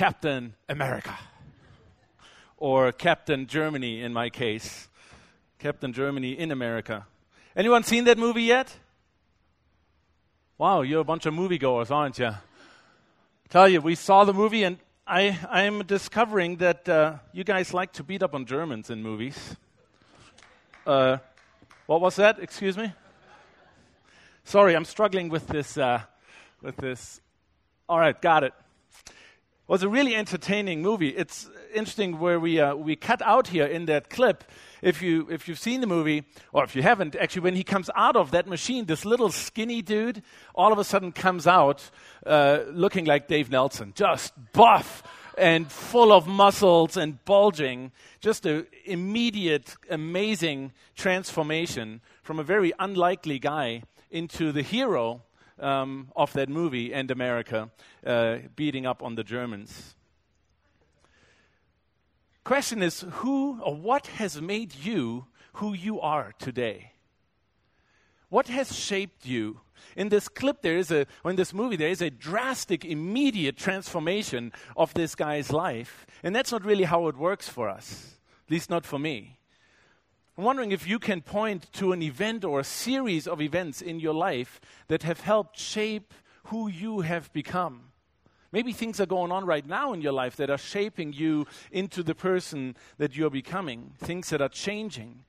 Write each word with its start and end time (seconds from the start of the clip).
Captain 0.00 0.54
America. 0.66 1.14
Or 2.56 2.90
Captain 2.90 3.46
Germany 3.46 4.00
in 4.00 4.14
my 4.14 4.30
case. 4.30 4.88
Captain 5.58 5.92
Germany 5.92 6.38
in 6.38 6.50
America. 6.52 7.06
Anyone 7.54 7.82
seen 7.82 8.04
that 8.04 8.16
movie 8.16 8.44
yet? 8.44 8.74
Wow, 10.56 10.80
you're 10.80 11.02
a 11.02 11.04
bunch 11.04 11.26
of 11.26 11.34
moviegoers, 11.34 11.90
aren't 11.90 12.18
you? 12.18 12.30
Tell 13.50 13.68
you, 13.68 13.82
we 13.82 13.94
saw 13.94 14.24
the 14.24 14.32
movie, 14.32 14.62
and 14.62 14.78
I, 15.06 15.38
I'm 15.50 15.84
discovering 15.84 16.56
that 16.56 16.88
uh, 16.88 17.18
you 17.34 17.44
guys 17.44 17.74
like 17.74 17.92
to 17.92 18.02
beat 18.02 18.22
up 18.22 18.34
on 18.34 18.46
Germans 18.46 18.88
in 18.88 19.02
movies. 19.02 19.54
Uh, 20.86 21.18
what 21.84 22.00
was 22.00 22.16
that? 22.16 22.38
Excuse 22.38 22.78
me. 22.78 22.90
Sorry, 24.44 24.74
I'm 24.74 24.86
struggling 24.86 25.28
with 25.28 25.46
this. 25.46 25.76
Uh, 25.76 26.00
with 26.62 26.78
this. 26.78 27.20
All 27.86 27.98
right, 27.98 28.18
got 28.18 28.44
it. 28.44 28.54
Was 29.70 29.84
a 29.84 29.88
really 29.88 30.16
entertaining 30.16 30.82
movie. 30.82 31.10
It's 31.10 31.48
interesting 31.72 32.18
where 32.18 32.40
we 32.40 32.58
uh, 32.58 32.74
we 32.74 32.96
cut 32.96 33.22
out 33.22 33.46
here 33.46 33.66
in 33.66 33.86
that 33.86 34.10
clip. 34.10 34.42
If 34.82 35.00
you 35.00 35.28
if 35.30 35.46
you've 35.46 35.60
seen 35.60 35.80
the 35.80 35.86
movie, 35.86 36.24
or 36.52 36.64
if 36.64 36.74
you 36.74 36.82
haven't, 36.82 37.14
actually, 37.14 37.42
when 37.42 37.54
he 37.54 37.62
comes 37.62 37.88
out 37.94 38.16
of 38.16 38.32
that 38.32 38.48
machine, 38.48 38.86
this 38.86 39.04
little 39.04 39.30
skinny 39.30 39.80
dude 39.80 40.24
all 40.56 40.72
of 40.72 40.80
a 40.80 40.82
sudden 40.82 41.12
comes 41.12 41.46
out 41.46 41.88
uh, 42.26 42.64
looking 42.72 43.04
like 43.04 43.28
Dave 43.28 43.48
Nelson, 43.48 43.92
just 43.94 44.32
buff 44.52 45.04
and 45.38 45.70
full 45.70 46.12
of 46.12 46.26
muscles 46.26 46.96
and 46.96 47.24
bulging. 47.24 47.92
Just 48.20 48.46
an 48.46 48.66
immediate, 48.84 49.76
amazing 49.88 50.72
transformation 50.96 52.00
from 52.24 52.40
a 52.40 52.42
very 52.42 52.72
unlikely 52.80 53.38
guy 53.38 53.84
into 54.10 54.50
the 54.50 54.62
hero 54.62 55.22
um, 55.60 56.10
of 56.16 56.32
that 56.32 56.48
movie 56.48 56.92
and 56.92 57.10
America 57.10 57.70
uh, 58.06 58.38
beating 58.56 58.86
up 58.86 59.02
on 59.02 59.14
the 59.14 59.24
Germans. 59.24 59.94
Question 62.44 62.82
is 62.82 63.04
who 63.10 63.60
or 63.60 63.74
what 63.74 64.06
has 64.06 64.40
made 64.40 64.74
you 64.74 65.26
who 65.54 65.72
you 65.72 66.00
are 66.00 66.32
today? 66.38 66.92
What 68.28 68.48
has 68.48 68.74
shaped 68.74 69.26
you? 69.26 69.60
In 69.96 70.08
this 70.08 70.28
clip, 70.28 70.62
there 70.62 70.76
is 70.76 70.90
a, 70.90 71.06
or 71.24 71.30
in 71.30 71.36
this 71.36 71.52
movie, 71.52 71.76
there 71.76 71.88
is 71.88 72.00
a 72.00 72.10
drastic, 72.10 72.84
immediate 72.84 73.56
transformation 73.56 74.52
of 74.76 74.94
this 74.94 75.14
guy's 75.14 75.52
life. 75.52 76.06
And 76.22 76.34
that's 76.34 76.52
not 76.52 76.64
really 76.64 76.84
how 76.84 77.08
it 77.08 77.16
works 77.16 77.48
for 77.48 77.68
us, 77.68 78.18
at 78.46 78.50
least 78.50 78.70
not 78.70 78.86
for 78.86 78.98
me. 78.98 79.39
I'm 80.40 80.46
wondering 80.46 80.72
if 80.72 80.88
you 80.88 80.98
can 80.98 81.20
point 81.20 81.70
to 81.74 81.92
an 81.92 82.00
event 82.00 82.46
or 82.46 82.60
a 82.60 82.64
series 82.64 83.28
of 83.28 83.42
events 83.42 83.82
in 83.82 84.00
your 84.00 84.14
life 84.14 84.58
that 84.88 85.02
have 85.02 85.20
helped 85.20 85.58
shape 85.58 86.14
who 86.44 86.66
you 86.66 87.00
have 87.00 87.30
become. 87.34 87.92
Maybe 88.50 88.72
things 88.72 89.00
are 89.00 89.06
going 89.06 89.32
on 89.32 89.44
right 89.44 89.66
now 89.66 89.92
in 89.92 90.00
your 90.00 90.14
life 90.14 90.36
that 90.36 90.48
are 90.48 90.56
shaping 90.56 91.12
you 91.12 91.46
into 91.70 92.02
the 92.02 92.14
person 92.14 92.74
that 92.96 93.14
you're 93.14 93.28
becoming, 93.28 93.92
things 93.98 94.30
that 94.30 94.40
are 94.40 94.48
changing. 94.48 95.24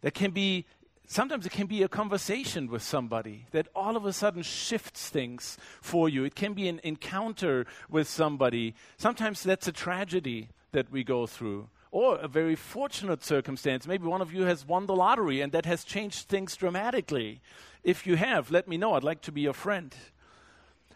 That 0.00 0.14
can 0.14 0.32
be 0.32 0.66
Sometimes 1.06 1.46
it 1.46 1.52
can 1.52 1.68
be 1.68 1.84
a 1.84 1.88
conversation 1.88 2.66
with 2.66 2.82
somebody 2.82 3.46
that 3.52 3.68
all 3.72 3.96
of 3.96 4.04
a 4.04 4.12
sudden 4.12 4.42
shifts 4.42 5.08
things 5.08 5.56
for 5.80 6.08
you. 6.08 6.24
It 6.24 6.34
can 6.34 6.54
be 6.54 6.68
an 6.68 6.80
encounter 6.82 7.66
with 7.88 8.08
somebody. 8.08 8.74
Sometimes 8.96 9.44
that's 9.44 9.68
a 9.68 9.72
tragedy 9.72 10.48
that 10.72 10.90
we 10.90 11.04
go 11.04 11.26
through. 11.28 11.68
Or 11.90 12.16
a 12.16 12.28
very 12.28 12.54
fortunate 12.54 13.24
circumstance. 13.24 13.86
Maybe 13.86 14.06
one 14.06 14.20
of 14.20 14.32
you 14.32 14.42
has 14.42 14.66
won 14.66 14.86
the 14.86 14.96
lottery 14.96 15.40
and 15.40 15.52
that 15.52 15.66
has 15.66 15.84
changed 15.84 16.28
things 16.28 16.54
dramatically. 16.56 17.40
If 17.82 18.06
you 18.06 18.16
have, 18.16 18.50
let 18.50 18.68
me 18.68 18.76
know. 18.76 18.94
I'd 18.94 19.04
like 19.04 19.22
to 19.22 19.32
be 19.32 19.42
your 19.42 19.54
friend. 19.54 19.94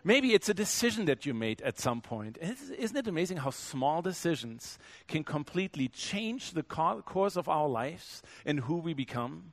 Maybe 0.04 0.34
it's 0.34 0.48
a 0.48 0.54
decision 0.54 1.04
that 1.04 1.24
you 1.24 1.32
made 1.32 1.62
at 1.62 1.78
some 1.78 2.00
point. 2.00 2.36
Isn't 2.40 2.96
it 2.96 3.06
amazing 3.06 3.38
how 3.38 3.50
small 3.50 4.02
decisions 4.02 4.78
can 5.06 5.22
completely 5.22 5.88
change 5.88 6.52
the 6.52 6.64
course 6.64 7.36
of 7.36 7.48
our 7.48 7.68
lives 7.68 8.20
and 8.44 8.60
who 8.60 8.78
we 8.78 8.94
become? 8.94 9.52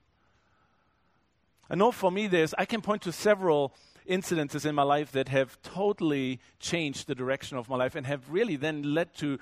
I 1.70 1.76
know 1.76 1.92
for 1.92 2.12
me, 2.12 2.26
there's, 2.26 2.56
I 2.58 2.66
can 2.66 2.82
point 2.82 3.04
to 3.04 3.12
several 3.12 3.76
incidences 4.10 4.66
in 4.66 4.76
my 4.76 4.84
life 4.84 5.12
that 5.12 5.30
have 5.30 5.62
totally 5.62 6.40
changed 6.60 7.08
the 7.08 7.16
direction 7.16 7.58
of 7.58 7.70
my 7.70 7.76
life 7.78 7.96
and 7.96 8.06
have 8.08 8.30
really 8.30 8.56
then 8.56 8.94
led 8.94 9.14
to 9.16 9.40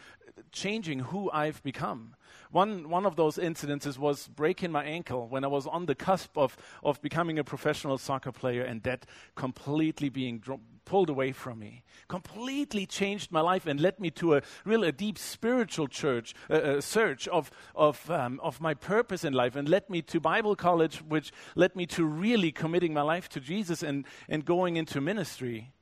changing 0.52 1.00
who 1.00 1.32
I've 1.32 1.64
become. 1.64 2.16
One, 2.52 2.90
one 2.90 3.06
of 3.06 3.16
those 3.16 3.38
incidences 3.38 3.98
was 3.98 4.28
breaking 4.28 4.72
my 4.72 4.84
ankle 4.84 5.28
when 5.28 5.44
I 5.44 5.48
was 5.48 5.68
on 5.68 5.86
the 5.86 5.96
cusp 5.96 6.38
of, 6.38 6.58
of 6.84 7.02
becoming 7.02 7.40
a 7.40 7.44
professional 7.44 7.98
soccer 7.98 8.32
player 8.32 8.64
and 8.64 8.84
that 8.84 9.06
completely 9.36 10.10
being 10.10 10.40
dro- 10.40 10.62
pulled 10.88 11.10
away 11.10 11.32
from 11.32 11.60
me. 11.60 11.84
Completely 12.08 12.86
changed 12.86 13.32
my 13.32 13.42
life 13.42 13.68
and 13.68 13.80
led 13.80 14.00
me 14.00 14.10
to 14.12 14.36
a 14.36 14.42
real 14.66 14.84
a 14.84 14.92
deep 14.92 15.18
spiritual 15.18 15.88
church, 15.88 16.34
search 16.80 17.28
of, 17.28 17.52
of, 17.76 18.10
um, 18.10 18.40
of 18.42 18.62
my 18.62 18.74
purpose 18.74 19.24
in 19.24 19.34
life 19.34 19.56
and 19.56 19.68
led 19.68 19.90
me 19.90 20.02
to 20.02 20.20
Bible 20.20 20.56
college, 20.56 20.98
which 20.98 21.32
led 21.56 21.76
me 21.76 21.86
to 21.88 22.06
really 22.06 22.52
committing 22.52 22.94
my 22.94 23.02
life 23.02 23.28
to 23.30 23.40
Jesus 23.40 23.84
and, 23.84 24.06
and 24.30 24.46
going 24.46 24.78
into 24.78 25.02
ministry 25.02 25.74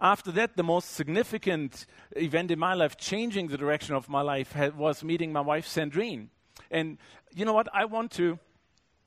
after 0.00 0.32
that, 0.32 0.56
the 0.56 0.62
most 0.62 0.92
significant 0.92 1.86
event 2.16 2.50
in 2.50 2.58
my 2.58 2.74
life, 2.74 2.96
changing 2.96 3.48
the 3.48 3.58
direction 3.58 3.94
of 3.94 4.08
my 4.08 4.22
life, 4.22 4.52
had, 4.52 4.76
was 4.76 5.04
meeting 5.04 5.32
my 5.32 5.42
wife, 5.42 5.66
Sandrine. 5.66 6.28
And 6.70 6.96
you 7.34 7.44
know 7.44 7.52
what? 7.52 7.68
I 7.74 7.84
want 7.84 8.10
to, 8.12 8.38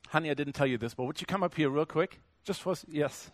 honey, 0.08 0.30
I 0.30 0.34
didn't 0.34 0.52
tell 0.52 0.66
you 0.66 0.78
this, 0.78 0.94
but 0.94 1.04
would 1.04 1.20
you 1.20 1.26
come 1.26 1.42
up 1.42 1.54
here 1.54 1.68
real 1.68 1.86
quick? 1.86 2.20
Just 2.44 2.62
for, 2.62 2.74
yes. 2.88 3.30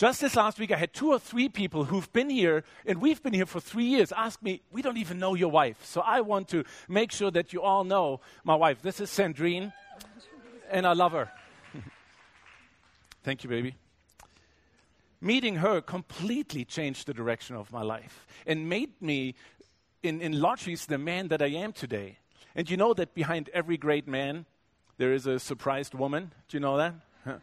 Just 0.00 0.22
this 0.22 0.34
last 0.34 0.58
week, 0.58 0.72
I 0.72 0.78
had 0.78 0.94
two 0.94 1.10
or 1.10 1.18
three 1.18 1.50
people 1.50 1.84
who've 1.84 2.10
been 2.10 2.30
here, 2.30 2.64
and 2.86 3.02
we've 3.02 3.22
been 3.22 3.34
here 3.34 3.44
for 3.44 3.60
three 3.60 3.84
years, 3.84 4.12
ask 4.12 4.42
me, 4.42 4.62
We 4.72 4.80
don't 4.80 4.96
even 4.96 5.18
know 5.18 5.34
your 5.34 5.50
wife. 5.50 5.84
So 5.84 6.00
I 6.00 6.22
want 6.22 6.48
to 6.48 6.64
make 6.88 7.12
sure 7.12 7.30
that 7.32 7.52
you 7.52 7.60
all 7.60 7.84
know 7.84 8.22
my 8.42 8.54
wife. 8.54 8.80
This 8.80 8.98
is 8.98 9.10
Sandrine, 9.10 9.74
and 10.70 10.86
I 10.86 10.94
love 10.94 11.12
her. 11.12 11.30
Thank 13.24 13.44
you, 13.44 13.50
baby 13.50 13.74
meeting 15.20 15.56
her 15.56 15.82
completely 15.82 16.64
changed 16.64 17.06
the 17.06 17.12
direction 17.12 17.54
of 17.54 17.70
my 17.70 17.82
life 17.82 18.26
and 18.46 18.70
made 18.70 18.90
me, 19.02 19.34
in, 20.02 20.22
in 20.22 20.40
large 20.40 20.66
ways, 20.66 20.86
the 20.86 20.96
man 20.96 21.28
that 21.28 21.42
I 21.42 21.48
am 21.48 21.74
today. 21.74 22.16
And 22.54 22.70
you 22.70 22.78
know 22.78 22.94
that 22.94 23.14
behind 23.14 23.50
every 23.52 23.76
great 23.76 24.08
man, 24.08 24.46
there 24.96 25.12
is 25.12 25.26
a 25.26 25.38
surprised 25.38 25.92
woman. 25.92 26.32
Do 26.48 26.56
you 26.56 26.60
know 26.60 26.78
that? 26.78 26.94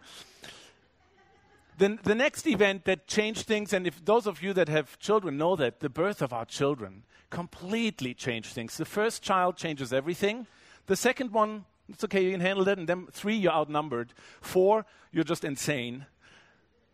the, 1.78 1.98
the 2.04 2.16
next 2.16 2.48
event 2.48 2.86
that 2.86 3.08
changed 3.08 3.48
things, 3.48 3.74
and 3.74 3.86
if 3.86 4.04
those 4.04 4.28
of 4.28 4.42
you 4.42 4.54
that 4.54 4.70
have 4.70 4.98
children 5.00 5.38
know 5.38 5.56
that, 5.56 5.80
the 5.80 5.90
birth 5.90 6.22
of 6.22 6.34
our 6.34 6.46
children 6.46 7.04
completely 7.30 8.14
changed 8.14 8.54
things. 8.54 8.78
The 8.78 8.86
first 8.86 9.22
child 9.22 9.58
changes 9.58 9.94
everything. 9.94 10.48
The 10.88 10.96
second 10.96 11.32
one, 11.32 11.66
it's 11.90 12.04
okay, 12.04 12.24
you 12.24 12.32
can 12.32 12.42
handle 12.42 12.66
that. 12.66 12.78
And 12.78 12.88
then 12.88 13.08
three, 13.12 13.36
you're 13.36 13.52
outnumbered. 13.52 14.14
Four, 14.42 14.86
you're 15.12 15.24
just 15.24 15.44
insane 15.44 16.06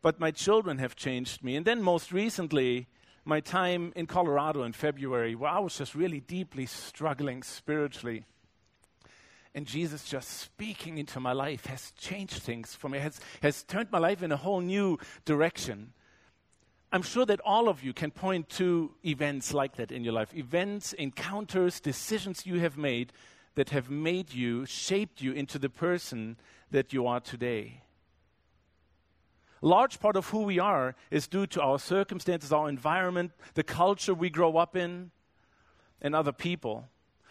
but 0.04 0.20
my 0.20 0.30
children 0.30 0.78
have 0.78 0.96
changed 0.96 1.44
me. 1.44 1.56
And 1.56 1.66
then 1.66 1.82
most 1.82 2.12
recently, 2.12 2.88
my 3.26 3.40
time 3.40 3.94
in 3.96 4.06
Colorado 4.06 4.64
in 4.64 4.74
February, 4.74 5.34
where 5.34 5.50
I 5.50 5.60
was 5.60 5.78
just 5.78 5.96
really 5.96 6.20
deeply 6.20 6.68
struggling 6.68 7.42
spiritually. 7.42 8.26
And 9.56 9.68
Jesus 9.68 10.06
just 10.06 10.30
speaking 10.30 10.98
into 10.98 11.20
my 11.20 11.32
life 11.32 11.68
has 11.68 11.92
changed 11.92 12.42
things 12.42 12.74
for 12.74 12.90
me, 12.90 13.00
has, 13.00 13.20
has 13.42 13.64
turned 13.64 13.92
my 13.92 14.00
life 14.00 14.24
in 14.24 14.32
a 14.32 14.38
whole 14.38 14.62
new 14.62 14.98
direction. 15.26 15.94
I'm 16.92 17.04
sure 17.04 17.26
that 17.26 17.40
all 17.42 17.70
of 17.70 17.84
you 17.84 17.94
can 17.94 18.12
point 18.12 18.50
to 18.50 18.92
events 19.06 19.54
like 19.54 19.76
that 19.78 19.92
in 19.92 20.04
your 20.04 20.14
life 20.14 20.34
events, 20.34 20.94
encounters, 20.94 21.80
decisions 21.80 22.46
you 22.46 22.60
have 22.60 22.78
made 22.78 23.14
that 23.56 23.70
have 23.70 23.90
made 23.90 24.34
you, 24.34 24.66
shaped 24.66 25.22
you 25.22 25.32
into 25.34 25.60
the 25.60 25.70
person 25.70 26.38
that 26.72 26.92
you 26.92 27.06
are 27.06 27.20
today 27.20 27.84
A 29.64 29.68
large 29.68 30.00
part 30.00 30.18
of 30.18 30.28
who 30.30 30.42
we 30.44 30.60
are 30.60 30.94
is 31.10 31.28
due 31.28 31.48
to 31.48 31.62
our 31.62 31.80
circumstances, 31.80 32.52
our 32.52 32.68
environment, 32.68 33.32
the 33.54 33.64
culture 33.64 34.14
we 34.14 34.30
grow 34.30 34.58
up 34.58 34.76
in, 34.76 35.12
and 36.02 36.14
other 36.14 36.34
people. 36.34 36.90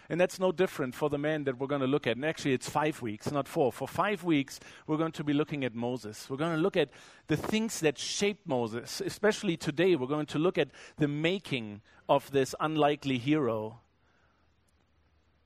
And 0.09 0.21
that's 0.21 0.39
no 0.39 0.53
different 0.53 0.95
for 0.95 1.09
the 1.09 1.19
man 1.19 1.45
that 1.45 1.59
we're 1.59 1.67
going 1.67 1.81
to 1.81 1.87
look 1.87 2.07
at. 2.07 2.17
And 2.17 2.25
actually, 2.25 2.55
it's 2.55 2.69
five 2.69 3.01
weeks, 3.01 3.31
not 3.31 3.49
four. 3.49 3.73
For 3.73 3.87
five 3.89 4.25
weeks, 4.25 4.61
we're 4.87 4.97
going 4.97 5.13
to 5.13 5.25
be 5.25 5.33
looking 5.33 5.65
at 5.65 5.75
Moses. 5.75 6.29
We're 6.29 6.37
going 6.37 6.57
to 6.57 6.63
look 6.63 6.77
at 6.77 6.91
the 7.29 7.37
things 7.37 7.81
that 7.81 7.99
shaped 7.99 8.47
Moses. 8.47 9.01
Especially 9.05 9.57
today, 9.57 9.97
we're 9.97 10.07
going 10.07 10.27
to 10.27 10.39
look 10.39 10.59
at 10.59 10.69
the 10.99 11.09
making 11.09 11.81
of 12.09 12.31
this 12.31 12.55
unlikely 12.61 13.19
hero. 13.19 13.81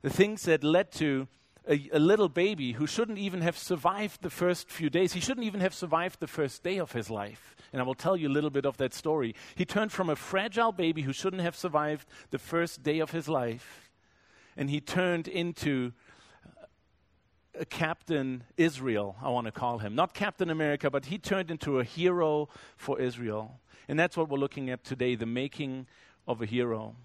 The 0.02 0.10
things 0.10 0.42
that 0.44 0.64
led 0.64 0.92
to 0.92 1.28
a, 1.68 1.88
a, 1.92 1.98
little 1.98 2.28
baby 2.28 2.72
who 2.72 2.86
shouldn't 2.86 3.18
even 3.18 3.40
have 3.40 3.58
survived 3.58 4.22
the 4.22 4.30
first 4.30 4.70
few 4.70 4.88
days. 4.88 5.12
He 5.12 5.20
shouldn't 5.20 5.46
even 5.46 5.60
have 5.60 5.74
survived 5.74 6.20
the 6.20 6.26
first 6.26 6.62
day 6.62 6.78
of 6.78 6.92
his 6.92 7.10
life. 7.10 7.56
And 7.72 7.82
I 7.82 7.84
will 7.84 7.94
tell 7.94 8.16
you 8.16 8.28
a 8.28 8.30
little 8.30 8.50
bit 8.50 8.66
of 8.66 8.76
that 8.76 8.94
story. 8.94 9.34
He 9.54 9.64
turned 9.64 9.92
from 9.92 10.08
a 10.08 10.16
fragile 10.16 10.72
baby 10.72 11.02
who 11.02 11.12
shouldn't 11.12 11.42
have 11.42 11.56
survived 11.56 12.08
the 12.30 12.38
first 12.38 12.82
day 12.82 13.00
of 13.00 13.10
his 13.10 13.28
life, 13.28 13.85
and 14.56 14.70
he 14.70 14.80
turned 14.80 15.28
into 15.28 15.92
a 17.58 17.64
Captain 17.64 18.44
Israel, 18.56 19.16
I 19.22 19.30
want 19.30 19.46
to 19.46 19.52
call 19.52 19.78
him. 19.78 19.94
Not 19.94 20.14
Captain 20.14 20.50
America, 20.50 20.90
but 20.90 21.06
he 21.06 21.18
turned 21.18 21.50
into 21.50 21.80
a 21.80 21.84
hero 21.84 22.48
for 22.76 23.00
Israel. 23.00 23.60
And 23.88 23.98
that's 23.98 24.16
what 24.16 24.28
we're 24.28 24.38
looking 24.38 24.70
at 24.70 24.84
today 24.84 25.14
the 25.14 25.26
making 25.26 25.86
of 26.26 26.42
a 26.42 26.46
hero. 26.46 26.96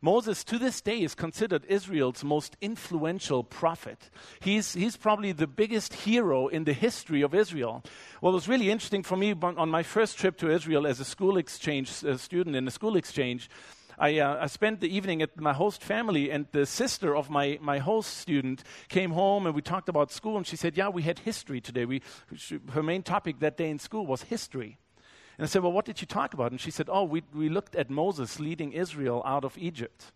Moses, 0.00 0.44
to 0.44 0.58
this 0.58 0.80
day, 0.80 1.02
is 1.02 1.16
considered 1.16 1.64
Israel's 1.68 2.22
most 2.22 2.56
influential 2.60 3.42
prophet. 3.42 4.10
He's, 4.38 4.74
he's 4.74 4.96
probably 4.96 5.32
the 5.32 5.48
biggest 5.48 5.92
hero 5.92 6.46
in 6.46 6.62
the 6.64 6.72
history 6.72 7.20
of 7.20 7.34
Israel. 7.34 7.82
What 8.20 8.32
was 8.32 8.46
really 8.46 8.70
interesting 8.70 9.02
for 9.02 9.16
me 9.16 9.34
on 9.42 9.68
my 9.68 9.82
first 9.82 10.16
trip 10.16 10.36
to 10.38 10.50
Israel 10.50 10.86
as 10.86 11.00
a 11.00 11.04
school 11.04 11.36
exchange 11.36 12.04
a 12.04 12.16
student 12.16 12.54
in 12.54 12.68
a 12.68 12.70
school 12.70 12.96
exchange, 12.96 13.50
I, 13.98 14.18
uh, 14.18 14.38
I, 14.42 14.46
spent 14.46 14.80
the 14.80 14.94
evening 14.94 15.22
at 15.22 15.38
my 15.40 15.52
host 15.52 15.82
family, 15.82 16.30
and 16.30 16.46
the 16.52 16.66
sister 16.66 17.16
of 17.16 17.30
my, 17.30 17.58
my 17.60 17.78
host 17.78 18.16
student 18.16 18.62
came 18.88 19.10
home 19.10 19.46
and 19.46 19.54
we 19.54 19.62
talked 19.62 19.88
about 19.88 20.12
school. 20.12 20.36
And 20.36 20.46
she 20.46 20.56
said, 20.56 20.76
Yeah, 20.76 20.88
we 20.88 21.02
had 21.02 21.20
history 21.20 21.60
today. 21.60 21.84
We, 21.84 22.02
she, 22.36 22.60
her 22.72 22.82
main 22.82 23.02
topic 23.02 23.40
that 23.40 23.56
day 23.56 23.70
in 23.70 23.78
school 23.78 24.06
was 24.06 24.22
history. 24.22 24.78
And 25.36 25.44
I 25.44 25.48
said, 25.48 25.62
Well, 25.62 25.72
what 25.72 25.84
did 25.84 26.00
you 26.00 26.06
talk 26.06 26.32
about? 26.32 26.52
And 26.52 26.60
she 26.60 26.70
said, 26.70 26.88
Oh, 26.90 27.04
we, 27.04 27.22
we 27.34 27.48
looked 27.48 27.74
at 27.74 27.90
Moses 27.90 28.38
leading 28.38 28.72
Israel 28.72 29.22
out 29.26 29.44
of 29.44 29.58
Egypt. 29.58 30.12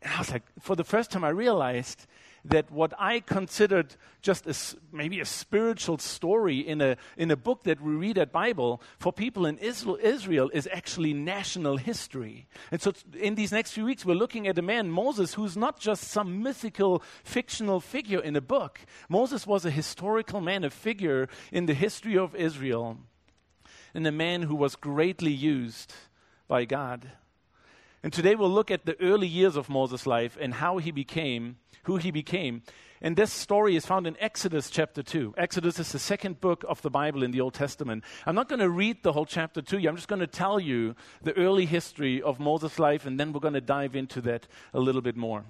And 0.00 0.12
I 0.14 0.18
was 0.18 0.30
like, 0.30 0.44
For 0.58 0.74
the 0.74 0.84
first 0.84 1.10
time, 1.10 1.24
I 1.24 1.30
realized 1.30 2.06
that 2.44 2.70
what 2.70 2.92
I 2.98 3.20
considered 3.20 3.96
just 4.22 4.46
a, 4.46 4.54
maybe 4.94 5.20
a 5.20 5.24
spiritual 5.24 5.98
story 5.98 6.58
in 6.58 6.80
a, 6.80 6.96
in 7.16 7.30
a 7.30 7.36
book 7.36 7.64
that 7.64 7.80
we 7.80 7.94
read 7.94 8.18
at 8.18 8.32
Bible, 8.32 8.82
for 8.98 9.12
people 9.12 9.46
in 9.46 9.58
Israel, 9.58 9.98
Israel 10.02 10.50
is 10.52 10.68
actually 10.72 11.12
national 11.12 11.76
history. 11.76 12.46
And 12.70 12.80
so 12.80 12.92
in 13.18 13.34
these 13.34 13.52
next 13.52 13.72
few 13.72 13.84
weeks, 13.84 14.04
we're 14.04 14.14
looking 14.14 14.46
at 14.46 14.58
a 14.58 14.62
man, 14.62 14.90
Moses, 14.90 15.34
who's 15.34 15.56
not 15.56 15.78
just 15.80 16.04
some 16.04 16.42
mythical, 16.42 17.02
fictional 17.24 17.80
figure 17.80 18.20
in 18.20 18.36
a 18.36 18.40
book. 18.40 18.80
Moses 19.08 19.46
was 19.46 19.64
a 19.64 19.70
historical 19.70 20.40
man, 20.40 20.64
a 20.64 20.70
figure 20.70 21.28
in 21.52 21.66
the 21.66 21.74
history 21.74 22.16
of 22.16 22.34
Israel, 22.34 22.98
and 23.94 24.06
a 24.06 24.12
man 24.12 24.42
who 24.42 24.54
was 24.54 24.76
greatly 24.76 25.32
used 25.32 25.94
by 26.48 26.64
God. 26.64 27.10
And 28.02 28.12
today 28.12 28.34
we'll 28.34 28.50
look 28.50 28.70
at 28.70 28.86
the 28.86 29.00
early 29.00 29.26
years 29.26 29.56
of 29.56 29.68
Moses' 29.68 30.06
life 30.06 30.36
and 30.40 30.54
how 30.54 30.78
he 30.78 30.90
became 30.90 31.56
who 31.84 31.96
he 31.96 32.10
became. 32.10 32.62
And 33.02 33.16
this 33.16 33.32
story 33.32 33.76
is 33.76 33.86
found 33.86 34.06
in 34.06 34.16
Exodus 34.20 34.68
chapter 34.68 35.02
2. 35.02 35.34
Exodus 35.38 35.78
is 35.78 35.92
the 35.92 35.98
second 35.98 36.40
book 36.40 36.64
of 36.68 36.82
the 36.82 36.90
Bible 36.90 37.22
in 37.22 37.30
the 37.30 37.40
Old 37.40 37.54
Testament. 37.54 38.04
I'm 38.26 38.34
not 38.34 38.48
going 38.48 38.60
to 38.60 38.68
read 38.68 39.02
the 39.02 39.12
whole 39.12 39.24
chapter 39.24 39.62
to 39.62 39.80
you. 39.80 39.88
I'm 39.88 39.96
just 39.96 40.08
going 40.08 40.20
to 40.20 40.26
tell 40.26 40.60
you 40.60 40.94
the 41.22 41.36
early 41.36 41.64
history 41.64 42.20
of 42.20 42.38
Moses' 42.38 42.78
life, 42.78 43.06
and 43.06 43.18
then 43.18 43.32
we're 43.32 43.40
going 43.40 43.54
to 43.54 43.60
dive 43.60 43.96
into 43.96 44.20
that 44.22 44.46
a 44.74 44.80
little 44.80 45.00
bit 45.00 45.16
more. 45.16 45.44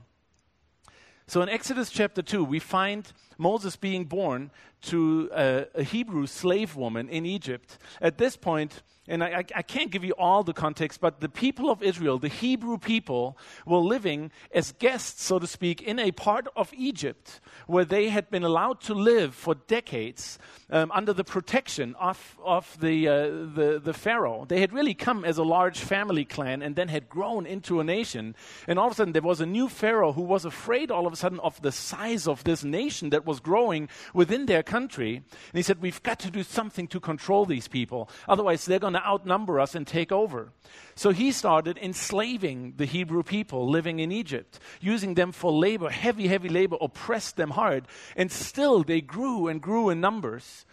So 1.27 1.43
in 1.43 1.49
Exodus 1.49 1.91
chapter 1.91 2.23
2, 2.23 2.45
we 2.45 2.59
find 2.59 3.13
Moses 3.39 3.77
being 3.77 4.05
born 4.05 4.51
to 4.83 5.31
a, 5.33 5.67
a 5.75 5.83
Hebrew 5.83 6.27
slave 6.27 6.77
woman 6.77 7.09
in 7.09 7.27
Egypt. 7.27 7.79
At 8.01 8.19
this 8.19 8.37
point, 8.37 8.83
and 9.11 9.25
I, 9.25 9.45
I, 9.55 9.63
can't 9.63 9.91
give 9.91 10.05
you 10.05 10.13
all 10.13 10.45
the 10.45 10.53
context, 10.53 11.01
but 11.01 11.21
the 11.21 11.29
people 11.29 11.69
of 11.69 11.83
Israel, 11.83 12.21
the 12.21 12.29
Hebrew 12.29 12.79
people, 12.79 13.37
were 13.67 13.79
living 13.79 14.31
as 14.55 14.71
guests, 14.73 15.25
so 15.25 15.41
to 15.41 15.49
speak, 15.49 15.83
in 15.83 15.99
a 15.99 16.13
part 16.13 16.47
of 16.55 16.71
Egypt 16.73 17.41
where 17.67 17.85
they 17.85 18.09
had 18.09 18.31
been 18.31 18.45
allowed 18.45 18.81
to 18.83 18.95
live 18.95 19.35
for 19.35 19.57
decades 19.57 20.39
um, 20.71 20.93
under 20.93 21.13
the 21.13 21.25
protection 21.25 21.97
of, 21.99 22.39
of 22.45 22.79
the, 22.81 23.09
uh, 23.09 23.13
the, 23.13 23.81
the 23.83 23.93
Pharaoh. 23.93 24.45
They 24.49 24.61
had 24.61 24.73
really 24.73 24.95
come 24.95 25.25
as 25.25 25.39
a 25.39 25.43
large 25.43 25.81
family 25.81 26.25
clan 26.25 26.63
and 26.63 26.77
then 26.77 26.87
had 26.87 27.09
grown 27.09 27.47
into 27.47 27.81
a 27.81 27.85
nation. 27.85 28.37
And 28.69 28.79
all 28.79 28.87
of 28.87 28.93
a 28.93 28.95
sudden, 28.95 29.13
there 29.13 29.23
was 29.23 29.41
a 29.41 29.47
new 29.47 29.69
Pharaoh 29.69 30.13
who 30.13 30.23
was 30.23 30.45
afraid 30.45 30.93
all 30.93 31.09
of 31.09 31.13
a 31.13 31.17
sudden 31.17 31.41
of 31.41 31.61
the 31.63 31.73
size 31.73 32.29
of 32.29 32.45
this 32.45 32.63
nation 32.63 33.11
that 33.11 33.27
was 33.27 33.41
growing 33.41 33.89
within 34.15 34.47
their 34.47 34.63
country. 34.63 35.17
And 35.17 35.55
he 35.55 35.63
said, 35.63 35.83
We've 35.83 36.03
got 36.03 36.21
to 36.21 36.31
do 36.31 36.45
something 36.45 36.87
to 36.89 37.01
control 37.01 37.45
these 37.45 37.67
people. 37.67 38.09
Otherwise, 38.29 38.65
they're 38.67 38.79
going 38.79 38.93
to 38.93 39.00
outnumber 39.07 39.61
us 39.61 39.75
and 39.75 39.87
take 39.87 40.13
over. 40.13 40.53
So 40.95 41.11
he 41.11 41.33
started 41.33 41.79
enslaving 41.79 42.75
the 42.77 42.85
Hebrew 42.85 43.23
people 43.23 43.69
living 43.69 44.01
in 44.01 44.13
Egypt, 44.13 44.59
using 44.81 45.15
them 45.15 45.33
for 45.33 45.53
labor, 45.53 45.91
heavy, 45.91 46.29
heavy 46.29 46.49
labor, 46.49 46.77
oppressed 46.81 47.37
them 47.37 47.51
hard. 47.51 47.87
And 48.17 48.31
still, 48.31 48.83
they 48.83 49.01
grew 49.01 49.49
and 49.49 49.61
grew 49.61 49.91
in 49.91 50.01
numbers. 50.01 50.67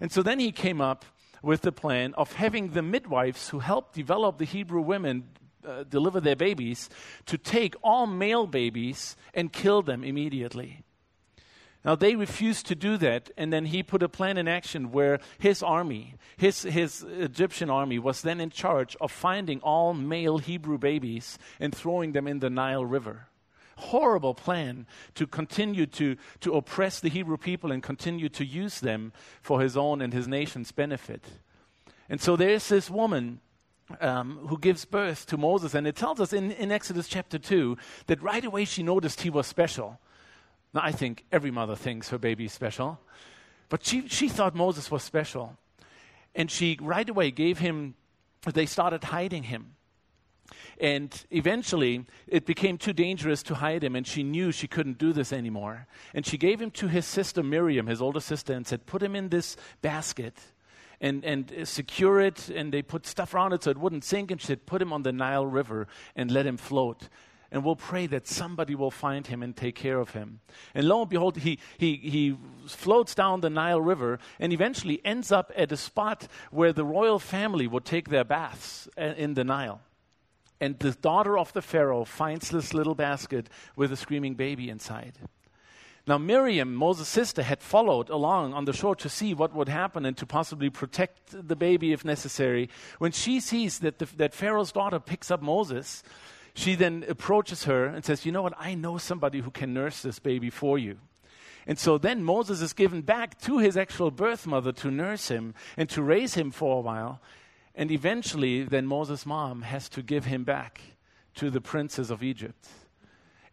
And 0.00 0.10
so 0.10 0.22
then 0.22 0.38
he 0.38 0.52
came 0.52 0.80
up 0.80 1.04
with 1.42 1.62
the 1.62 1.72
plan 1.72 2.14
of 2.14 2.32
having 2.32 2.70
the 2.70 2.82
midwives 2.82 3.50
who 3.50 3.58
helped 3.58 3.94
develop 3.94 4.38
the 4.38 4.44
Hebrew 4.44 4.80
women 4.80 5.24
uh, 5.66 5.84
deliver 5.84 6.20
their 6.20 6.36
babies 6.36 6.88
to 7.26 7.38
take 7.38 7.74
all 7.82 8.06
male 8.06 8.46
babies 8.46 9.16
and 9.32 9.52
kill 9.52 9.82
them 9.82 10.04
immediately. 10.04 10.82
Now, 11.84 11.94
they 11.94 12.16
refused 12.16 12.66
to 12.66 12.74
do 12.74 12.96
that, 12.98 13.30
and 13.36 13.52
then 13.52 13.66
he 13.66 13.82
put 13.82 14.02
a 14.02 14.08
plan 14.08 14.38
in 14.38 14.48
action 14.48 14.90
where 14.90 15.20
his 15.38 15.62
army, 15.62 16.14
his, 16.38 16.62
his 16.62 17.02
Egyptian 17.02 17.68
army, 17.68 17.98
was 17.98 18.22
then 18.22 18.40
in 18.40 18.48
charge 18.48 18.96
of 19.02 19.12
finding 19.12 19.60
all 19.60 19.92
male 19.92 20.38
Hebrew 20.38 20.78
babies 20.78 21.38
and 21.60 21.74
throwing 21.74 22.12
them 22.12 22.26
in 22.26 22.38
the 22.38 22.48
Nile 22.48 22.86
River. 22.86 23.28
Horrible 23.76 24.32
plan 24.32 24.86
to 25.14 25.26
continue 25.26 25.84
to, 25.86 26.16
to 26.40 26.54
oppress 26.54 27.00
the 27.00 27.10
Hebrew 27.10 27.36
people 27.36 27.70
and 27.70 27.82
continue 27.82 28.30
to 28.30 28.46
use 28.46 28.80
them 28.80 29.12
for 29.42 29.60
his 29.60 29.76
own 29.76 30.00
and 30.00 30.12
his 30.12 30.26
nation's 30.26 30.72
benefit. 30.72 31.24
And 32.08 32.20
so 32.20 32.34
there's 32.34 32.68
this 32.68 32.88
woman 32.88 33.40
um, 34.00 34.46
who 34.48 34.58
gives 34.58 34.84
birth 34.84 35.26
to 35.26 35.36
Moses. 35.36 35.74
And 35.74 35.86
it 35.86 35.96
tells 35.96 36.20
us 36.20 36.32
in, 36.32 36.52
in 36.52 36.72
Exodus 36.72 37.08
chapter 37.08 37.38
2 37.38 37.76
that 38.06 38.22
right 38.22 38.44
away 38.44 38.64
she 38.64 38.82
noticed 38.82 39.20
he 39.20 39.30
was 39.30 39.46
special. 39.46 39.98
Now, 40.74 40.80
I 40.82 40.90
think 40.90 41.24
every 41.30 41.52
mother 41.52 41.76
thinks 41.76 42.08
her 42.10 42.18
baby 42.18 42.46
is 42.46 42.52
special, 42.52 42.98
but 43.68 43.84
she, 43.84 44.08
she 44.08 44.28
thought 44.28 44.54
Moses 44.54 44.90
was 44.90 45.02
special. 45.02 45.56
And 46.34 46.50
she 46.50 46.76
right 46.80 47.08
away 47.08 47.30
gave 47.30 47.58
him, 47.58 47.94
they 48.42 48.66
started 48.66 49.04
hiding 49.04 49.44
him. 49.44 49.76
And 50.80 51.24
eventually, 51.30 52.04
it 52.26 52.44
became 52.44 52.76
too 52.76 52.92
dangerous 52.92 53.42
to 53.44 53.54
hide 53.54 53.84
him, 53.84 53.94
and 53.94 54.06
she 54.06 54.24
knew 54.24 54.50
she 54.50 54.66
couldn't 54.66 54.98
do 54.98 55.12
this 55.12 55.32
anymore. 55.32 55.86
And 56.12 56.26
she 56.26 56.36
gave 56.36 56.60
him 56.60 56.72
to 56.72 56.88
his 56.88 57.06
sister 57.06 57.42
Miriam, 57.42 57.86
his 57.86 58.02
older 58.02 58.20
sister, 58.20 58.52
and 58.52 58.66
said, 58.66 58.84
Put 58.84 59.02
him 59.02 59.14
in 59.14 59.28
this 59.28 59.56
basket 59.80 60.36
and, 61.00 61.24
and 61.24 61.52
uh, 61.52 61.64
secure 61.64 62.20
it. 62.20 62.48
And 62.48 62.72
they 62.72 62.82
put 62.82 63.06
stuff 63.06 63.34
around 63.34 63.52
it 63.52 63.62
so 63.62 63.70
it 63.70 63.78
wouldn't 63.78 64.04
sink. 64.04 64.32
And 64.32 64.40
she 64.40 64.48
said, 64.48 64.66
Put 64.66 64.82
him 64.82 64.92
on 64.92 65.04
the 65.04 65.12
Nile 65.12 65.46
River 65.46 65.86
and 66.16 66.30
let 66.30 66.44
him 66.44 66.56
float 66.56 67.08
and 67.54 67.64
we'll 67.64 67.76
pray 67.76 68.08
that 68.08 68.26
somebody 68.26 68.74
will 68.74 68.90
find 68.90 69.28
him 69.28 69.40
and 69.40 69.56
take 69.56 69.76
care 69.76 70.00
of 70.00 70.10
him. 70.10 70.40
And 70.74 70.88
lo 70.88 71.02
and 71.02 71.08
behold, 71.08 71.36
he, 71.36 71.60
he, 71.78 71.94
he 71.94 72.36
floats 72.66 73.14
down 73.14 73.42
the 73.42 73.48
Nile 73.48 73.80
River 73.80 74.18
and 74.40 74.52
eventually 74.52 75.00
ends 75.04 75.30
up 75.30 75.52
at 75.54 75.70
a 75.70 75.76
spot 75.76 76.26
where 76.50 76.72
the 76.72 76.84
royal 76.84 77.20
family 77.20 77.68
would 77.68 77.84
take 77.84 78.08
their 78.08 78.24
baths 78.24 78.88
uh, 78.98 79.14
in 79.16 79.34
the 79.34 79.44
Nile. 79.44 79.80
And 80.60 80.80
the 80.80 80.90
daughter 80.90 81.38
of 81.38 81.52
the 81.52 81.62
Pharaoh 81.62 82.04
finds 82.04 82.50
this 82.50 82.74
little 82.74 82.96
basket 82.96 83.48
with 83.76 83.92
a 83.92 83.96
screaming 83.96 84.34
baby 84.34 84.68
inside. 84.68 85.12
Now, 86.08 86.18
Miriam, 86.18 86.74
Moses' 86.74 87.06
sister, 87.06 87.44
had 87.44 87.62
followed 87.62 88.10
along 88.10 88.52
on 88.52 88.64
the 88.64 88.72
shore 88.72 88.96
to 88.96 89.08
see 89.08 89.32
what 89.32 89.54
would 89.54 89.68
happen 89.68 90.04
and 90.04 90.16
to 90.16 90.26
possibly 90.26 90.70
protect 90.70 91.48
the 91.48 91.56
baby 91.56 91.92
if 91.92 92.04
necessary. 92.04 92.68
When 92.98 93.12
she 93.12 93.38
sees 93.38 93.78
that, 93.78 94.00
the, 94.00 94.06
that 94.16 94.34
Pharaoh's 94.34 94.72
daughter 94.72 94.98
picks 94.98 95.30
up 95.30 95.40
Moses, 95.40 96.02
she 96.54 96.76
then 96.76 97.04
approaches 97.08 97.64
her 97.64 97.86
and 97.86 98.04
says, 98.04 98.24
You 98.24 98.32
know 98.32 98.42
what? 98.42 98.54
I 98.58 98.74
know 98.74 98.96
somebody 98.96 99.40
who 99.40 99.50
can 99.50 99.74
nurse 99.74 100.02
this 100.02 100.18
baby 100.18 100.50
for 100.50 100.78
you. 100.78 100.98
And 101.66 101.78
so 101.78 101.98
then 101.98 102.22
Moses 102.22 102.60
is 102.60 102.72
given 102.72 103.02
back 103.02 103.40
to 103.42 103.58
his 103.58 103.76
actual 103.76 104.10
birth 104.10 104.46
mother 104.46 104.70
to 104.72 104.90
nurse 104.90 105.28
him 105.28 105.54
and 105.76 105.88
to 105.90 106.02
raise 106.02 106.34
him 106.34 106.50
for 106.50 106.78
a 106.78 106.80
while. 106.80 107.20
And 107.74 107.90
eventually, 107.90 108.62
then 108.62 108.86
Moses' 108.86 109.26
mom 109.26 109.62
has 109.62 109.88
to 109.90 110.02
give 110.02 110.26
him 110.26 110.44
back 110.44 110.80
to 111.36 111.50
the 111.50 111.60
princes 111.60 112.10
of 112.10 112.22
Egypt. 112.22 112.68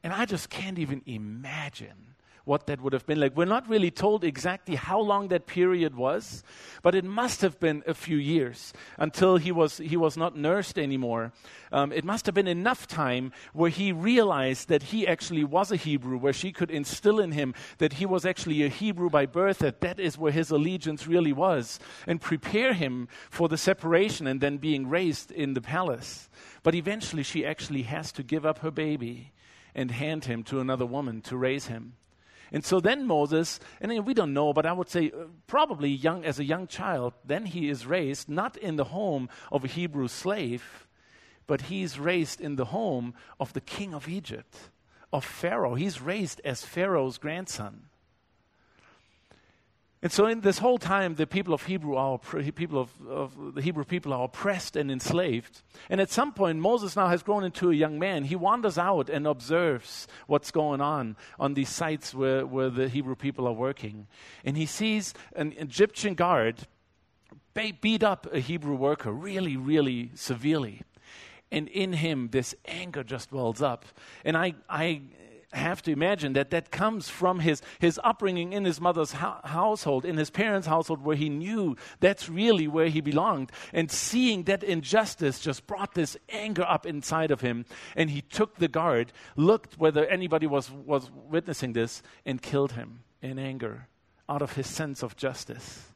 And 0.03 0.13
I 0.13 0.25
just 0.25 0.49
can't 0.49 0.77
even 0.77 1.01
imagine 1.05 2.10
what 2.51 2.67
that 2.67 2.81
would 2.81 2.91
have 2.91 3.05
been 3.05 3.17
like. 3.17 3.33
We're 3.37 3.45
not 3.45 3.69
really 3.69 3.91
told 3.91 4.25
exactly 4.25 4.75
how 4.75 4.99
long 4.99 5.29
that 5.29 5.47
period 5.47 5.95
was, 5.95 6.43
but 6.81 6.93
it 6.93 7.05
must 7.05 7.39
have 7.39 7.57
been 7.61 7.81
a 7.87 7.93
few 7.93 8.17
years 8.17 8.73
until 8.97 9.37
he 9.37 9.53
was, 9.53 9.77
he 9.77 9.95
was 9.95 10.17
not 10.17 10.35
nursed 10.35 10.77
anymore. 10.77 11.31
Um, 11.71 11.93
it 11.93 12.03
must 12.03 12.25
have 12.25 12.35
been 12.35 12.49
enough 12.49 12.87
time 12.87 13.31
where 13.53 13.69
he 13.69 13.93
realized 13.93 14.67
that 14.67 14.83
he 14.83 15.07
actually 15.07 15.45
was 15.45 15.71
a 15.71 15.77
Hebrew, 15.77 16.17
where 16.17 16.33
she 16.33 16.51
could 16.51 16.69
instill 16.69 17.21
in 17.21 17.31
him 17.31 17.53
that 17.77 17.93
he 17.93 18.05
was 18.05 18.25
actually 18.25 18.63
a 18.63 18.67
Hebrew 18.67 19.09
by 19.09 19.25
birth, 19.27 19.59
that 19.59 19.79
that 19.79 19.97
is 19.97 20.17
where 20.17 20.33
his 20.33 20.51
allegiance 20.51 21.07
really 21.07 21.31
was, 21.31 21.79
and 22.05 22.19
prepare 22.19 22.73
him 22.73 23.07
for 23.29 23.47
the 23.47 23.57
separation 23.57 24.27
and 24.27 24.41
then 24.41 24.57
being 24.57 24.89
raised 24.89 25.31
in 25.31 25.53
the 25.53 25.61
palace. 25.61 26.29
But 26.63 26.75
eventually, 26.75 27.23
she 27.23 27.45
actually 27.45 27.83
has 27.83 28.11
to 28.11 28.23
give 28.23 28.45
up 28.45 28.59
her 28.59 28.71
baby 28.71 29.31
and 29.73 29.89
hand 29.89 30.25
him 30.25 30.43
to 30.43 30.59
another 30.59 30.85
woman 30.85 31.21
to 31.21 31.37
raise 31.37 31.67
him. 31.67 31.93
And 32.51 32.65
so 32.65 32.79
then 32.81 33.07
Moses, 33.07 33.59
and 33.79 34.05
we 34.05 34.13
don't 34.13 34.33
know, 34.33 34.51
but 34.51 34.65
I 34.65 34.73
would 34.73 34.89
say 34.89 35.11
uh, 35.11 35.25
probably 35.47 35.89
young 35.89 36.25
as 36.25 36.37
a 36.37 36.43
young 36.43 36.67
child, 36.67 37.13
then 37.23 37.45
he 37.45 37.69
is 37.69 37.85
raised 37.85 38.27
not 38.27 38.57
in 38.57 38.75
the 38.75 38.85
home 38.85 39.29
of 39.51 39.63
a 39.63 39.69
Hebrew 39.69 40.09
slave, 40.09 40.87
but 41.47 41.61
he's 41.63 41.97
raised 41.97 42.41
in 42.41 42.57
the 42.57 42.65
home 42.65 43.13
of 43.39 43.53
the 43.53 43.61
king 43.61 43.93
of 43.93 44.07
Egypt, 44.07 44.55
of 45.13 45.23
Pharaoh. 45.23 45.75
He's 45.75 46.01
raised 46.01 46.41
as 46.43 46.65
Pharaoh's 46.65 47.17
grandson. 47.17 47.83
And 50.03 50.11
so, 50.11 50.25
in 50.25 50.41
this 50.41 50.57
whole 50.57 50.79
time, 50.79 51.13
the 51.13 51.27
people 51.27 51.53
of 51.53 51.63
Hebrew 51.63 51.95
are 51.95 52.17
people 52.17 52.79
of, 52.79 52.89
of, 53.07 53.53
the 53.53 53.61
Hebrew 53.61 53.83
people 53.83 54.13
are 54.13 54.23
oppressed 54.23 54.75
and 54.75 54.91
enslaved. 54.91 55.61
And 55.89 56.01
at 56.01 56.09
some 56.09 56.33
point, 56.33 56.57
Moses 56.57 56.95
now 56.95 57.07
has 57.07 57.21
grown 57.21 57.43
into 57.43 57.69
a 57.69 57.75
young 57.75 57.99
man. 57.99 58.23
He 58.23 58.35
wanders 58.35 58.79
out 58.79 59.09
and 59.09 59.27
observes 59.27 60.07
what's 60.25 60.49
going 60.49 60.81
on 60.81 61.17
on 61.39 61.53
these 61.53 61.69
sites 61.69 62.15
where, 62.15 62.47
where 62.47 62.71
the 62.71 62.89
Hebrew 62.89 63.15
people 63.15 63.47
are 63.47 63.53
working. 63.53 64.07
And 64.43 64.57
he 64.57 64.65
sees 64.65 65.13
an 65.35 65.53
Egyptian 65.57 66.15
guard 66.15 66.67
beat 67.53 68.01
up 68.01 68.27
a 68.33 68.39
Hebrew 68.39 68.75
worker 68.75 69.11
really, 69.11 69.55
really 69.55 70.11
severely. 70.15 70.81
And 71.51 71.67
in 71.67 71.93
him, 71.93 72.29
this 72.31 72.55
anger 72.65 73.03
just 73.03 73.31
wells 73.31 73.61
up. 73.61 73.85
And 74.23 74.37
I, 74.37 74.55
I 74.69 75.01
have 75.53 75.81
to 75.83 75.91
imagine 75.91 76.33
that 76.33 76.49
that 76.51 76.71
comes 76.71 77.09
from 77.09 77.39
his, 77.39 77.61
his 77.79 77.99
upbringing 78.03 78.53
in 78.53 78.65
his 78.65 78.79
mother's 78.79 79.13
ho- 79.13 79.39
household, 79.43 80.05
in 80.05 80.17
his 80.17 80.29
parents' 80.29 80.67
household, 80.67 81.03
where 81.03 81.15
he 81.15 81.29
knew 81.29 81.75
that's 81.99 82.29
really 82.29 82.67
where 82.67 82.87
he 82.87 83.01
belonged. 83.01 83.51
And 83.73 83.91
seeing 83.91 84.43
that 84.43 84.63
injustice 84.63 85.39
just 85.39 85.67
brought 85.67 85.93
this 85.93 86.17
anger 86.29 86.63
up 86.63 86.85
inside 86.85 87.31
of 87.31 87.41
him. 87.41 87.65
And 87.95 88.09
he 88.09 88.21
took 88.21 88.55
the 88.55 88.67
guard, 88.67 89.11
looked 89.35 89.77
whether 89.77 90.05
anybody 90.05 90.47
was, 90.47 90.71
was 90.71 91.11
witnessing 91.11 91.73
this, 91.73 92.01
and 92.25 92.41
killed 92.41 92.73
him 92.73 93.03
in 93.21 93.37
anger 93.37 93.87
out 94.29 94.41
of 94.41 94.53
his 94.53 94.67
sense 94.67 95.03
of 95.03 95.15
justice. 95.15 95.91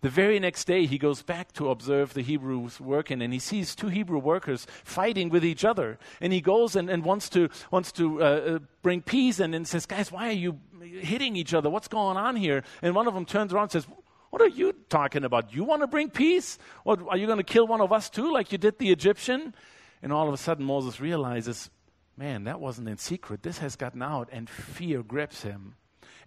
The 0.00 0.08
very 0.08 0.38
next 0.38 0.66
day, 0.66 0.86
he 0.86 0.96
goes 0.96 1.22
back 1.22 1.52
to 1.54 1.70
observe 1.70 2.14
the 2.14 2.22
Hebrews 2.22 2.80
working, 2.80 3.20
and 3.20 3.32
he 3.32 3.40
sees 3.40 3.74
two 3.74 3.88
Hebrew 3.88 4.20
workers 4.20 4.64
fighting 4.84 5.28
with 5.28 5.44
each 5.44 5.64
other. 5.64 5.98
And 6.20 6.32
he 6.32 6.40
goes 6.40 6.76
and, 6.76 6.88
and 6.88 7.04
wants 7.04 7.28
to, 7.30 7.48
wants 7.72 7.90
to 7.92 8.22
uh, 8.22 8.24
uh, 8.24 8.58
bring 8.82 9.02
peace 9.02 9.40
and, 9.40 9.56
and 9.56 9.66
says, 9.66 9.86
Guys, 9.86 10.12
why 10.12 10.28
are 10.28 10.32
you 10.32 10.60
hitting 10.80 11.34
each 11.34 11.52
other? 11.52 11.68
What's 11.68 11.88
going 11.88 12.16
on 12.16 12.36
here? 12.36 12.62
And 12.80 12.94
one 12.94 13.08
of 13.08 13.14
them 13.14 13.24
turns 13.24 13.52
around 13.52 13.64
and 13.64 13.72
says, 13.72 13.86
What 14.30 14.40
are 14.40 14.48
you 14.48 14.72
talking 14.88 15.24
about? 15.24 15.52
You 15.52 15.64
want 15.64 15.82
to 15.82 15.88
bring 15.88 16.10
peace? 16.10 16.58
What, 16.84 17.00
are 17.08 17.16
you 17.16 17.26
going 17.26 17.38
to 17.38 17.44
kill 17.44 17.66
one 17.66 17.80
of 17.80 17.92
us 17.92 18.08
too, 18.08 18.32
like 18.32 18.52
you 18.52 18.58
did 18.58 18.78
the 18.78 18.92
Egyptian? 18.92 19.52
And 20.00 20.12
all 20.12 20.28
of 20.28 20.34
a 20.34 20.38
sudden, 20.38 20.64
Moses 20.64 21.00
realizes, 21.00 21.70
Man, 22.16 22.44
that 22.44 22.60
wasn't 22.60 22.88
in 22.88 22.98
secret. 22.98 23.42
This 23.42 23.58
has 23.58 23.74
gotten 23.74 24.02
out, 24.02 24.28
and 24.30 24.48
fear 24.48 25.02
grips 25.02 25.42
him 25.42 25.74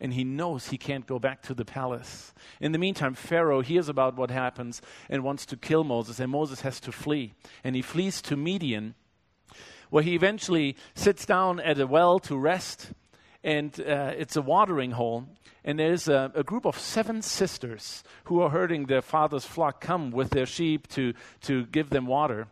and 0.01 0.15
he 0.15 0.23
knows 0.23 0.67
he 0.67 0.79
can't 0.79 1.05
go 1.05 1.19
back 1.19 1.43
to 1.43 1.53
the 1.53 1.63
palace. 1.63 2.33
In 2.59 2.71
the 2.71 2.79
meantime, 2.79 3.13
Pharaoh 3.13 3.61
hears 3.61 3.87
about 3.87 4.17
what 4.17 4.31
happens 4.31 4.81
and 5.07 5.23
wants 5.23 5.45
to 5.45 5.55
kill 5.55 5.83
Moses, 5.83 6.19
and 6.19 6.31
Moses 6.31 6.61
has 6.61 6.79
to 6.81 6.91
flee. 6.91 7.35
And 7.63 7.75
he 7.75 7.83
flees 7.83 8.19
to 8.23 8.35
Midian, 8.35 8.95
where 9.91 10.01
he 10.01 10.15
eventually 10.15 10.75
sits 10.95 11.23
down 11.23 11.59
at 11.59 11.79
a 11.79 11.85
well 11.85 12.17
to 12.21 12.35
rest, 12.35 12.91
and 13.43 13.79
uh, 13.79 14.13
it's 14.17 14.35
a 14.35 14.41
watering 14.41 14.91
hole. 14.91 15.27
And 15.63 15.77
there's 15.77 16.07
a, 16.07 16.31
a, 16.33 16.43
group 16.43 16.65
of 16.65 16.79
seven 16.79 17.21
sisters 17.21 18.03
who 18.23 18.41
are 18.41 18.49
herding 18.49 18.87
their 18.87 19.03
father's 19.03 19.45
flock 19.45 19.79
come 19.79 20.09
with 20.09 20.31
their 20.31 20.47
sheep 20.47 20.87
to, 20.89 21.13
to 21.41 21.67
give 21.67 21.91
them 21.91 22.07
water. 22.07 22.47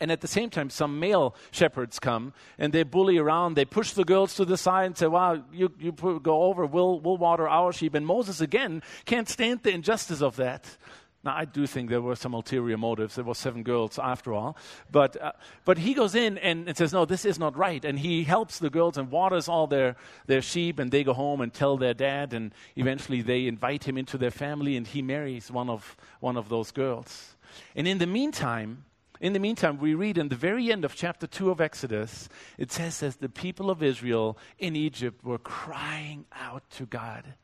And 0.00 0.12
at 0.12 0.20
the 0.20 0.28
same 0.28 0.48
time, 0.48 0.70
some 0.70 1.00
male 1.00 1.34
shepherds 1.50 1.98
come 1.98 2.32
and 2.56 2.72
they 2.72 2.84
bully 2.84 3.18
around. 3.18 3.54
They 3.54 3.64
push 3.64 3.92
the 3.92 4.04
girls 4.04 4.34
to 4.36 4.44
the 4.44 4.56
side 4.56 4.86
and 4.86 4.96
say, 4.96 5.08
Wow, 5.08 5.42
you, 5.52 5.72
you 5.78 5.92
go 5.92 6.42
over, 6.44 6.66
we'll, 6.66 7.00
we'll 7.00 7.16
water 7.16 7.48
our 7.48 7.72
sheep. 7.72 7.94
And 7.94 8.06
Moses, 8.06 8.40
again, 8.40 8.82
can't 9.06 9.28
stand 9.28 9.62
the 9.62 9.72
injustice 9.72 10.22
of 10.22 10.36
that. 10.36 10.76
Now, 11.24 11.34
I 11.36 11.46
do 11.46 11.66
think 11.66 11.90
there 11.90 12.00
were 12.00 12.14
some 12.14 12.32
ulterior 12.32 12.78
motives. 12.78 13.16
There 13.16 13.24
were 13.24 13.34
seven 13.34 13.64
girls 13.64 13.98
after 13.98 14.32
all. 14.32 14.56
But, 14.90 15.20
uh, 15.20 15.32
but 15.64 15.76
he 15.76 15.92
goes 15.92 16.14
in 16.14 16.38
and, 16.38 16.68
and, 16.68 16.76
says, 16.76 16.92
No, 16.92 17.04
this 17.04 17.24
is 17.24 17.40
not 17.40 17.56
right. 17.56 17.84
And 17.84 17.98
he 17.98 18.22
helps 18.22 18.60
the 18.60 18.70
girls 18.70 18.96
and 18.96 19.10
waters 19.10 19.48
all 19.48 19.66
their, 19.66 19.96
their 20.26 20.42
sheep. 20.42 20.78
And 20.78 20.92
they 20.92 21.02
go 21.02 21.12
home 21.12 21.40
and 21.40 21.52
tell 21.52 21.76
their 21.76 21.92
dad. 21.92 22.32
And 22.32 22.54
eventually 22.76 23.20
they 23.20 23.48
invite 23.48 23.82
him 23.82 23.98
into 23.98 24.16
their 24.16 24.30
family. 24.30 24.76
And 24.76 24.86
he 24.86 25.02
marries 25.02 25.50
one 25.50 25.68
of, 25.68 25.96
one 26.20 26.36
of 26.36 26.48
those 26.48 26.70
girls. 26.70 27.34
And 27.74 27.88
in 27.88 27.98
the 27.98 28.06
meantime, 28.06 28.84
in 29.20 29.32
the 29.32 29.38
meantime, 29.38 29.78
we 29.78 29.94
read 29.94 30.18
in 30.18 30.28
the 30.28 30.36
very 30.36 30.70
end 30.70 30.84
of 30.84 30.94
chapter 30.94 31.26
2 31.26 31.50
of 31.50 31.60
Exodus, 31.60 32.28
it 32.56 32.70
says 32.70 32.98
that 32.98 33.20
the 33.20 33.28
people 33.28 33.70
of 33.70 33.82
Israel 33.82 34.38
in 34.58 34.76
Egypt 34.76 35.24
were 35.24 35.38
crying 35.38 36.26
out 36.32 36.68
to 36.70 36.86
God, 36.86 37.34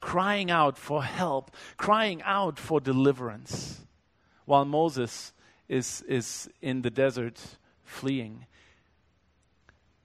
crying 0.00 0.50
out 0.50 0.76
for 0.76 1.02
help, 1.02 1.50
crying 1.76 2.22
out 2.22 2.58
for 2.58 2.80
deliverance, 2.80 3.80
while 4.44 4.64
Moses 4.64 5.32
is, 5.68 6.02
is 6.08 6.48
in 6.60 6.82
the 6.82 6.90
desert 6.90 7.40
fleeing. 7.82 8.46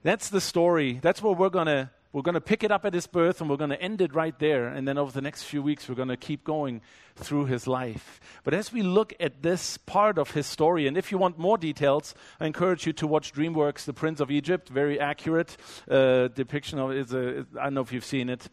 That's 0.03 0.30
the 0.30 0.41
story. 0.41 1.00
That's 1.01 1.22
what 1.22 1.38
we're 1.38 1.50
going 1.50 1.68
to 1.68 1.89
we're 2.13 2.22
going 2.22 2.36
to 2.36 2.41
pick 2.41 2.63
it 2.63 2.72
up 2.72 2.86
at 2.86 2.94
his 2.94 3.08
birth 3.08 3.39
and 3.39 3.50
we're 3.50 3.58
going 3.58 3.70
to 3.70 3.82
end 3.82 4.01
it 4.01 4.13
right 4.13 4.38
there. 4.38 4.68
And 4.68 4.88
then 4.88 4.98
over 4.98 5.12
the 5.12 5.22
next 5.22 5.44
few 5.44 5.62
weeks, 5.62 5.88
we're 5.88 5.96
going 5.96 6.10
to 6.10 6.18
keep 6.18 6.44
going 6.44 6.82
through 7.15 7.46
his 7.46 7.68
life. 7.68 8.20
But 8.44 8.53
as 8.53 8.74
we 8.74 8.82
look 8.82 9.13
at 9.20 9.41
this 9.41 9.77
part 9.77 10.18
of 10.18 10.32
his 10.32 10.46
story, 10.46 10.88
and 10.88 10.98
if 10.98 11.12
you 11.12 11.18
want 11.18 11.39
more 11.39 11.58
details, 11.58 12.13
I 12.39 12.48
encourage 12.48 12.86
you 12.86 12.94
to 12.94 13.08
watch 13.08 13.34
DreamWorks 13.34 13.86
The 13.86 13.94
Prince 13.94 14.20
of 14.20 14.30
Egypt. 14.30 14.68
Very 14.68 15.00
accurate 15.00 15.56
uh, 15.89 16.27
depiction 16.27 16.80
of 16.80 16.91
it. 16.91 17.48
I 17.58 17.63
don't 17.63 17.75
know 17.75 17.82
if 17.82 17.94
you've 17.94 18.06
seen 18.06 18.30
it. 18.30 18.48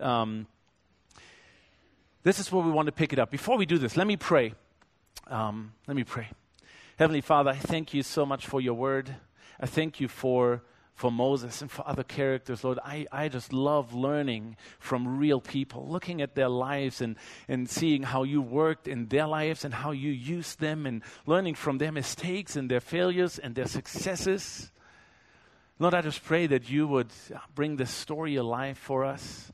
Um, 0.00 0.46
this 2.24 2.38
is 2.38 2.50
where 2.50 2.64
we 2.64 2.72
want 2.72 2.86
to 2.86 2.92
pick 2.92 3.12
it 3.12 3.18
up. 3.18 3.30
Before 3.30 3.56
we 3.56 3.66
do 3.66 3.78
this, 3.78 3.96
let 3.96 4.06
me 4.06 4.16
pray. 4.16 4.54
Um, 5.28 5.72
let 5.86 5.96
me 5.96 6.04
pray. 6.04 6.28
Heavenly 6.98 7.20
Father, 7.20 7.50
I 7.50 7.56
thank 7.56 7.94
you 7.94 8.02
so 8.02 8.26
much 8.26 8.46
for 8.46 8.60
your 8.60 8.74
word. 8.74 9.14
I 9.60 9.66
thank 9.66 10.00
you 10.00 10.08
for 10.08 10.62
for 10.94 11.10
Moses 11.10 11.60
and 11.60 11.70
for 11.70 11.86
other 11.86 12.04
characters, 12.04 12.62
Lord. 12.62 12.78
I, 12.84 13.06
I 13.10 13.28
just 13.28 13.52
love 13.52 13.94
learning 13.94 14.56
from 14.78 15.18
real 15.18 15.40
people, 15.40 15.88
looking 15.88 16.22
at 16.22 16.36
their 16.36 16.48
lives 16.48 17.00
and, 17.00 17.16
and 17.48 17.68
seeing 17.68 18.04
how 18.04 18.22
you 18.22 18.40
worked 18.40 18.86
in 18.86 19.08
their 19.08 19.26
lives 19.26 19.64
and 19.64 19.74
how 19.74 19.90
you 19.90 20.12
used 20.12 20.60
them 20.60 20.86
and 20.86 21.02
learning 21.26 21.56
from 21.56 21.78
their 21.78 21.90
mistakes 21.90 22.54
and 22.54 22.70
their 22.70 22.80
failures 22.80 23.38
and 23.38 23.56
their 23.56 23.66
successes. 23.66 24.70
Lord, 25.80 25.94
I 25.94 26.02
just 26.02 26.24
pray 26.24 26.46
that 26.46 26.70
you 26.70 26.86
would 26.86 27.10
bring 27.54 27.76
this 27.76 27.90
story 27.90 28.36
alive 28.36 28.78
for 28.78 29.04
us 29.04 29.52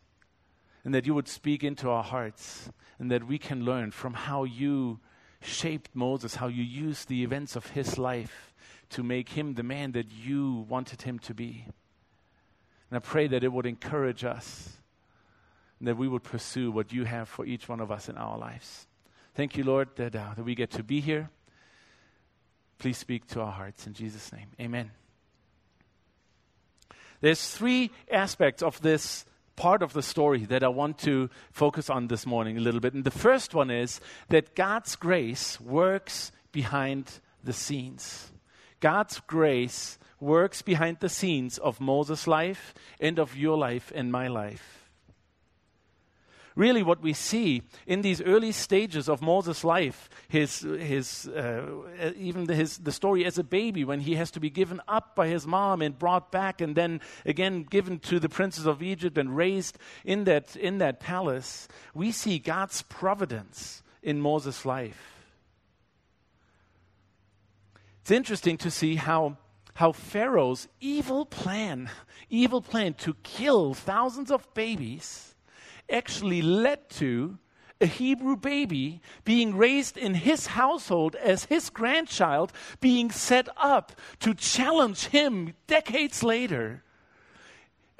and 0.84 0.94
that 0.94 1.06
you 1.06 1.14
would 1.14 1.28
speak 1.28 1.64
into 1.64 1.88
our 1.88 2.04
hearts 2.04 2.70
and 2.98 3.10
that 3.10 3.26
we 3.26 3.38
can 3.38 3.64
learn 3.64 3.90
from 3.92 4.12
how 4.12 4.44
you 4.44 5.00
shaped 5.40 5.88
Moses, 5.94 6.34
how 6.34 6.48
you 6.48 6.62
used 6.62 7.08
the 7.08 7.24
events 7.24 7.56
of 7.56 7.68
his 7.68 7.96
life 7.96 8.52
to 8.90 9.02
make 9.02 9.30
him 9.30 9.54
the 9.54 9.62
man 9.62 9.92
that 9.92 10.10
you 10.10 10.66
wanted 10.68 11.02
him 11.02 11.18
to 11.20 11.34
be. 11.34 11.64
And 12.90 12.96
I 12.96 12.98
pray 12.98 13.28
that 13.28 13.44
it 13.44 13.52
would 13.52 13.66
encourage 13.66 14.24
us 14.24 14.76
and 15.78 15.88
that 15.88 15.96
we 15.96 16.08
would 16.08 16.22
pursue 16.22 16.70
what 16.70 16.92
you 16.92 17.04
have 17.04 17.28
for 17.28 17.46
each 17.46 17.68
one 17.68 17.80
of 17.80 17.90
us 17.90 18.08
in 18.08 18.16
our 18.16 18.36
lives. 18.36 18.86
Thank 19.34 19.56
you, 19.56 19.64
Lord, 19.64 19.88
that, 19.96 20.14
uh, 20.14 20.34
that 20.36 20.44
we 20.44 20.54
get 20.54 20.70
to 20.72 20.82
be 20.82 21.00
here. 21.00 21.30
Please 22.78 22.98
speak 22.98 23.26
to 23.28 23.40
our 23.40 23.52
hearts 23.52 23.86
in 23.86 23.94
Jesus' 23.94 24.32
name. 24.32 24.48
Amen. 24.60 24.90
There's 27.20 27.50
three 27.50 27.90
aspects 28.10 28.62
of 28.62 28.80
this 28.80 29.24
part 29.56 29.82
of 29.82 29.92
the 29.92 30.02
story 30.02 30.46
that 30.46 30.64
I 30.64 30.68
want 30.68 30.98
to 31.00 31.28
focus 31.52 31.90
on 31.90 32.08
this 32.08 32.26
morning 32.26 32.56
a 32.56 32.60
little 32.60 32.80
bit. 32.80 32.94
And 32.94 33.04
the 33.04 33.10
first 33.10 33.54
one 33.54 33.70
is 33.70 34.00
that 34.30 34.54
God's 34.54 34.96
grace 34.96 35.60
works 35.60 36.32
behind 36.50 37.20
the 37.44 37.52
scenes. 37.52 38.30
God's 38.80 39.20
grace 39.26 39.98
works 40.18 40.62
behind 40.62 40.98
the 41.00 41.08
scenes 41.08 41.58
of 41.58 41.80
Moses' 41.80 42.26
life 42.26 42.74
and 42.98 43.18
of 43.18 43.36
your 43.36 43.56
life 43.56 43.92
and 43.94 44.10
my 44.10 44.28
life. 44.28 44.80
Really, 46.56 46.82
what 46.82 47.00
we 47.00 47.12
see 47.12 47.62
in 47.86 48.02
these 48.02 48.20
early 48.20 48.52
stages 48.52 49.08
of 49.08 49.22
Moses' 49.22 49.62
life, 49.62 50.10
his, 50.28 50.60
his, 50.60 51.28
uh, 51.28 51.64
even 52.16 52.44
the, 52.44 52.54
his, 52.54 52.78
the 52.78 52.92
story 52.92 53.24
as 53.24 53.38
a 53.38 53.44
baby, 53.44 53.84
when 53.84 54.00
he 54.00 54.16
has 54.16 54.32
to 54.32 54.40
be 54.40 54.50
given 54.50 54.80
up 54.88 55.14
by 55.14 55.28
his 55.28 55.46
mom 55.46 55.80
and 55.80 55.98
brought 55.98 56.32
back, 56.32 56.60
and 56.60 56.74
then 56.74 57.00
again 57.24 57.62
given 57.62 57.98
to 58.00 58.18
the 58.18 58.28
princes 58.28 58.66
of 58.66 58.82
Egypt 58.82 59.16
and 59.16 59.36
raised 59.36 59.78
in 60.04 60.24
that, 60.24 60.56
in 60.56 60.78
that 60.78 61.00
palace, 61.00 61.68
we 61.94 62.10
see 62.10 62.38
God's 62.38 62.82
providence 62.82 63.82
in 64.02 64.20
Moses' 64.20 64.66
life. 64.66 65.19
It's 68.10 68.16
interesting 68.16 68.58
to 68.58 68.72
see 68.72 68.96
how, 68.96 69.36
how 69.74 69.92
Pharaoh's 69.92 70.66
evil 70.80 71.24
plan, 71.24 71.88
evil 72.28 72.60
plan 72.60 72.94
to 72.94 73.14
kill 73.22 73.72
thousands 73.72 74.32
of 74.32 74.52
babies, 74.52 75.36
actually 75.88 76.42
led 76.42 76.90
to 76.90 77.38
a 77.80 77.86
Hebrew 77.86 78.34
baby 78.34 79.00
being 79.22 79.56
raised 79.56 79.96
in 79.96 80.14
his 80.14 80.48
household 80.48 81.14
as 81.14 81.44
his 81.44 81.70
grandchild, 81.70 82.52
being 82.80 83.12
set 83.12 83.48
up 83.56 83.92
to 84.18 84.34
challenge 84.34 85.04
him 85.06 85.54
decades 85.68 86.24
later 86.24 86.82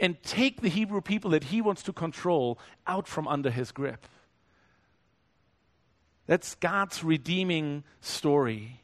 and 0.00 0.20
take 0.24 0.60
the 0.60 0.70
Hebrew 0.70 1.02
people 1.02 1.30
that 1.30 1.44
he 1.44 1.60
wants 1.60 1.84
to 1.84 1.92
control 1.92 2.58
out 2.84 3.06
from 3.06 3.28
under 3.28 3.52
his 3.52 3.70
grip. 3.70 4.04
That's 6.26 6.56
God's 6.56 7.04
redeeming 7.04 7.84
story. 8.00 8.80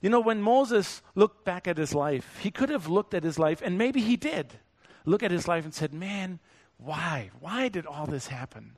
You 0.00 0.10
know, 0.10 0.20
when 0.20 0.42
Moses 0.42 1.02
looked 1.14 1.44
back 1.44 1.66
at 1.66 1.78
his 1.78 1.94
life, 1.94 2.38
he 2.40 2.50
could 2.50 2.68
have 2.68 2.86
looked 2.86 3.14
at 3.14 3.24
his 3.24 3.38
life, 3.38 3.62
and 3.62 3.78
maybe 3.78 4.00
he 4.00 4.16
did 4.16 4.58
look 5.04 5.22
at 5.22 5.30
his 5.30 5.48
life 5.48 5.64
and 5.64 5.72
said, 5.72 5.94
Man, 5.94 6.38
why? 6.76 7.30
Why 7.40 7.68
did 7.68 7.86
all 7.86 8.06
this 8.06 8.26
happen? 8.26 8.76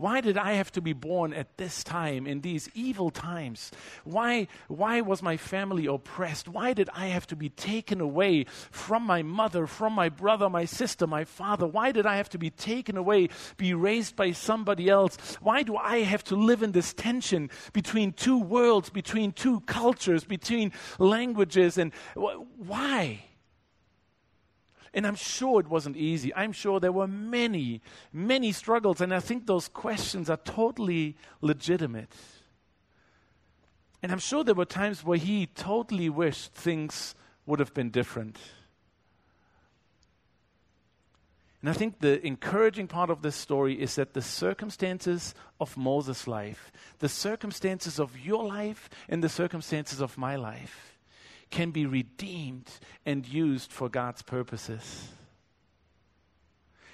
Why 0.00 0.22
did 0.22 0.38
I 0.38 0.54
have 0.54 0.72
to 0.72 0.80
be 0.80 0.94
born 0.94 1.34
at 1.34 1.58
this 1.58 1.84
time, 1.84 2.26
in 2.26 2.40
these 2.40 2.70
evil 2.74 3.10
times? 3.10 3.70
Why, 4.04 4.48
why 4.66 5.02
was 5.02 5.22
my 5.22 5.36
family 5.36 5.84
oppressed? 5.84 6.48
Why 6.48 6.72
did 6.72 6.88
I 6.94 7.08
have 7.08 7.26
to 7.26 7.36
be 7.36 7.50
taken 7.50 8.00
away 8.00 8.46
from 8.70 9.02
my 9.02 9.22
mother, 9.22 9.66
from 9.66 9.92
my 9.92 10.08
brother, 10.08 10.48
my 10.48 10.64
sister, 10.64 11.06
my 11.06 11.24
father? 11.24 11.66
Why 11.66 11.92
did 11.92 12.06
I 12.06 12.16
have 12.16 12.30
to 12.30 12.38
be 12.38 12.48
taken 12.48 12.96
away, 12.96 13.28
be 13.58 13.74
raised 13.74 14.16
by 14.16 14.32
somebody 14.32 14.88
else? 14.88 15.18
Why 15.42 15.62
do 15.62 15.76
I 15.76 15.98
have 15.98 16.24
to 16.24 16.34
live 16.34 16.62
in 16.62 16.72
this 16.72 16.94
tension 16.94 17.50
between 17.74 18.12
two 18.12 18.38
worlds, 18.38 18.88
between 18.88 19.32
two 19.32 19.60
cultures, 19.60 20.24
between 20.24 20.72
languages? 20.98 21.76
And 21.76 21.92
wh- 22.16 22.40
why? 22.56 23.24
And 24.92 25.06
I'm 25.06 25.14
sure 25.14 25.60
it 25.60 25.68
wasn't 25.68 25.96
easy. 25.96 26.34
I'm 26.34 26.52
sure 26.52 26.80
there 26.80 26.92
were 26.92 27.06
many, 27.06 27.80
many 28.12 28.52
struggles. 28.52 29.00
And 29.00 29.14
I 29.14 29.20
think 29.20 29.46
those 29.46 29.68
questions 29.68 30.28
are 30.28 30.36
totally 30.38 31.16
legitimate. 31.40 32.12
And 34.02 34.10
I'm 34.10 34.18
sure 34.18 34.42
there 34.42 34.54
were 34.54 34.64
times 34.64 35.04
where 35.04 35.18
he 35.18 35.46
totally 35.46 36.08
wished 36.08 36.52
things 36.52 37.14
would 37.46 37.60
have 37.60 37.74
been 37.74 37.90
different. 37.90 38.38
And 41.60 41.68
I 41.68 41.74
think 41.74 42.00
the 42.00 42.26
encouraging 42.26 42.86
part 42.86 43.10
of 43.10 43.20
this 43.20 43.36
story 43.36 43.74
is 43.74 43.96
that 43.96 44.14
the 44.14 44.22
circumstances 44.22 45.34
of 45.60 45.76
Moses' 45.76 46.26
life, 46.26 46.72
the 47.00 47.08
circumstances 47.08 48.00
of 48.00 48.18
your 48.18 48.44
life, 48.44 48.88
and 49.08 49.22
the 49.22 49.28
circumstances 49.28 50.00
of 50.00 50.16
my 50.16 50.36
life, 50.36 50.89
can 51.50 51.70
be 51.70 51.86
redeemed 51.86 52.70
and 53.04 53.26
used 53.26 53.72
for 53.72 53.88
God's 53.88 54.22
purposes. 54.22 55.08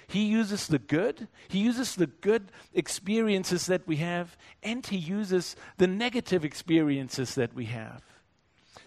He 0.07 0.25
uses 0.25 0.67
the 0.67 0.79
good, 0.79 1.27
he 1.49 1.59
uses 1.59 1.95
the 1.95 2.07
good 2.07 2.51
experiences 2.73 3.65
that 3.65 3.85
we 3.85 3.97
have, 3.97 4.37
and 4.63 4.85
he 4.85 4.97
uses 4.97 5.55
the 5.77 5.87
negative 5.87 6.45
experiences 6.45 7.35
that 7.35 7.53
we 7.53 7.65
have. 7.65 8.01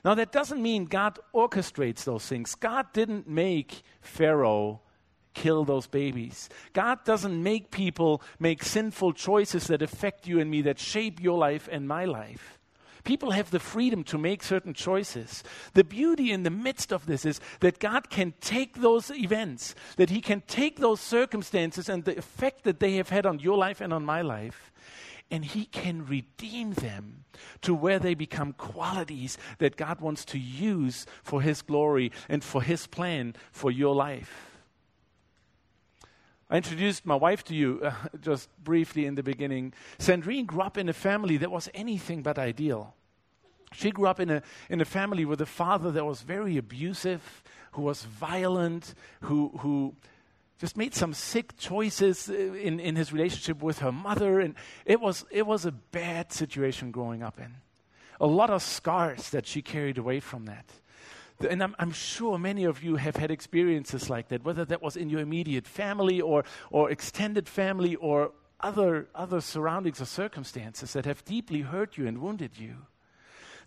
Now, 0.02 0.14
that 0.14 0.32
doesn't 0.32 0.62
mean 0.62 0.86
God 0.86 1.18
orchestrates 1.34 2.04
those 2.04 2.24
things. 2.24 2.54
God 2.54 2.86
didn't 2.94 3.28
make 3.28 3.82
Pharaoh 4.00 4.80
kill 5.34 5.64
those 5.64 5.86
babies. 5.86 6.48
God 6.72 7.04
doesn't 7.04 7.42
make 7.42 7.70
people 7.70 8.22
make 8.38 8.62
sinful 8.62 9.12
choices 9.12 9.66
that 9.66 9.82
affect 9.82 10.26
you 10.26 10.40
and 10.40 10.50
me, 10.50 10.62
that 10.62 10.78
shape 10.78 11.20
your 11.20 11.38
life 11.38 11.68
and 11.70 11.86
my 11.86 12.06
life. 12.06 12.58
People 13.04 13.30
have 13.30 13.50
the 13.50 13.58
freedom 13.58 14.04
to 14.04 14.18
make 14.18 14.42
certain 14.42 14.74
choices. 14.74 15.42
The 15.74 15.84
beauty 15.84 16.30
in 16.32 16.42
the 16.42 16.50
midst 16.50 16.92
of 16.92 17.06
this 17.06 17.24
is 17.24 17.40
that 17.60 17.78
God 17.78 18.10
can 18.10 18.34
take 18.40 18.80
those 18.80 19.10
events, 19.10 19.74
that 19.96 20.10
He 20.10 20.20
can 20.20 20.42
take 20.42 20.78
those 20.78 21.00
circumstances 21.00 21.88
and 21.88 22.04
the 22.04 22.18
effect 22.18 22.64
that 22.64 22.80
they 22.80 22.96
have 22.96 23.08
had 23.08 23.26
on 23.26 23.38
your 23.38 23.56
life 23.56 23.80
and 23.80 23.92
on 23.92 24.04
my 24.04 24.22
life, 24.22 24.72
and 25.30 25.44
He 25.44 25.64
can 25.64 26.06
redeem 26.06 26.72
them 26.74 27.24
to 27.62 27.74
where 27.74 27.98
they 27.98 28.14
become 28.14 28.52
qualities 28.52 29.38
that 29.58 29.76
God 29.76 30.00
wants 30.00 30.24
to 30.26 30.38
use 30.38 31.06
for 31.22 31.40
His 31.40 31.62
glory 31.62 32.12
and 32.28 32.42
for 32.42 32.62
His 32.62 32.86
plan 32.86 33.34
for 33.52 33.70
your 33.70 33.94
life. 33.94 34.49
I 36.50 36.56
introduced 36.56 37.06
my 37.06 37.14
wife 37.14 37.44
to 37.44 37.54
you 37.54 37.80
uh, 37.84 37.92
just 38.20 38.48
briefly 38.62 39.06
in 39.06 39.14
the 39.14 39.22
beginning. 39.22 39.72
Sandrine 39.98 40.46
grew 40.46 40.62
up 40.62 40.76
in 40.76 40.88
a 40.88 40.92
family 40.92 41.36
that 41.36 41.50
was 41.50 41.68
anything 41.72 42.22
but 42.22 42.38
ideal. 42.38 42.94
She 43.72 43.92
grew 43.92 44.08
up 44.08 44.18
in 44.18 44.30
a, 44.30 44.42
in 44.68 44.80
a 44.80 44.84
family 44.84 45.24
with 45.24 45.40
a 45.40 45.46
father 45.46 45.92
that 45.92 46.04
was 46.04 46.22
very 46.22 46.56
abusive, 46.56 47.44
who 47.72 47.82
was 47.82 48.02
violent, 48.02 48.94
who, 49.20 49.52
who 49.58 49.94
just 50.58 50.76
made 50.76 50.92
some 50.92 51.14
sick 51.14 51.56
choices 51.56 52.28
uh, 52.28 52.32
in, 52.32 52.80
in 52.80 52.96
his 52.96 53.12
relationship 53.12 53.62
with 53.62 53.78
her 53.78 53.92
mother. 53.92 54.40
And 54.40 54.56
it 54.84 55.00
was, 55.00 55.24
it 55.30 55.46
was 55.46 55.66
a 55.66 55.72
bad 55.72 56.32
situation 56.32 56.90
growing 56.90 57.22
up 57.22 57.38
in. 57.38 57.54
A 58.20 58.26
lot 58.26 58.50
of 58.50 58.60
scars 58.60 59.30
that 59.30 59.46
she 59.46 59.62
carried 59.62 59.98
away 59.98 60.18
from 60.18 60.46
that. 60.46 60.66
And 61.48 61.62
I'm, 61.62 61.74
I'm, 61.78 61.92
sure 61.92 62.38
many 62.38 62.64
of 62.64 62.82
you 62.82 62.96
have 62.96 63.16
had 63.16 63.30
experiences 63.30 64.10
like 64.10 64.28
that, 64.28 64.44
whether 64.44 64.64
that 64.66 64.82
was 64.82 64.96
in 64.96 65.08
your 65.08 65.20
immediate 65.20 65.66
family 65.66 66.20
or, 66.20 66.44
or 66.70 66.90
extended 66.90 67.48
family 67.48 67.96
or 67.96 68.32
other, 68.60 69.08
other 69.14 69.40
surroundings 69.40 70.00
or 70.00 70.04
circumstances 70.04 70.92
that 70.92 71.06
have 71.06 71.24
deeply 71.24 71.62
hurt 71.62 71.96
you 71.96 72.06
and 72.06 72.18
wounded 72.18 72.58
you. 72.58 72.76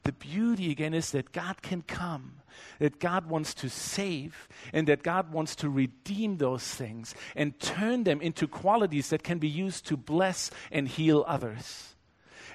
The 0.03 0.11
beauty 0.11 0.69
again 0.69 0.93
is 0.93 1.11
that 1.11 1.31
God 1.31 1.61
can 1.61 1.81
come, 1.81 2.41
that 2.79 2.99
God 2.99 3.29
wants 3.29 3.53
to 3.55 3.69
save, 3.69 4.49
and 4.73 4.87
that 4.87 5.01
God 5.01 5.31
wants 5.31 5.55
to 5.57 5.69
redeem 5.69 6.37
those 6.37 6.63
things 6.63 7.15
and 7.35 7.57
turn 7.59 8.03
them 8.03 8.19
into 8.21 8.45
qualities 8.45 9.09
that 9.09 9.23
can 9.23 9.39
be 9.39 9.47
used 9.47 9.87
to 9.87 9.97
bless 9.97 10.51
and 10.71 10.89
heal 10.89 11.23
others. 11.25 11.95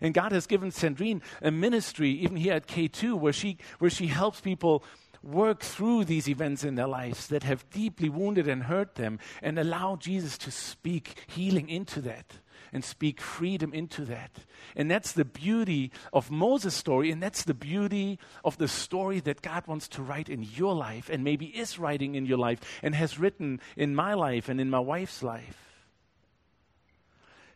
And 0.00 0.12
God 0.12 0.32
has 0.32 0.46
given 0.46 0.70
Sandrine 0.70 1.22
a 1.40 1.50
ministry, 1.50 2.10
even 2.10 2.36
here 2.36 2.52
at 2.52 2.68
K2, 2.68 3.18
where 3.18 3.32
she, 3.32 3.56
where 3.78 3.90
she 3.90 4.08
helps 4.08 4.40
people 4.40 4.84
work 5.22 5.60
through 5.60 6.04
these 6.04 6.28
events 6.28 6.64
in 6.64 6.74
their 6.74 6.86
lives 6.86 7.26
that 7.28 7.42
have 7.42 7.68
deeply 7.70 8.08
wounded 8.08 8.48
and 8.48 8.64
hurt 8.64 8.94
them 8.94 9.18
and 9.42 9.58
allow 9.58 9.96
Jesus 9.96 10.38
to 10.38 10.50
speak 10.50 11.24
healing 11.26 11.68
into 11.68 12.00
that 12.02 12.34
and 12.72 12.84
speak 12.84 13.20
freedom 13.20 13.72
into 13.72 14.04
that. 14.04 14.30
And 14.76 14.90
that's 14.90 15.12
the 15.12 15.24
beauty 15.24 15.90
of 16.12 16.30
Moses' 16.30 16.74
story, 16.74 17.10
and 17.10 17.22
that's 17.22 17.44
the 17.44 17.54
beauty 17.54 18.18
of 18.44 18.58
the 18.58 18.68
story 18.68 19.20
that 19.20 19.42
God 19.42 19.66
wants 19.66 19.88
to 19.88 20.02
write 20.02 20.28
in 20.28 20.42
your 20.42 20.74
life, 20.74 21.08
and 21.08 21.24
maybe 21.24 21.46
is 21.46 21.78
writing 21.78 22.14
in 22.14 22.26
your 22.26 22.38
life, 22.38 22.60
and 22.82 22.94
has 22.94 23.18
written 23.18 23.60
in 23.76 23.94
my 23.94 24.14
life 24.14 24.48
and 24.48 24.60
in 24.60 24.70
my 24.70 24.80
wife's 24.80 25.22
life. 25.22 25.64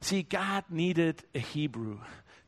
See, 0.01 0.22
God 0.22 0.64
needed 0.70 1.22
a 1.35 1.38
Hebrew 1.38 2.01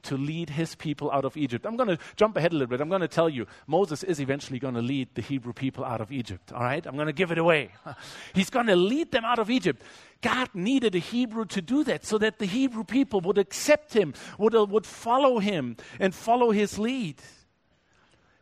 to 0.05 0.17
lead 0.17 0.51
his 0.51 0.75
people 0.75 1.11
out 1.11 1.25
of 1.25 1.37
Egypt. 1.37 1.67
I'm 1.67 1.77
going 1.77 1.89
to 1.89 1.99
jump 2.17 2.37
ahead 2.37 2.53
a 2.53 2.55
little 2.55 2.69
bit. 2.69 2.81
I'm 2.81 2.89
going 2.89 3.01
to 3.01 3.09
tell 3.09 3.29
you, 3.29 3.47
Moses 3.67 4.03
is 4.03 4.21
eventually 4.21 4.59
going 4.59 4.75
to 4.75 4.83
lead 4.83 5.09
the 5.15 5.23
Hebrew 5.23 5.53
people 5.53 5.85
out 5.85 6.01
of 6.01 6.13
Egypt. 6.13 6.53
All 6.53 6.63
right? 6.63 6.85
I'm 6.87 6.95
going 6.95 7.07
to 7.07 7.13
give 7.13 7.31
it 7.31 7.39
away. 7.39 7.71
He's 8.35 8.51
going 8.51 8.67
to 8.67 8.77
lead 8.77 9.13
them 9.13 9.25
out 9.25 9.39
of 9.39 9.51
Egypt. 9.51 9.83
God 10.21 10.49
needed 10.55 10.95
a 10.95 10.99
Hebrew 10.99 11.45
to 11.47 11.61
do 11.61 11.85
that 11.85 12.05
so 12.05 12.19
that 12.19 12.39
the 12.39 12.47
Hebrew 12.47 12.85
people 12.85 13.21
would 13.23 13.39
accept 13.39 13.95
him, 13.95 14.15
would, 14.39 14.55
uh, 14.55 14.65
would 14.65 14.87
follow 14.87 15.39
him, 15.39 15.77
and 16.01 16.15
follow 16.15 16.51
his 16.51 16.79
lead. 16.79 17.17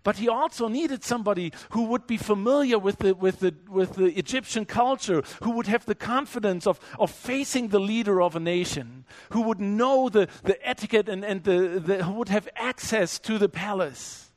But 0.04 0.16
he 0.16 0.28
also 0.28 0.66
needed 0.66 1.04
somebody 1.04 1.52
who 1.70 1.84
would 1.84 2.06
be 2.06 2.16
familiar 2.16 2.78
with 2.78 2.98
the, 2.98 3.14
with 3.14 3.38
the, 3.38 3.54
with 3.68 3.94
the 3.94 4.06
Egyptian 4.18 4.64
culture, 4.64 5.22
who 5.42 5.52
would 5.52 5.68
have 5.68 5.86
the 5.86 5.94
confidence 5.94 6.66
of, 6.66 6.80
of 6.98 7.10
facing 7.10 7.68
the 7.68 7.78
leader 7.78 8.20
of 8.20 8.34
a 8.34 8.40
nation, 8.40 9.04
who 9.30 9.42
would 9.42 9.60
know 9.60 10.08
the, 10.08 10.28
the 10.42 10.58
etiquette 10.68 11.08
and, 11.08 11.24
and 11.24 11.44
the, 11.44 11.80
the, 11.84 12.04
who 12.04 12.14
would 12.14 12.30
have 12.30 12.48
access 12.56 13.18
to 13.20 13.38
the 13.38 13.48
palace. 13.48 14.32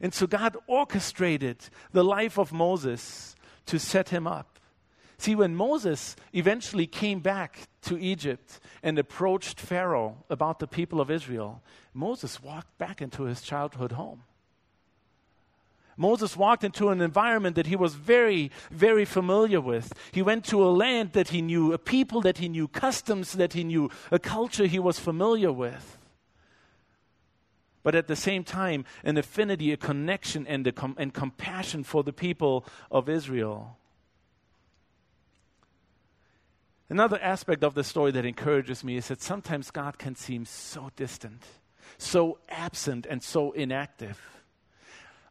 And 0.00 0.14
so 0.14 0.26
God 0.26 0.56
orchestrated 0.66 1.58
the 1.92 2.04
life 2.04 2.38
of 2.38 2.52
Moses 2.52 3.36
to 3.66 3.78
set 3.78 4.08
him 4.08 4.26
up. 4.26 4.58
See, 5.18 5.34
when 5.34 5.54
Moses 5.54 6.16
eventually 6.32 6.86
came 6.86 7.20
back 7.20 7.68
to 7.82 7.98
Egypt 7.98 8.60
and 8.82 8.98
approached 8.98 9.60
Pharaoh 9.60 10.24
about 10.28 10.58
the 10.58 10.66
people 10.66 11.00
of 11.00 11.10
Israel, 11.10 11.62
Moses 11.92 12.42
walked 12.42 12.76
back 12.78 13.00
into 13.00 13.24
his 13.24 13.40
childhood 13.40 13.92
home. 13.92 14.22
Moses 15.96 16.36
walked 16.36 16.64
into 16.64 16.88
an 16.88 17.00
environment 17.00 17.56
that 17.56 17.66
he 17.66 17.76
was 17.76 17.94
very, 17.94 18.50
very 18.70 19.04
familiar 19.04 19.60
with. 19.60 19.92
He 20.12 20.22
went 20.22 20.44
to 20.46 20.64
a 20.64 20.70
land 20.70 21.12
that 21.12 21.28
he 21.28 21.40
knew, 21.40 21.72
a 21.72 21.78
people 21.78 22.20
that 22.22 22.38
he 22.38 22.48
knew, 22.48 22.68
customs 22.68 23.32
that 23.34 23.52
he 23.52 23.64
knew, 23.64 23.90
a 24.10 24.18
culture 24.18 24.66
he 24.66 24.78
was 24.78 24.98
familiar 24.98 25.52
with. 25.52 25.98
But 27.84 27.94
at 27.94 28.08
the 28.08 28.16
same 28.16 28.44
time, 28.44 28.86
an 29.04 29.18
affinity, 29.18 29.70
a 29.70 29.76
connection, 29.76 30.46
and, 30.46 30.66
a 30.66 30.72
com- 30.72 30.96
and 30.98 31.12
compassion 31.12 31.84
for 31.84 32.02
the 32.02 32.14
people 32.14 32.66
of 32.90 33.08
Israel. 33.08 33.76
Another 36.88 37.20
aspect 37.20 37.62
of 37.62 37.74
the 37.74 37.84
story 37.84 38.10
that 38.12 38.24
encourages 38.24 38.82
me 38.82 38.96
is 38.96 39.08
that 39.08 39.22
sometimes 39.22 39.70
God 39.70 39.98
can 39.98 40.14
seem 40.16 40.44
so 40.44 40.90
distant, 40.96 41.42
so 41.98 42.38
absent, 42.48 43.06
and 43.08 43.22
so 43.22 43.52
inactive. 43.52 44.33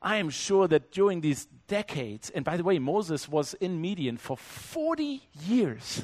I 0.04 0.18
am 0.18 0.30
sure 0.30 0.68
that 0.68 0.92
during 0.92 1.22
these 1.22 1.48
decades, 1.68 2.30
and 2.30 2.44
by 2.44 2.58
the 2.58 2.64
way, 2.64 2.78
Moses 2.78 3.30
was 3.30 3.54
in 3.56 3.82
Midian 3.82 4.18
for 4.18 4.36
40 4.36 5.22
years, 5.46 6.04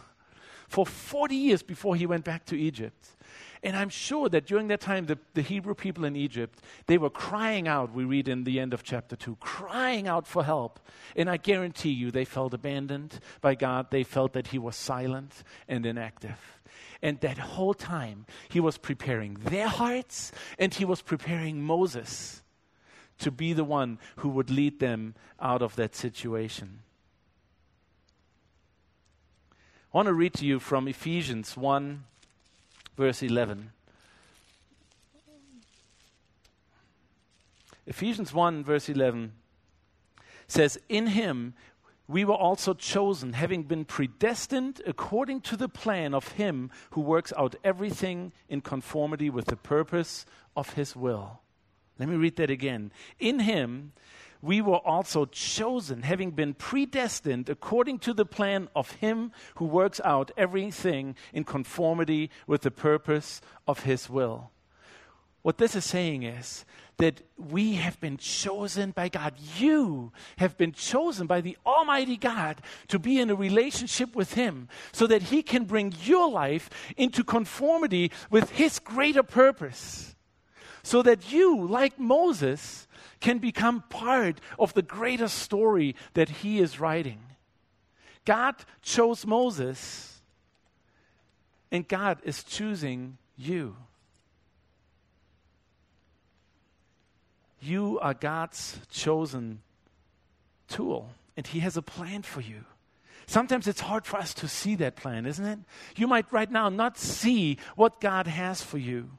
for 0.69 0.85
40 0.85 1.35
years 1.35 1.61
before 1.61 1.95
he 1.97 2.05
went 2.05 2.23
back 2.23 2.45
to 2.45 2.57
Egypt. 2.57 3.17
And 3.61 3.75
I'm 3.75 3.89
sure 3.89 4.29
that 4.29 4.45
during 4.45 4.69
that 4.69 4.79
time, 4.79 5.07
the, 5.07 5.19
the, 5.33 5.41
Hebrew 5.41 5.75
people 5.75 6.05
in 6.05 6.15
Egypt, 6.15 6.61
they 6.87 6.97
were 6.97 7.09
crying 7.09 7.67
out, 7.67 7.93
we 7.93 8.05
read 8.05 8.29
in 8.29 8.45
the 8.45 8.57
end 8.57 8.73
of 8.73 8.83
chapter 8.83 9.17
2, 9.17 9.35
crying 9.41 10.07
out 10.07 10.25
for 10.25 10.45
help. 10.45 10.79
And 11.13 11.29
I 11.29 11.35
guarantee 11.35 11.89
you, 11.89 12.09
they 12.09 12.23
felt 12.23 12.53
abandoned 12.53 13.19
by 13.41 13.55
God. 13.55 13.91
They 13.91 14.03
felt 14.03 14.31
that 14.31 14.47
He 14.47 14.59
was 14.59 14.77
silent 14.77 15.43
and 15.67 15.85
inactive. 15.85 16.61
And 17.01 17.19
that 17.19 17.37
whole 17.37 17.73
time, 17.73 18.25
He 18.47 18.61
was 18.61 18.77
preparing 18.77 19.33
their 19.33 19.67
hearts 19.67 20.31
and 20.57 20.73
He 20.73 20.85
was 20.85 21.01
preparing 21.01 21.61
Moses 21.61 22.41
to 23.19 23.31
be 23.31 23.53
the 23.53 23.63
one 23.63 23.99
who 24.17 24.29
would 24.29 24.49
lead 24.49 24.79
them 24.79 25.15
out 25.39 25.61
of 25.61 25.75
that 25.75 25.95
situation. 25.95 26.79
I 29.93 29.97
want 29.97 30.07
to 30.07 30.13
read 30.13 30.33
to 30.35 30.45
you 30.45 30.59
from 30.59 30.87
Ephesians 30.87 31.57
1 31.57 32.03
verse 32.99 33.23
11. 33.23 33.71
Ephesians 37.87 38.33
1, 38.33 38.63
verse 38.63 38.89
11 38.89 39.31
says, 40.47 40.77
In 40.89 41.07
him 41.07 41.53
we 42.09 42.25
were 42.25 42.35
also 42.35 42.73
chosen, 42.73 43.33
having 43.33 43.63
been 43.63 43.85
predestined 43.85 44.81
according 44.85 45.41
to 45.41 45.55
the 45.55 45.69
plan 45.69 46.13
of 46.13 46.33
Him 46.33 46.71
who 46.91 47.01
works 47.01 47.31
out 47.37 47.55
everything 47.63 48.31
in 48.49 48.61
conformity 48.61 49.29
with 49.29 49.45
the 49.45 49.55
purpose 49.55 50.25
of 50.57 50.73
His 50.73 50.95
will. 50.95 51.39
Let 51.99 52.09
me 52.09 52.15
read 52.15 52.37
that 52.37 52.49
again. 52.49 52.91
In 53.19 53.39
Him 53.39 53.91
we 54.41 54.61
were 54.61 54.77
also 54.77 55.25
chosen, 55.25 56.03
having 56.03 56.31
been 56.31 56.53
predestined 56.53 57.49
according 57.49 57.99
to 57.99 58.13
the 58.13 58.25
plan 58.25 58.69
of 58.75 58.91
Him 58.91 59.31
who 59.55 59.65
works 59.65 59.99
out 60.05 60.31
everything 60.37 61.15
in 61.33 61.43
conformity 61.43 62.29
with 62.47 62.61
the 62.61 62.71
purpose 62.71 63.41
of 63.67 63.83
His 63.83 64.09
will. 64.09 64.51
What 65.41 65.57
this 65.57 65.75
is 65.75 65.85
saying 65.85 66.23
is 66.23 66.65
that 66.97 67.21
we 67.37 67.75
have 67.75 67.99
been 68.01 68.17
chosen 68.17 68.91
by 68.91 69.07
God. 69.07 69.33
You 69.57 70.11
have 70.37 70.57
been 70.57 70.73
chosen 70.73 71.27
by 71.27 71.39
the 71.41 71.57
Almighty 71.65 72.17
God 72.17 72.61
to 72.89 72.99
be 72.99 73.19
in 73.19 73.29
a 73.29 73.35
relationship 73.35 74.15
with 74.15 74.33
Him 74.33 74.67
so 74.91 75.07
that 75.07 75.23
He 75.23 75.41
can 75.41 75.65
bring 75.65 75.93
your 76.03 76.29
life 76.29 76.69
into 76.97 77.23
conformity 77.23 78.11
with 78.29 78.51
His 78.51 78.79
greater 78.79 79.23
purpose. 79.23 80.15
So 80.89 81.03
that 81.03 81.31
you, 81.31 81.67
like 81.67 81.99
Moses, 81.99 82.87
can 83.19 83.37
become 83.37 83.83
part 83.91 84.41
of 84.57 84.73
the 84.73 84.81
greater 84.81 85.27
story 85.27 85.95
that 86.15 86.29
He 86.41 86.57
is 86.57 86.79
writing. 86.79 87.19
God 88.25 88.55
chose 88.81 89.23
Moses, 89.23 90.19
and 91.71 91.87
God 91.87 92.17
is 92.23 92.43
choosing 92.43 93.19
you. 93.37 93.75
You 97.61 97.99
are 97.99 98.15
God's 98.15 98.79
chosen 98.89 99.61
tool, 100.67 101.11
and 101.37 101.45
He 101.45 101.59
has 101.59 101.77
a 101.77 101.83
plan 101.83 102.23
for 102.23 102.41
you. 102.41 102.65
Sometimes 103.27 103.67
it's 103.67 103.81
hard 103.81 104.07
for 104.07 104.17
us 104.17 104.33
to 104.33 104.47
see 104.47 104.73
that 104.77 104.95
plan, 104.95 105.27
isn't 105.27 105.45
it? 105.45 105.59
You 105.95 106.07
might 106.07 106.33
right 106.33 106.49
now 106.49 106.69
not 106.69 106.97
see 106.97 107.59
what 107.75 108.01
God 108.01 108.25
has 108.25 108.63
for 108.63 108.79
you, 108.79 109.11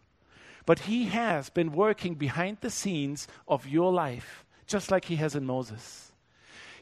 but 0.66 0.80
He 0.80 1.06
has 1.06 1.50
been 1.50 1.72
working 1.72 2.14
behind 2.14 2.58
the 2.60 2.70
scenes 2.70 3.26
of 3.48 3.66
your 3.66 3.92
life, 3.92 4.44
just 4.66 4.90
like 4.90 5.06
He 5.06 5.16
has 5.16 5.34
in 5.34 5.46
Moses. 5.46 6.12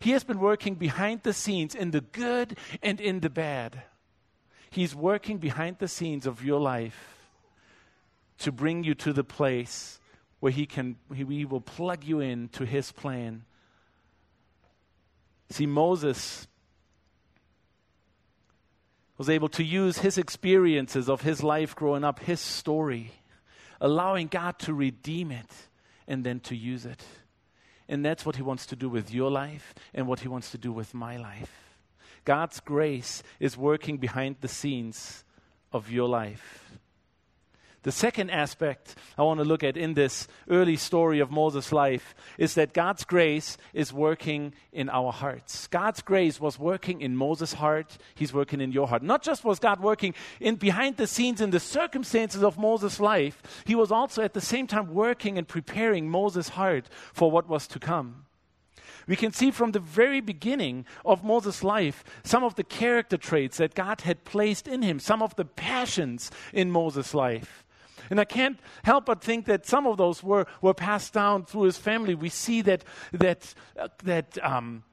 He 0.01 0.13
has 0.13 0.25
been 0.25 0.39
working 0.39 0.75
behind 0.75 1.23
the 1.23 1.33
scenes 1.33 1.75
in 1.75 1.91
the 1.91 2.01
good 2.01 2.57
and 2.83 3.01
in 3.01 3.21
the 3.21 3.31
bad. 3.31 3.83
He's 4.71 4.95
working 4.95 5.39
behind 5.39 5.79
the 5.79 5.89
scenes 5.89 6.27
of 6.27 6.45
your 6.45 6.61
life 6.61 7.19
to 8.39 8.53
bring 8.53 8.85
you 8.85 8.95
to 8.95 9.13
the 9.13 9.25
place 9.25 9.99
where 10.41 10.53
he 10.53 10.67
can 10.67 10.97
he 11.13 11.45
will 11.45 11.61
plug 11.61 12.05
you 12.05 12.21
in 12.21 12.49
to 12.51 12.65
his 12.65 12.93
plan. 12.93 13.45
See, 15.51 15.67
Moses 15.67 16.47
was 19.17 19.29
able 19.29 19.49
to 19.49 19.65
use 19.65 19.99
his 19.99 20.17
experiences 20.17 21.09
of 21.09 21.23
his 21.23 21.43
life 21.43 21.75
growing 21.75 22.05
up, 22.05 22.21
his 22.21 22.41
story, 22.41 23.13
allowing 23.81 24.27
God 24.29 24.59
to 24.61 24.75
redeem 24.75 25.31
it 25.31 25.51
and 26.07 26.25
then 26.25 26.41
to 26.41 26.57
use 26.57 26.87
it. 26.87 27.03
And 27.89 28.05
that's 28.05 28.27
what 28.27 28.37
he 28.37 28.43
wants 28.43 28.67
to 28.67 28.77
do 28.77 28.89
with 28.89 29.13
your 29.13 29.31
life 29.31 29.75
and 29.95 30.07
what 30.07 30.21
he 30.21 30.29
wants 30.29 30.51
to 30.51 30.59
do 30.59 30.73
with 30.73 30.95
my 30.95 31.17
life. 31.17 31.51
God's 32.25 32.61
grace 32.61 33.23
is 33.41 33.57
working 33.57 33.97
behind 33.97 34.37
the 34.41 34.49
scenes 34.49 35.25
of 35.73 35.91
your 35.91 36.09
life. 36.09 36.68
The 37.85 37.93
second 37.93 38.31
aspect 38.31 38.97
I 39.17 39.23
want 39.23 39.39
to 39.39 39.45
look 39.45 39.63
at 39.63 39.77
in 39.77 39.95
this 39.95 40.27
early 40.51 40.77
story 40.77 41.21
of 41.21 41.31
Moses' 41.31 41.71
life 41.73 42.15
is 42.37 42.55
that 42.55 42.75
God's 42.75 43.05
grace 43.05 43.57
is 43.73 43.93
working 43.93 44.53
in 44.73 44.91
our 44.91 45.13
hearts. 45.13 45.69
God's 45.69 46.03
grace 46.03 46.41
was 46.41 46.59
working 46.59 47.01
in 47.01 47.17
Moses' 47.17 47.53
heart, 47.53 47.97
He's 48.17 48.33
working 48.33 48.61
in 48.61 48.73
your 48.73 48.89
heart. 48.89 49.03
Not 49.03 49.23
just 49.23 49.45
was 49.45 49.61
God 49.61 49.81
working 49.81 50.15
in 50.41 50.57
behind 50.57 50.97
the 50.97 51.07
scenes 51.07 51.41
in 51.41 51.51
the 51.51 51.61
circumstances 51.61 52.43
of 52.43 52.59
Moses' 52.59 52.99
life, 52.99 53.63
He 53.65 53.77
was 53.77 53.93
also 53.93 54.23
at 54.23 54.35
the 54.35 54.41
same 54.41 54.67
time 54.67 54.93
working 54.93 55.39
and 55.39 55.47
preparing 55.47 56.11
Moses' 56.11 56.51
heart 56.51 56.89
for 57.13 57.31
what 57.31 57.49
was 57.49 57.69
to 57.69 57.79
come. 57.79 58.27
We 59.07 59.17
can 59.17 59.33
see 59.33 59.51
from 59.51 59.73
the 59.73 59.81
very 59.81 60.21
beginning 60.21 60.85
of 61.05 61.25
Moses' 61.25 61.65
life 61.65 62.05
some 62.25 62.45
of 62.45 62.57
the 62.57 62.65
character 62.65 63.17
traits 63.17 63.57
that 63.57 63.75
God 63.75 64.03
had 64.03 64.25
placed 64.25 64.69
in 64.69 64.83
him, 64.83 64.99
some 64.99 65.23
of 65.23 65.35
the 65.37 65.47
passions 65.47 66.31
in 66.53 66.71
Moses' 66.71 67.15
life. 67.15 67.65
And 68.11 68.21
I 68.21 68.25
can't 68.25 68.59
help 68.85 69.07
but 69.07 69.23
think 69.23 69.47
that 69.47 69.67
some 69.67 69.87
of 69.87 69.97
those 69.97 70.23
were, 70.23 70.47
were 70.61 70.75
passed 70.75 71.13
down 71.13 71.45
through 71.45 71.63
his 71.63 71.79
family. 71.79 72.15
We 72.15 72.29
see 72.29 72.63
that, 72.63 72.85
that, 73.13 73.55
uh, 73.79 73.89
that 74.05 74.39
um, 74.45 74.85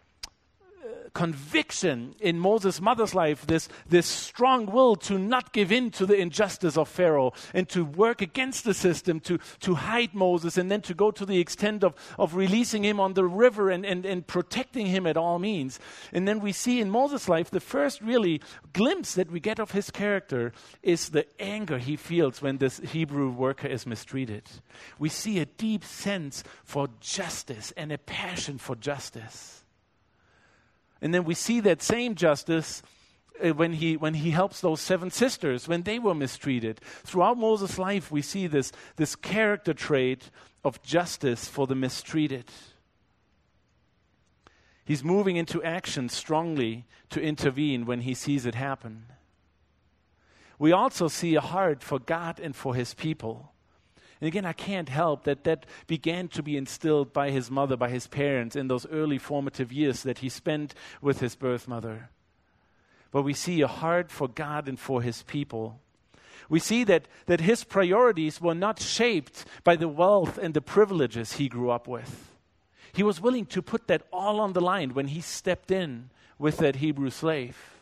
conviction 1.15 2.13
in 2.19 2.37
Moses' 2.37 2.79
mother's 2.79 3.15
life, 3.15 3.47
this, 3.47 3.67
this 3.89 4.05
strong 4.05 4.67
will 4.67 4.95
to 4.97 5.17
not 5.17 5.53
give 5.53 5.71
in 5.71 5.89
to 5.91 6.05
the 6.05 6.17
injustice 6.17 6.77
of 6.77 6.89
Pharaoh 6.89 7.33
and 7.53 7.67
to 7.69 7.83
work 7.83 8.21
against 8.21 8.65
the 8.65 8.73
system, 8.73 9.19
to, 9.21 9.39
to 9.61 9.75
hide 9.75 10.13
Moses, 10.13 10.57
and 10.57 10.69
then 10.69 10.81
to 10.81 10.93
go 10.93 11.11
to 11.11 11.25
the 11.25 11.39
extent 11.39 11.83
of, 11.83 11.95
of 12.19 12.35
releasing 12.35 12.83
him 12.83 12.99
on 12.99 13.13
the 13.13 13.23
river 13.23 13.71
and, 13.71 13.85
and, 13.85 14.05
and 14.05 14.27
protecting 14.27 14.87
him 14.87 15.07
at 15.07 15.17
all 15.17 15.39
means. 15.39 15.79
And 16.11 16.27
then 16.27 16.41
we 16.41 16.51
see 16.51 16.81
in 16.81 16.91
Moses' 16.91 17.29
life 17.29 17.49
the 17.49 17.59
first 17.59 18.01
really 18.01 18.41
glimpse 18.73 19.15
that 19.15 19.31
we 19.31 19.39
get 19.39 19.59
of 19.59 19.71
his 19.71 19.89
character 19.89 20.51
is 20.83 21.09
the 21.09 21.25
anger 21.41 21.77
he 21.77 21.95
feels 21.95 22.41
when 22.41 22.57
this 22.57 22.79
Hebrew 22.79 23.29
worker 23.31 23.67
is 23.67 23.87
mistreated. 23.87 24.43
We 24.99 25.07
see 25.07 25.39
a 25.39 25.45
deep 25.45 25.85
sense 25.85 26.43
for 26.65 26.89
justice 26.99 27.71
and 27.77 27.93
a 27.93 27.97
passion 27.97 28.57
for 28.57 28.75
justice. 28.75 29.64
And 31.01 31.13
then 31.13 31.23
we 31.23 31.33
see 31.33 31.59
that 31.61 31.81
same 31.81 32.15
justice 32.15 32.81
uh, 33.43 33.49
when 33.49 33.73
he, 33.73 33.97
when 33.97 34.13
he 34.13 34.31
helps 34.31 34.61
those 34.61 34.81
seven 34.81 35.11
sisters 35.11 35.67
when 35.67 35.83
they 35.83 35.99
were 35.99 36.15
mistreated. 36.15 36.79
Throughout 37.03 37.37
Moses' 37.37 37.77
life, 37.77 38.11
we 38.11 38.21
see 38.21 38.47
this, 38.47 38.71
this 38.95 39.15
character 39.15 39.73
trait 39.73 40.29
of 40.63 40.81
justice 40.81 41.47
for 41.47 41.67
the 41.67 41.75
mistreated. 41.75 42.45
He's 44.85 45.03
moving 45.03 45.35
into 45.35 45.63
action 45.63 46.09
strongly 46.09 46.85
to 47.09 47.21
intervene 47.21 47.85
when 47.85 48.01
he 48.01 48.13
sees 48.13 48.45
it 48.45 48.55
happen. 48.55 49.07
We 50.59 50.71
also 50.71 51.07
see 51.07 51.35
a 51.35 51.41
heart 51.41 51.83
for 51.83 51.99
God 51.99 52.39
and 52.39 52.55
for 52.55 52.75
his 52.75 52.93
people. 52.93 53.51
And 54.21 54.27
again, 54.27 54.45
I 54.45 54.53
can't 54.53 54.89
help 54.89 55.23
that 55.25 55.43
that 55.43 55.65
began 55.87 56.27
to 56.29 56.43
be 56.43 56.55
instilled 56.55 57.11
by 57.11 57.31
his 57.31 57.51
mother, 57.51 57.75
by 57.75 57.89
his 57.89 58.07
parents 58.07 58.55
in 58.55 58.67
those 58.67 58.87
early 58.87 59.17
formative 59.17 59.73
years 59.73 60.03
that 60.03 60.19
he 60.19 60.29
spent 60.29 60.73
with 61.01 61.19
his 61.19 61.35
birth 61.35 61.67
mother. 61.67 62.09
But 63.11 63.23
we 63.23 63.33
see 63.33 63.61
a 63.61 63.67
heart 63.67 64.11
for 64.11 64.27
God 64.27 64.67
and 64.67 64.79
for 64.79 65.01
his 65.01 65.23
people. 65.23 65.79
We 66.49 66.59
see 66.59 66.83
that, 66.85 67.07
that 67.25 67.41
his 67.41 67.63
priorities 67.63 68.39
were 68.39 68.55
not 68.55 68.79
shaped 68.79 69.45
by 69.63 69.75
the 69.75 69.87
wealth 69.87 70.37
and 70.37 70.53
the 70.53 70.61
privileges 70.61 71.33
he 71.33 71.49
grew 71.49 71.69
up 71.69 71.87
with. 71.87 72.31
He 72.93 73.03
was 73.03 73.19
willing 73.19 73.45
to 73.47 73.61
put 73.61 73.87
that 73.87 74.03
all 74.13 74.39
on 74.39 74.53
the 74.53 74.61
line 74.61 74.93
when 74.93 75.07
he 75.07 75.21
stepped 75.21 75.71
in 75.71 76.09
with 76.37 76.57
that 76.57 76.77
Hebrew 76.77 77.09
slave. 77.09 77.74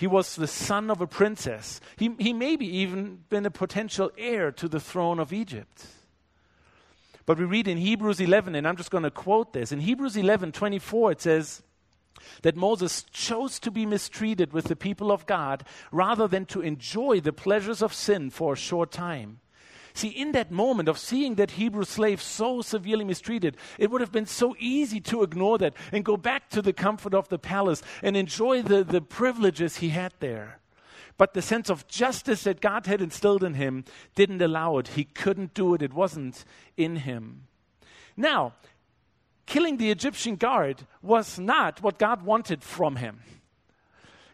He 0.00 0.06
was 0.06 0.34
the 0.34 0.46
son 0.46 0.90
of 0.90 1.02
a 1.02 1.06
princess. 1.06 1.78
He, 1.98 2.14
he 2.18 2.32
maybe 2.32 2.64
even 2.64 3.18
been 3.28 3.44
a 3.44 3.50
potential 3.50 4.10
heir 4.16 4.50
to 4.52 4.66
the 4.66 4.80
throne 4.80 5.20
of 5.20 5.30
Egypt. 5.30 5.84
But 7.26 7.38
we 7.38 7.44
read 7.44 7.68
in 7.68 7.76
Hebrews 7.76 8.18
11, 8.18 8.54
and 8.54 8.66
I'm 8.66 8.78
just 8.78 8.90
going 8.90 9.04
to 9.04 9.10
quote 9.10 9.52
this. 9.52 9.72
In 9.72 9.80
Hebrews 9.80 10.16
11 10.16 10.52
24, 10.52 11.12
it 11.12 11.20
says, 11.20 11.62
that 12.40 12.56
Moses 12.56 13.02
chose 13.10 13.58
to 13.58 13.70
be 13.70 13.84
mistreated 13.84 14.54
with 14.54 14.68
the 14.68 14.76
people 14.76 15.12
of 15.12 15.26
God 15.26 15.64
rather 15.92 16.26
than 16.26 16.46
to 16.46 16.62
enjoy 16.62 17.20
the 17.20 17.32
pleasures 17.32 17.82
of 17.82 17.92
sin 17.92 18.30
for 18.30 18.54
a 18.54 18.56
short 18.56 18.90
time. 18.90 19.40
See, 20.00 20.08
in 20.08 20.32
that 20.32 20.50
moment 20.50 20.88
of 20.88 20.96
seeing 20.96 21.34
that 21.34 21.50
Hebrew 21.50 21.84
slave 21.84 22.22
so 22.22 22.62
severely 22.62 23.04
mistreated, 23.04 23.58
it 23.76 23.90
would 23.90 24.00
have 24.00 24.10
been 24.10 24.24
so 24.24 24.56
easy 24.58 24.98
to 25.02 25.22
ignore 25.22 25.58
that 25.58 25.74
and 25.92 26.02
go 26.02 26.16
back 26.16 26.48
to 26.50 26.62
the 26.62 26.72
comfort 26.72 27.12
of 27.12 27.28
the 27.28 27.38
palace 27.38 27.82
and 28.02 28.16
enjoy 28.16 28.62
the, 28.62 28.82
the 28.82 29.02
privileges 29.02 29.76
he 29.76 29.90
had 29.90 30.14
there. 30.20 30.60
But 31.18 31.34
the 31.34 31.42
sense 31.42 31.68
of 31.68 31.86
justice 31.86 32.44
that 32.44 32.62
God 32.62 32.86
had 32.86 33.02
instilled 33.02 33.44
in 33.44 33.52
him 33.52 33.84
didn't 34.14 34.40
allow 34.40 34.78
it. 34.78 34.88
He 34.88 35.04
couldn't 35.04 35.52
do 35.52 35.74
it, 35.74 35.82
it 35.82 35.92
wasn't 35.92 36.46
in 36.78 36.96
him. 36.96 37.48
Now, 38.16 38.54
killing 39.44 39.76
the 39.76 39.90
Egyptian 39.90 40.36
guard 40.36 40.86
was 41.02 41.38
not 41.38 41.82
what 41.82 41.98
God 41.98 42.22
wanted 42.22 42.62
from 42.62 42.96
him. 42.96 43.20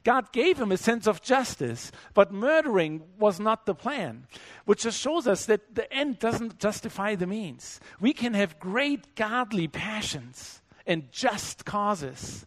God 0.06 0.30
gave 0.30 0.60
him 0.60 0.70
a 0.70 0.76
sense 0.76 1.08
of 1.08 1.20
justice, 1.20 1.90
but 2.14 2.32
murdering 2.32 3.02
was 3.18 3.40
not 3.40 3.66
the 3.66 3.74
plan, 3.74 4.28
which 4.64 4.84
just 4.84 5.00
shows 5.00 5.26
us 5.26 5.46
that 5.46 5.74
the 5.74 5.92
end 5.92 6.20
doesn't 6.20 6.60
justify 6.60 7.16
the 7.16 7.26
means. 7.26 7.80
We 7.98 8.12
can 8.12 8.32
have 8.34 8.60
great 8.60 9.16
godly 9.16 9.66
passions 9.66 10.62
and 10.86 11.10
just 11.10 11.64
causes, 11.64 12.46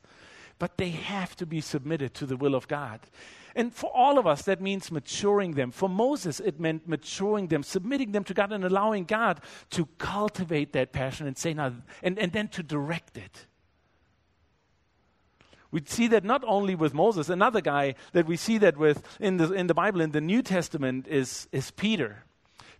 but 0.57 0.77
they 0.77 0.91
have 0.91 1.35
to 1.35 1.45
be 1.45 1.59
submitted 1.59 2.13
to 2.13 2.25
the 2.25 2.37
will 2.37 2.55
of 2.55 2.69
God. 2.69 3.01
And 3.57 3.73
for 3.73 3.91
all 3.93 4.17
of 4.17 4.25
us, 4.25 4.43
that 4.43 4.61
means 4.61 4.89
maturing 4.89 5.55
them. 5.55 5.71
For 5.71 5.89
Moses, 5.89 6.39
it 6.39 6.61
meant 6.61 6.87
maturing 6.87 7.47
them, 7.47 7.63
submitting 7.63 8.13
them 8.13 8.23
to 8.23 8.33
God, 8.33 8.53
and 8.53 8.63
allowing 8.63 9.03
God 9.03 9.41
to 9.71 9.85
cultivate 9.97 10.71
that 10.71 10.93
passion 10.93 11.27
and 11.27 11.37
say, 11.37 11.53
now, 11.53 11.73
and, 12.01 12.17
and 12.17 12.31
then 12.31 12.47
to 12.49 12.63
direct 12.63 13.17
it. 13.17 13.47
We 15.71 15.81
see 15.85 16.07
that 16.07 16.23
not 16.23 16.43
only 16.47 16.75
with 16.75 16.93
Moses, 16.93 17.29
another 17.29 17.61
guy 17.61 17.95
that 18.13 18.25
we 18.25 18.37
see 18.37 18.57
that 18.59 18.77
with 18.77 19.03
in 19.19 19.37
the, 19.37 19.51
in 19.53 19.67
the 19.67 19.73
Bible, 19.73 20.01
in 20.01 20.11
the 20.11 20.21
New 20.21 20.41
Testament, 20.41 21.07
is, 21.07 21.47
is 21.51 21.71
Peter. 21.71 22.23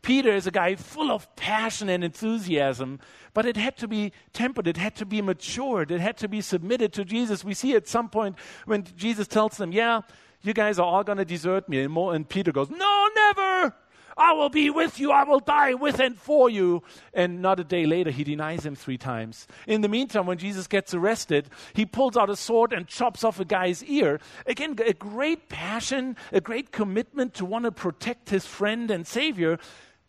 Peter 0.01 0.33
is 0.33 0.47
a 0.47 0.51
guy 0.51 0.75
full 0.75 1.11
of 1.11 1.33
passion 1.35 1.89
and 1.89 2.03
enthusiasm, 2.03 2.99
but 3.33 3.45
it 3.45 3.57
had 3.57 3.77
to 3.77 3.87
be 3.87 4.13
tempered, 4.33 4.65
it 4.65 4.77
had 4.77 4.95
to 4.95 5.05
be 5.05 5.21
matured, 5.21 5.91
it 5.91 5.99
had 5.99 6.17
to 6.17 6.27
be 6.27 6.41
submitted 6.41 6.93
to 6.93 7.03
Jesus. 7.03 7.43
We 7.43 7.53
see 7.53 7.75
at 7.75 7.87
some 7.87 8.09
point 8.09 8.37
when 8.65 8.85
Jesus 8.95 9.27
tells 9.27 9.57
them, 9.57 9.71
Yeah, 9.71 10.01
you 10.41 10.53
guys 10.53 10.79
are 10.79 10.85
all 10.85 11.03
going 11.03 11.17
to 11.17 11.25
desert 11.25 11.67
me. 11.67 11.83
And, 11.83 12.29
Peter 12.29 12.51
goes, 12.51 12.69
No, 12.69 13.09
never! 13.15 13.75
I 14.19 14.33
will 14.33 14.49
be 14.49 14.69
with 14.69 14.99
you. 14.99 15.11
I 15.11 15.23
will 15.23 15.39
die 15.39 15.73
with 15.73 15.99
and 15.99 16.17
for 16.17 16.49
you. 16.49 16.83
And 17.13 17.41
not 17.41 17.59
a 17.59 17.63
day 17.63 17.85
later, 17.85 18.11
he 18.11 18.25
denies 18.25 18.65
him 18.65 18.75
three 18.75 18.97
times. 18.97 19.47
In 19.65 19.81
the 19.81 19.87
meantime, 19.87 20.25
when 20.25 20.37
Jesus 20.37 20.67
gets 20.67 20.93
arrested, 20.93 21.49
he 21.73 21.85
pulls 21.85 22.17
out 22.17 22.29
a 22.29 22.35
sword 22.35 22.73
and 22.73 22.85
chops 22.85 23.23
off 23.23 23.39
a 23.39 23.45
guy's 23.45 23.83
ear. 23.85 24.19
Again, 24.45 24.77
a 24.85 24.93
great 24.93 25.47
passion, 25.47 26.17
a 26.33 26.41
great 26.41 26.71
commitment 26.71 27.33
to 27.35 27.45
want 27.45 27.63
to 27.63 27.71
protect 27.71 28.29
his 28.29 28.45
friend 28.45 28.91
and 28.91 29.07
Savior. 29.07 29.57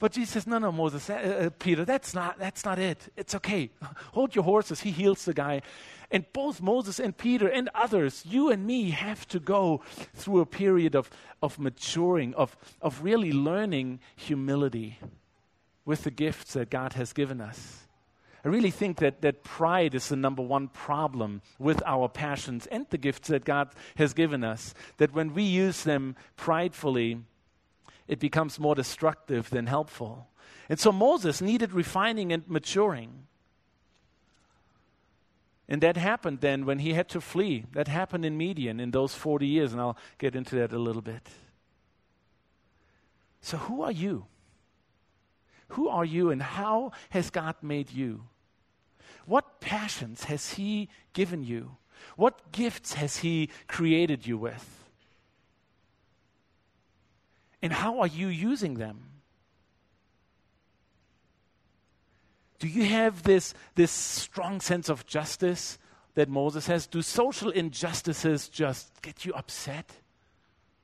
But 0.01 0.13
Jesus 0.13 0.31
says, 0.31 0.47
No, 0.47 0.59
no, 0.59 0.73
Moses, 0.73 1.09
uh, 1.09 1.15
uh, 1.15 1.51
Peter, 1.59 1.85
that's 1.85 2.15
not, 2.15 2.39
that's 2.39 2.65
not 2.65 2.79
it. 2.79 3.13
It's 3.17 3.35
okay. 3.37 3.71
Hold 4.13 4.35
your 4.35 4.45
horses. 4.45 4.81
He 4.81 4.91
heals 4.91 5.25
the 5.25 5.35
guy. 5.35 5.61
And 6.11 6.25
both 6.33 6.61
Moses 6.61 6.99
and 6.99 7.17
Peter 7.17 7.49
and 7.49 7.69
others, 7.75 8.25
you 8.27 8.51
and 8.51 8.67
me, 8.67 8.91
have 8.91 9.29
to 9.29 9.39
go 9.39 9.83
through 10.15 10.41
a 10.41 10.47
period 10.47 10.97
of, 10.97 11.09
of 11.43 11.59
maturing, 11.59 12.35
of, 12.35 12.57
of 12.83 13.03
really 13.03 13.33
learning 13.33 14.01
humility 14.17 14.99
with 15.85 16.05
the 16.05 16.11
gifts 16.11 16.55
that 16.55 16.71
God 16.71 16.95
has 16.95 17.13
given 17.13 17.41
us. 17.41 17.87
I 18.45 18.49
really 18.49 18.71
think 18.71 18.99
that, 18.99 19.21
that 19.21 19.45
pride 19.45 19.95
is 19.95 20.09
the 20.09 20.17
number 20.17 20.43
one 20.43 20.69
problem 20.69 21.43
with 21.59 21.83
our 21.85 22.09
passions 22.09 22.67
and 22.67 22.87
the 22.89 22.99
gifts 22.99 23.29
that 23.29 23.45
God 23.45 23.69
has 23.97 24.15
given 24.15 24.43
us. 24.43 24.75
That 24.97 25.13
when 25.13 25.35
we 25.35 25.43
use 25.43 25.85
them 25.85 26.17
pridefully, 26.37 27.19
it 28.09 28.19
becomes 28.19 28.59
more 28.59 28.75
destructive 28.75 29.51
than 29.51 29.67
helpful. 29.67 30.29
And 30.69 30.81
so 30.81 30.91
Moses 30.91 31.43
needed 31.43 31.73
refining 31.73 32.33
and 32.33 32.49
maturing. 32.49 33.27
And 35.71 35.81
that 35.83 35.97
happened 35.97 36.41
then 36.41 36.67
when 36.67 36.81
he 36.81 36.95
had 36.95 37.09
to 37.11 37.21
flee. 37.21 37.65
That 37.73 37.87
happened 37.87 38.25
in 38.25 38.37
Midian 38.37 38.81
in 38.81 38.91
those 38.91 39.15
40 39.15 39.47
years, 39.47 39.73
and 39.73 39.81
I'll 39.81 39.97
get 40.19 40.35
into 40.35 40.57
that 40.57 40.73
a 40.73 40.79
little 40.79 41.01
bit. 41.01 41.29
So, 43.41 43.57
who 43.57 43.83
are 43.83 43.93
you? 43.93 44.27
Who 45.69 45.89
are 45.89 46.05
you, 46.05 46.31
and 46.31 46.43
how 46.43 46.91
has 47.11 47.31
God 47.31 47.55
made 47.63 47.93
you? 47.93 48.25
What 49.27 49.61
passions 49.61 50.25
has 50.25 50.55
He 50.55 50.89
given 51.13 51.45
you? 51.45 51.77
What 52.17 52.51
gifts 52.51 52.95
has 52.95 53.19
He 53.19 53.49
created 53.69 54.27
you 54.27 54.37
with? 54.37 54.89
And 57.63 57.73
how 57.73 58.01
are 58.01 58.09
you 58.09 58.27
using 58.27 58.75
them? 58.75 59.10
Do 62.61 62.69
you 62.69 62.85
have 62.85 63.23
this, 63.25 63.55
this 63.75 63.91
strong 63.91 64.61
sense 64.61 64.89
of 64.89 65.07
justice 65.07 65.79
that 66.15 66.29
Moses 66.29 66.67
has? 66.67 66.87
Do 66.87 67.03
social 67.03 67.51
injustices 67.51 68.49
just 68.49 69.03
get 69.03 69.25
you 69.25 69.33
upset? 69.33 69.91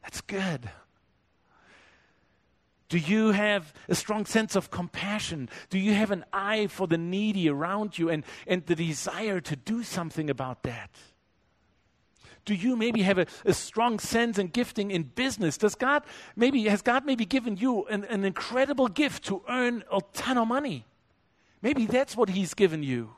That's 0.02 0.22
good. 0.22 0.70
Do 2.88 2.98
you 2.98 3.32
have 3.32 3.74
a 3.88 3.94
strong 3.94 4.24
sense 4.24 4.56
of 4.56 4.70
compassion? 4.70 5.50
Do 5.68 5.78
you 5.78 5.92
have 5.92 6.12
an 6.12 6.24
eye 6.32 6.68
for 6.68 6.86
the 6.86 6.96
needy 6.96 7.48
around 7.50 7.98
you 7.98 8.08
and, 8.08 8.24
and 8.46 8.64
the 8.64 8.74
desire 8.74 9.40
to 9.40 9.56
do 9.56 9.82
something 9.82 10.30
about 10.30 10.62
that? 10.62 10.90
Do 12.46 12.54
you 12.54 12.76
maybe 12.76 13.02
have 13.02 13.18
a, 13.18 13.26
a, 13.44 13.52
strong 13.52 13.98
sense 13.98 14.38
and 14.38 14.52
gifting 14.52 14.92
in 14.92 15.02
business? 15.02 15.58
Does 15.58 15.74
God 15.74 16.04
maybe 16.36 16.62
has 16.68 16.80
God 16.80 17.04
maybe 17.04 17.24
given 17.24 17.56
you 17.56 17.84
an, 17.86 18.04
an 18.04 18.24
incredible 18.24 18.86
gift 18.86 19.24
to 19.24 19.42
earn 19.48 19.82
a 19.92 20.00
ton 20.12 20.38
of 20.38 20.46
money? 20.46 20.86
Maybe 21.66 21.86
that's 21.86 22.16
what 22.16 22.28
He's 22.28 22.54
given 22.54 22.84
you. 22.84 23.16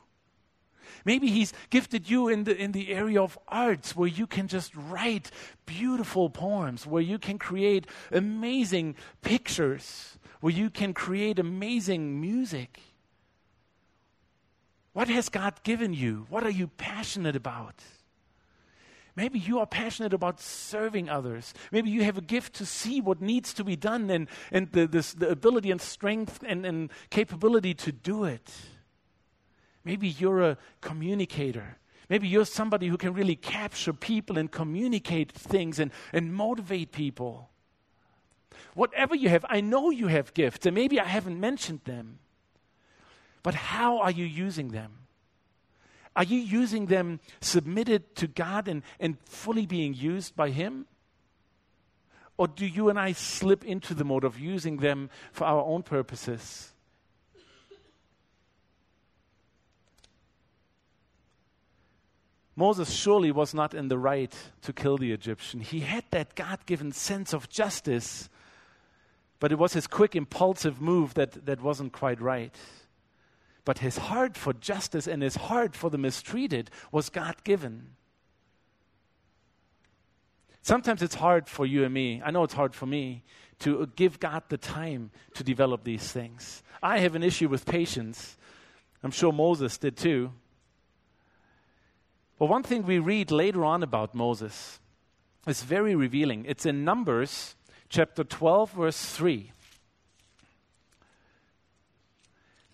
Maybe 1.05 1.29
He's 1.29 1.53
gifted 1.69 2.09
you 2.09 2.29
in 2.29 2.45
the, 2.45 2.57
in 2.57 2.73
the 2.73 2.95
area 2.95 3.21
of 3.21 3.39
arts 3.47 3.95
where 3.95 4.09
you 4.09 4.27
can 4.27 4.49
just 4.49 4.75
write 4.75 5.31
beautiful 5.67 6.31
poems, 6.31 6.87
where 6.87 7.03
you 7.03 7.19
can 7.19 7.39
create 7.39 7.87
amazing 8.11 8.95
pictures, 9.21 10.17
where 10.41 10.51
you 10.51 10.71
can 10.71 10.95
create 10.95 11.39
amazing 11.39 12.23
music. 12.23 12.81
What 14.95 15.09
has 15.09 15.29
God 15.29 15.63
given 15.63 15.93
you? 15.93 16.25
What 16.31 16.43
are 16.43 16.57
you 16.61 16.69
passionate 16.69 17.37
about? 17.37 17.75
Maybe 19.19 19.41
you 19.41 19.59
are 19.59 19.67
passionate 19.67 20.15
about 20.15 20.39
serving 20.39 21.09
others. 21.09 21.53
Maybe 21.73 21.91
you 21.91 22.05
have 22.05 22.19
a 22.19 22.21
gift 22.21 22.55
to 22.55 22.65
see 22.65 23.01
what 23.01 23.21
needs 23.21 23.53
to 23.55 23.65
be 23.65 23.75
done 23.75 24.09
and, 24.11 24.29
and 24.53 24.71
the, 24.71 24.87
this, 24.87 25.13
the 25.13 25.29
ability 25.29 25.73
and 25.73 25.81
strength 25.81 26.39
and, 26.47 26.65
and 26.65 26.89
capability 27.11 27.75
to 27.75 27.91
do 27.91 28.23
it. 28.23 28.49
Maybe 29.83 30.07
you're 30.07 30.43
a 30.43 30.57
communicator. 30.81 31.79
Maybe 32.09 32.29
you're 32.29 32.45
somebody 32.45 32.87
who 32.87 32.97
can 32.97 33.13
really 33.13 33.35
capture 33.35 33.93
people 33.93 34.39
and 34.39 34.53
communicate 34.53 35.33
things 35.33 35.81
and, 35.81 35.91
and 36.13 36.33
motivate 36.33 36.93
people. 36.93 37.51
Whatever 38.75 39.17
you 39.17 39.31
have, 39.31 39.45
I 39.49 39.61
know 39.61 39.91
you 39.91 40.07
have 40.07 40.33
gifts, 40.33 40.65
and 40.65 40.77
maybe 40.77 41.01
I 41.01 41.07
haven't 41.07 41.41
mentioned 41.41 41.81
them. 41.87 42.21
But 43.43 43.57
how 43.57 43.99
are 43.99 44.13
you 44.13 44.25
using 44.25 44.69
them? 44.69 45.08
Are 46.19 46.25
you 46.25 46.41
using 46.41 46.87
them 46.87 47.21
submitted 47.41 48.17
to 48.17 48.27
God 48.27 48.67
and, 48.67 48.83
and 48.99 49.17
fully 49.21 49.67
being 49.67 49.95
used 49.95 50.35
by 50.35 50.51
Him? 50.51 50.87
Or 52.37 52.49
do 52.49 52.67
you 52.67 52.89
and 52.89 52.99
I 52.99 53.13
slip 53.13 53.65
into 53.65 53.95
the 53.95 54.03
mode 54.03 54.25
of 54.25 54.37
using 54.37 54.79
them 54.79 55.11
for 55.31 55.45
our 55.45 55.63
own 55.63 55.85
purposes? 55.85 56.73
Moses 62.57 62.91
surely 62.91 63.31
was 63.31 63.55
not 63.55 63.73
in 63.73 63.87
the 63.87 63.97
right 63.97 64.35
to 64.63 64.73
kill 64.73 64.99
the 64.99 65.13
Egyptian. 65.13 65.61
He 65.61 65.81
had 65.81 66.03
that 66.11 66.35
God 66.35 66.67
given 66.67 66.91
sense 66.91 67.33
of 67.33 67.49
justice, 67.49 68.29
but 69.39 69.53
it 69.53 69.59
was 69.61 69.75
his 69.75 69.87
quick, 69.87 70.17
impulsive 70.17 70.81
move 70.81 71.15
that, 71.15 71.47
that 71.47 71.63
wasn't 71.63 71.93
quite 71.93 72.21
right. 72.21 72.57
But 73.69 73.81
his 73.81 73.99
heart 73.99 74.35
for 74.35 74.55
justice 74.55 75.07
and 75.07 75.23
his 75.23 75.37
heart 75.37 75.77
for 75.77 75.91
the 75.91 75.99
mistreated 75.99 76.71
was 76.91 77.11
God 77.11 77.45
given. 77.45 77.97
Sometimes 80.63 81.03
it's 81.03 81.17
hard 81.17 81.51
for 81.51 81.67
you 81.67 81.85
and 81.85 81.93
me, 81.93 82.23
I 82.25 82.31
know 82.31 82.45
it's 82.45 82.55
hard 82.55 82.75
for 82.75 82.87
me, 82.87 83.25
to 83.59 83.87
give 83.95 84.21
God 84.21 84.45
the 84.49 84.57
time 84.57 85.11
to 85.35 85.45
develop 85.45 85.85
these 85.85 86.11
things. 86.11 86.63
I 86.83 87.01
have 87.01 87.15
an 87.15 87.23
issue 87.23 87.51
with 87.51 87.67
patience. 87.67 88.39
I'm 89.03 89.11
sure 89.11 89.35
Moses 89.35 89.77
did 89.77 89.99
too. 89.99 90.33
But 92.39 92.47
one 92.47 92.63
thing 92.63 92.87
we 92.87 92.99
read 92.99 93.31
later 93.31 93.67
on 93.67 93.83
about 93.83 94.15
Moses 94.15 94.81
is 95.47 95.63
very 95.63 95.95
revealing. 95.95 96.47
It's 96.49 96.65
in 96.65 96.87
Numbers 96.87 97.55
chapter 97.91 98.25
12, 98.25 98.71
verse 98.71 99.05
3. 99.15 99.53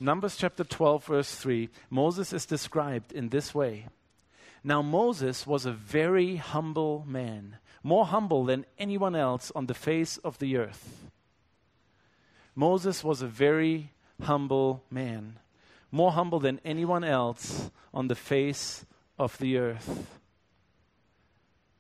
Numbers 0.04 0.36
chapter 0.36 0.64
12, 0.64 1.06
verse 1.06 1.34
3, 1.36 1.70
Moses 1.88 2.34
is 2.34 2.44
described 2.44 3.10
in 3.10 3.30
this 3.30 3.54
way. 3.54 3.86
Now, 4.62 4.82
Moses 4.82 5.46
was 5.46 5.64
a 5.64 5.72
very 5.72 6.36
humble 6.36 7.06
man, 7.08 7.56
more 7.82 8.04
humble 8.04 8.44
than 8.44 8.66
anyone 8.78 9.16
else 9.16 9.50
on 9.56 9.64
the 9.64 9.72
face 9.72 10.18
of 10.18 10.38
the 10.40 10.58
earth. 10.58 11.08
Moses 12.54 13.02
was 13.02 13.22
a 13.22 13.26
very 13.26 13.92
humble 14.20 14.84
man, 14.90 15.38
more 15.90 16.12
humble 16.12 16.38
than 16.38 16.60
anyone 16.66 17.02
else 17.02 17.70
on 17.94 18.08
the 18.08 18.14
face 18.14 18.84
of 19.18 19.38
the 19.38 19.56
earth. 19.56 20.20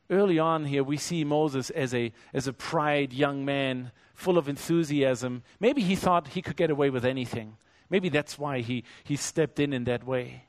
Early 0.08 0.38
on 0.38 0.64
here, 0.64 0.82
we 0.82 0.96
see 0.96 1.24
Moses 1.24 1.68
as 1.68 1.92
a, 1.92 2.10
as 2.32 2.48
a 2.48 2.54
pride 2.54 3.12
young 3.12 3.44
man, 3.44 3.92
full 4.14 4.38
of 4.38 4.48
enthusiasm. 4.48 5.42
Maybe 5.60 5.82
he 5.82 5.94
thought 5.94 6.28
he 6.28 6.40
could 6.40 6.56
get 6.56 6.70
away 6.70 6.88
with 6.88 7.04
anything. 7.04 7.58
Maybe 7.90 8.08
that's 8.08 8.38
why 8.38 8.60
he, 8.60 8.84
he 9.04 9.16
stepped 9.16 9.60
in 9.60 9.72
in 9.72 9.84
that 9.84 10.04
way. 10.04 10.44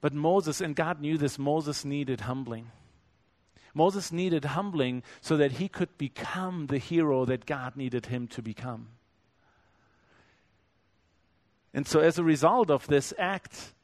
But 0.00 0.14
Moses, 0.14 0.60
and 0.60 0.74
God 0.74 1.00
knew 1.00 1.18
this, 1.18 1.38
Moses 1.38 1.84
needed 1.84 2.22
humbling. 2.22 2.70
Moses 3.74 4.10
needed 4.10 4.44
humbling 4.44 5.02
so 5.20 5.36
that 5.36 5.52
he 5.52 5.68
could 5.68 5.96
become 5.98 6.66
the 6.66 6.78
hero 6.78 7.24
that 7.24 7.46
God 7.46 7.76
needed 7.76 8.06
him 8.06 8.26
to 8.28 8.42
become. 8.42 8.88
And 11.72 11.86
so, 11.86 12.00
as 12.00 12.18
a 12.18 12.24
result 12.24 12.70
of 12.70 12.86
this 12.88 13.14
act 13.16 13.74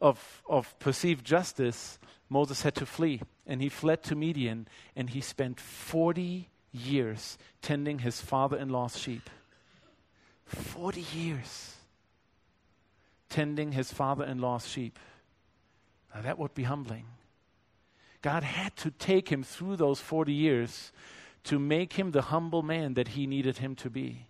of, 0.00 0.42
of 0.48 0.78
perceived 0.78 1.26
justice, 1.26 1.98
Moses 2.30 2.62
had 2.62 2.74
to 2.76 2.86
flee. 2.86 3.20
And 3.46 3.60
he 3.60 3.68
fled 3.68 4.02
to 4.04 4.14
Midian, 4.14 4.66
and 4.96 5.10
he 5.10 5.20
spent 5.20 5.60
40 5.60 6.48
years 6.72 7.36
tending 7.60 7.98
his 7.98 8.20
father 8.20 8.56
in 8.56 8.70
law's 8.70 8.98
sheep. 8.98 9.28
40 10.54 11.04
years 11.14 11.76
tending 13.28 13.72
his 13.72 13.92
father 13.92 14.24
in 14.24 14.38
law's 14.38 14.68
sheep. 14.68 14.98
Now, 16.14 16.22
that 16.22 16.38
would 16.38 16.54
be 16.54 16.64
humbling. 16.64 17.06
God 18.20 18.42
had 18.42 18.76
to 18.76 18.90
take 18.90 19.30
him 19.30 19.42
through 19.42 19.76
those 19.76 20.00
40 20.00 20.32
years 20.32 20.92
to 21.44 21.58
make 21.58 21.94
him 21.94 22.10
the 22.10 22.22
humble 22.22 22.62
man 22.62 22.94
that 22.94 23.08
he 23.08 23.26
needed 23.26 23.58
him 23.58 23.74
to 23.76 23.90
be. 23.90 24.26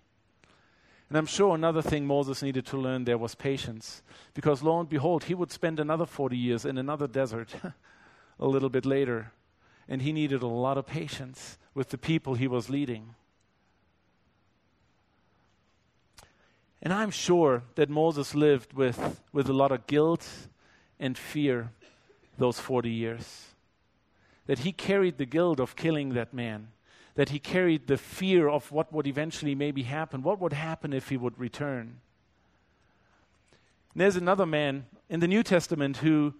And 1.08 1.18
I'm 1.18 1.26
sure 1.26 1.54
another 1.54 1.82
thing 1.82 2.06
Moses 2.06 2.42
needed 2.42 2.64
to 2.66 2.78
learn 2.78 3.04
there 3.04 3.18
was 3.18 3.34
patience. 3.34 4.02
Because 4.32 4.62
lo 4.62 4.80
and 4.80 4.88
behold, 4.88 5.24
he 5.24 5.34
would 5.34 5.50
spend 5.50 5.78
another 5.78 6.06
40 6.06 6.38
years 6.38 6.64
in 6.64 6.78
another 6.78 7.06
desert 7.06 7.54
a 8.40 8.46
little 8.46 8.70
bit 8.70 8.86
later. 8.86 9.32
And 9.88 10.00
he 10.00 10.12
needed 10.12 10.42
a 10.42 10.46
lot 10.46 10.78
of 10.78 10.86
patience 10.86 11.58
with 11.74 11.90
the 11.90 11.98
people 11.98 12.34
he 12.34 12.48
was 12.48 12.70
leading. 12.70 13.14
And 16.82 16.92
I'm 16.92 17.10
sure 17.10 17.62
that 17.76 17.88
Moses 17.88 18.34
lived 18.34 18.72
with, 18.72 19.20
with 19.32 19.48
a 19.48 19.52
lot 19.52 19.70
of 19.72 19.86
guilt 19.86 20.28
and 20.98 21.16
fear 21.16 21.70
those 22.38 22.58
40 22.58 22.90
years. 22.90 23.46
That 24.46 24.60
he 24.60 24.72
carried 24.72 25.18
the 25.18 25.26
guilt 25.26 25.60
of 25.60 25.76
killing 25.76 26.10
that 26.10 26.34
man 26.34 26.68
that 27.14 27.28
he 27.28 27.38
carried 27.38 27.86
the 27.86 27.96
fear 27.96 28.48
of 28.48 28.72
what 28.72 28.92
would 28.92 29.06
eventually 29.06 29.54
maybe 29.54 29.82
happen. 29.82 30.22
What 30.22 30.40
would 30.40 30.52
happen 30.52 30.92
if 30.92 31.08
he 31.08 31.16
would 31.16 31.38
return? 31.38 32.00
And 33.92 34.00
there's 34.00 34.16
another 34.16 34.46
man 34.46 34.86
in 35.10 35.20
the 35.20 35.28
New 35.28 35.42
Testament 35.42 35.98
who 35.98 36.34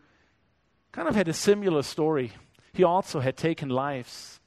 kind 0.91 1.09
of 1.09 1.15
had 1.15 1.29
a 1.29 1.35
similar 1.35 1.83
story. 1.83 2.33
He 2.73 2.85
also 2.85 3.21
had 3.21 3.37
taken 3.37 3.69
lives. 3.69 4.41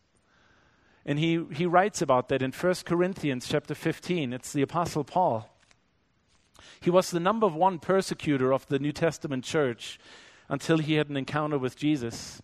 And 1.05 1.19
he, 1.19 1.45
he 1.51 1.67
writes 1.67 2.01
about 2.01 2.29
that 2.29 2.41
in 2.41 2.51
1 2.51 2.75
Corinthians 2.85 3.47
chapter 3.47 3.75
15. 3.75 4.33
It's 4.33 4.51
the 4.51 4.63
Apostle 4.63 5.03
Paul. 5.03 5.54
He 6.79 6.89
was 6.89 7.11
the 7.11 7.19
number 7.19 7.47
one 7.47 7.79
persecutor 7.79 8.53
of 8.53 8.67
the 8.67 8.79
New 8.79 8.91
Testament 8.91 9.43
church 9.43 9.99
until 10.49 10.77
he 10.77 10.95
had 10.95 11.09
an 11.09 11.17
encounter 11.17 11.57
with 11.57 11.75
Jesus. 11.75 12.41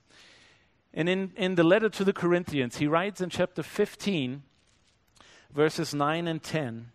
And 0.93 1.07
in, 1.07 1.31
in 1.35 1.55
the 1.55 1.63
letter 1.63 1.89
to 1.89 2.03
the 2.03 2.13
Corinthians, 2.13 2.77
he 2.77 2.87
writes 2.87 3.21
in 3.21 3.29
chapter 3.29 3.63
15, 3.63 4.43
verses 5.53 5.93
9 5.93 6.27
and 6.27 6.41
10 6.41 6.91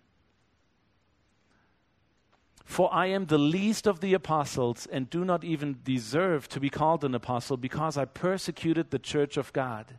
For 2.65 2.93
I 2.93 3.07
am 3.07 3.27
the 3.27 3.39
least 3.39 3.87
of 3.87 4.01
the 4.01 4.15
apostles 4.15 4.87
and 4.91 5.09
do 5.09 5.25
not 5.25 5.45
even 5.45 5.79
deserve 5.85 6.49
to 6.49 6.61
be 6.61 6.71
called 6.71 7.05
an 7.05 7.15
apostle 7.15 7.57
because 7.57 7.97
I 7.97 8.05
persecuted 8.05 8.91
the 8.91 8.99
church 8.99 9.37
of 9.37 9.53
God. 9.53 9.99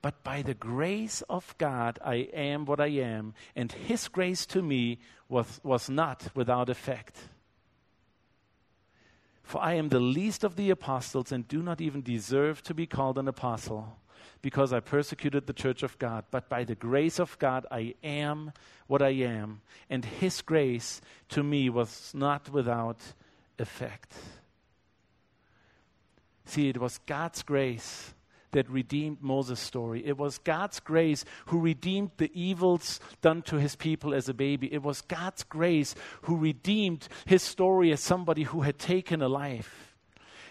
But 0.00 0.22
by 0.22 0.42
the 0.42 0.54
grace 0.54 1.22
of 1.28 1.56
God, 1.58 1.98
I 2.04 2.28
am 2.32 2.64
what 2.66 2.80
I 2.80 2.88
am, 2.88 3.34
and 3.56 3.72
his 3.72 4.06
grace 4.08 4.46
to 4.46 4.62
me 4.62 4.98
was, 5.28 5.60
was 5.64 5.90
not 5.90 6.28
without 6.34 6.68
effect. 6.68 7.16
For 9.42 9.62
I 9.62 9.74
am 9.74 9.88
the 9.88 9.98
least 9.98 10.44
of 10.44 10.56
the 10.56 10.70
apostles 10.70 11.32
and 11.32 11.48
do 11.48 11.62
not 11.62 11.80
even 11.80 12.02
deserve 12.02 12.62
to 12.64 12.74
be 12.74 12.86
called 12.86 13.18
an 13.18 13.28
apostle 13.28 13.96
because 14.42 14.72
I 14.72 14.80
persecuted 14.80 15.46
the 15.46 15.52
church 15.52 15.82
of 15.82 15.98
God. 15.98 16.24
But 16.30 16.48
by 16.48 16.64
the 16.64 16.74
grace 16.74 17.18
of 17.18 17.38
God, 17.38 17.66
I 17.70 17.94
am 18.04 18.52
what 18.86 19.02
I 19.02 19.10
am. 19.10 19.62
And 19.88 20.04
his 20.04 20.42
grace 20.42 21.00
to 21.30 21.42
me 21.42 21.70
was 21.70 22.12
not 22.14 22.50
without 22.50 22.98
effect. 23.58 24.12
See, 26.44 26.68
it 26.68 26.78
was 26.78 27.00
God's 27.06 27.42
grace 27.42 28.14
that 28.52 28.68
redeemed 28.70 29.18
Moses' 29.20 29.60
story. 29.60 30.06
It 30.06 30.16
was 30.16 30.38
God's 30.38 30.80
grace 30.80 31.24
who 31.46 31.60
redeemed 31.60 32.10
the 32.16 32.30
evils 32.34 33.00
done 33.20 33.42
to 33.42 33.56
his 33.56 33.76
people 33.76 34.14
as 34.14 34.28
a 34.28 34.34
baby. 34.34 34.72
It 34.72 34.82
was 34.82 35.00
God's 35.00 35.42
grace 35.42 35.94
who 36.22 36.36
redeemed 36.36 37.08
his 37.26 37.42
story 37.42 37.92
as 37.92 38.00
somebody 38.00 38.44
who 38.44 38.62
had 38.62 38.78
taken 38.78 39.22
a 39.22 39.28
life. 39.28 39.94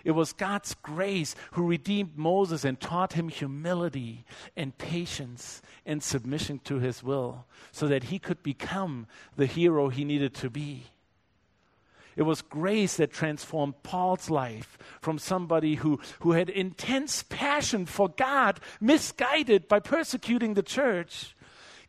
It 0.04 0.12
was 0.12 0.32
God's 0.32 0.74
grace 0.76 1.36
who 1.52 1.66
redeemed 1.66 2.18
Moses 2.18 2.64
and 2.64 2.80
taught 2.80 3.14
him 3.14 3.28
humility 3.28 4.26
and 4.56 4.78
patience 4.78 5.62
and 5.86 6.02
submission 6.02 6.60
to 6.66 6.80
his 6.80 7.04
will 7.04 7.46
so 7.72 7.88
that 7.88 8.06
he 8.06 8.20
could 8.20 8.42
become 8.42 9.08
the 9.36 9.48
hero 9.48 9.90
he 9.90 10.06
needed 10.06 10.34
to 10.36 10.50
be. 10.50 10.86
It 12.18 12.24
was 12.24 12.42
grace 12.42 12.98
that 12.98 13.14
transformed 13.14 13.84
Paul's 13.84 14.32
life 14.32 14.80
from 15.00 15.20
somebody 15.20 15.76
who, 15.76 16.00
who 16.22 16.32
had 16.32 16.50
intense 16.50 17.22
passion 17.22 17.86
for 17.86 18.10
God, 18.10 18.60
misguided 18.82 19.68
by 19.68 19.80
persecuting 19.80 20.56
the 20.56 20.64
church. 20.64 21.36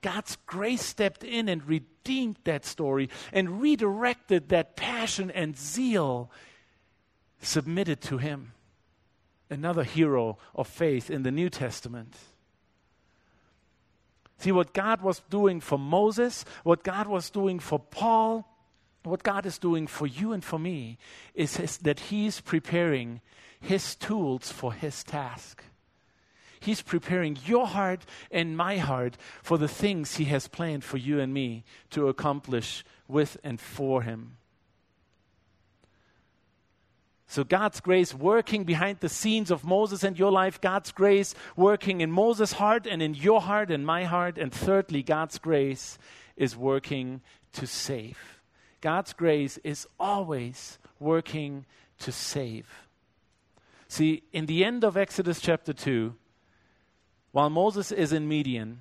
God's 0.03 0.37
grace 0.45 0.83
stepped 0.83 1.25
in 1.25 1.49
and 1.49 1.67
redeemed 1.67 2.37
that 2.45 2.67
story 2.67 3.09
and 3.33 3.63
redirected 3.63 4.51
that 4.51 4.77
passion 4.77 5.31
and 5.31 5.57
zeal 5.57 6.31
submitted 7.41 8.03
to 8.03 8.19
Him. 8.19 8.53
Another 9.49 9.83
hero 9.83 10.37
of 10.55 10.69
faith 10.69 11.09
in 11.09 11.23
the 11.23 11.33
New 11.33 11.49
Testament. 11.49 12.15
See 14.41 14.53
what 14.53 14.75
God 14.75 15.01
was 15.01 15.23
doing 15.31 15.61
for 15.61 15.79
Moses, 15.79 16.45
what 16.65 16.85
God 16.85 17.07
was 17.07 17.31
doing 17.31 17.59
for 17.59 17.79
Paul 17.79 18.47
what 19.05 19.23
God 19.23 19.47
is 19.47 19.59
doing 19.59 19.87
for 19.87 20.07
you 20.07 20.33
and 20.33 20.45
for 20.45 20.59
me 20.59 20.99
is 21.35 21.57
his, 21.57 21.79
that 21.79 22.01
He's 22.01 22.41
preparing 22.41 23.21
His 23.61 23.95
tools 23.95 24.51
for 24.51 24.73
His 24.73 25.05
task. 25.05 25.65
He's 26.61 26.83
preparing 26.83 27.39
your 27.47 27.67
heart 27.67 28.05
and 28.31 28.57
my 28.57 28.79
heart 28.79 29.17
for 29.43 29.59
the 29.59 29.69
things 29.69 30.17
He 30.17 30.25
has 30.27 30.49
planned 30.49 30.85
for 30.85 30.97
you 30.97 31.21
and 31.21 31.33
me 31.33 31.65
to 31.91 32.09
accomplish 32.09 32.85
with 33.07 33.37
and 33.45 33.61
for 33.61 34.03
Him. 34.03 34.37
So, 37.31 37.45
God's 37.45 37.81
grace 37.81 38.15
working 38.15 38.65
behind 38.65 39.01
the 39.01 39.09
scenes 39.11 39.51
of 39.51 39.63
Moses 39.63 40.03
and 40.03 40.19
your 40.19 40.33
life, 40.33 40.63
God's 40.63 40.93
grace 40.93 41.35
working 41.57 42.01
in 42.01 42.11
Moses' 42.11 42.53
heart 42.53 42.87
and 42.87 43.03
in 43.03 43.13
your 43.13 43.43
heart 43.43 43.71
and 43.71 43.85
my 43.85 44.05
heart. 44.05 44.39
And 44.39 44.51
thirdly, 44.51 45.03
God's 45.03 45.37
grace 45.37 45.99
is 46.39 46.57
working 46.57 47.21
to 47.53 47.67
save. 47.67 48.38
God's 48.81 49.13
grace 49.13 49.59
is 49.65 49.87
always 49.99 50.79
working 51.01 51.67
to 52.01 52.13
save. 52.13 52.89
See, 53.89 54.23
in 54.33 54.47
the 54.47 54.65
end 54.65 54.85
of 54.85 54.97
Exodus 54.97 55.41
chapter 55.41 55.73
2, 55.73 56.15
while 57.33 57.51
Moses 57.51 57.91
is 57.91 58.13
in 58.13 58.29
Midian, 58.29 58.81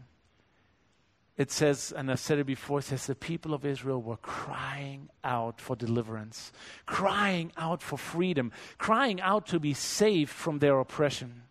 it 1.38 1.52
says, 1.52 1.94
and 1.96 2.12
I've 2.12 2.20
said 2.20 2.40
it 2.40 2.46
before, 2.46 2.80
it 2.80 2.86
says 2.86 3.06
the 3.06 3.16
people 3.16 3.54
of 3.54 3.64
Israel 3.66 4.02
were 4.02 4.18
crying 4.18 5.10
out 5.24 5.62
for 5.62 5.76
deliverance, 5.76 6.52
crying 6.86 7.52
out 7.56 7.82
for 7.82 7.98
freedom, 7.98 8.52
crying 8.78 9.22
out 9.22 9.46
to 9.48 9.60
be 9.60 9.74
saved 9.74 10.32
from 10.32 10.60
their 10.60 10.80
oppression. 10.80 11.44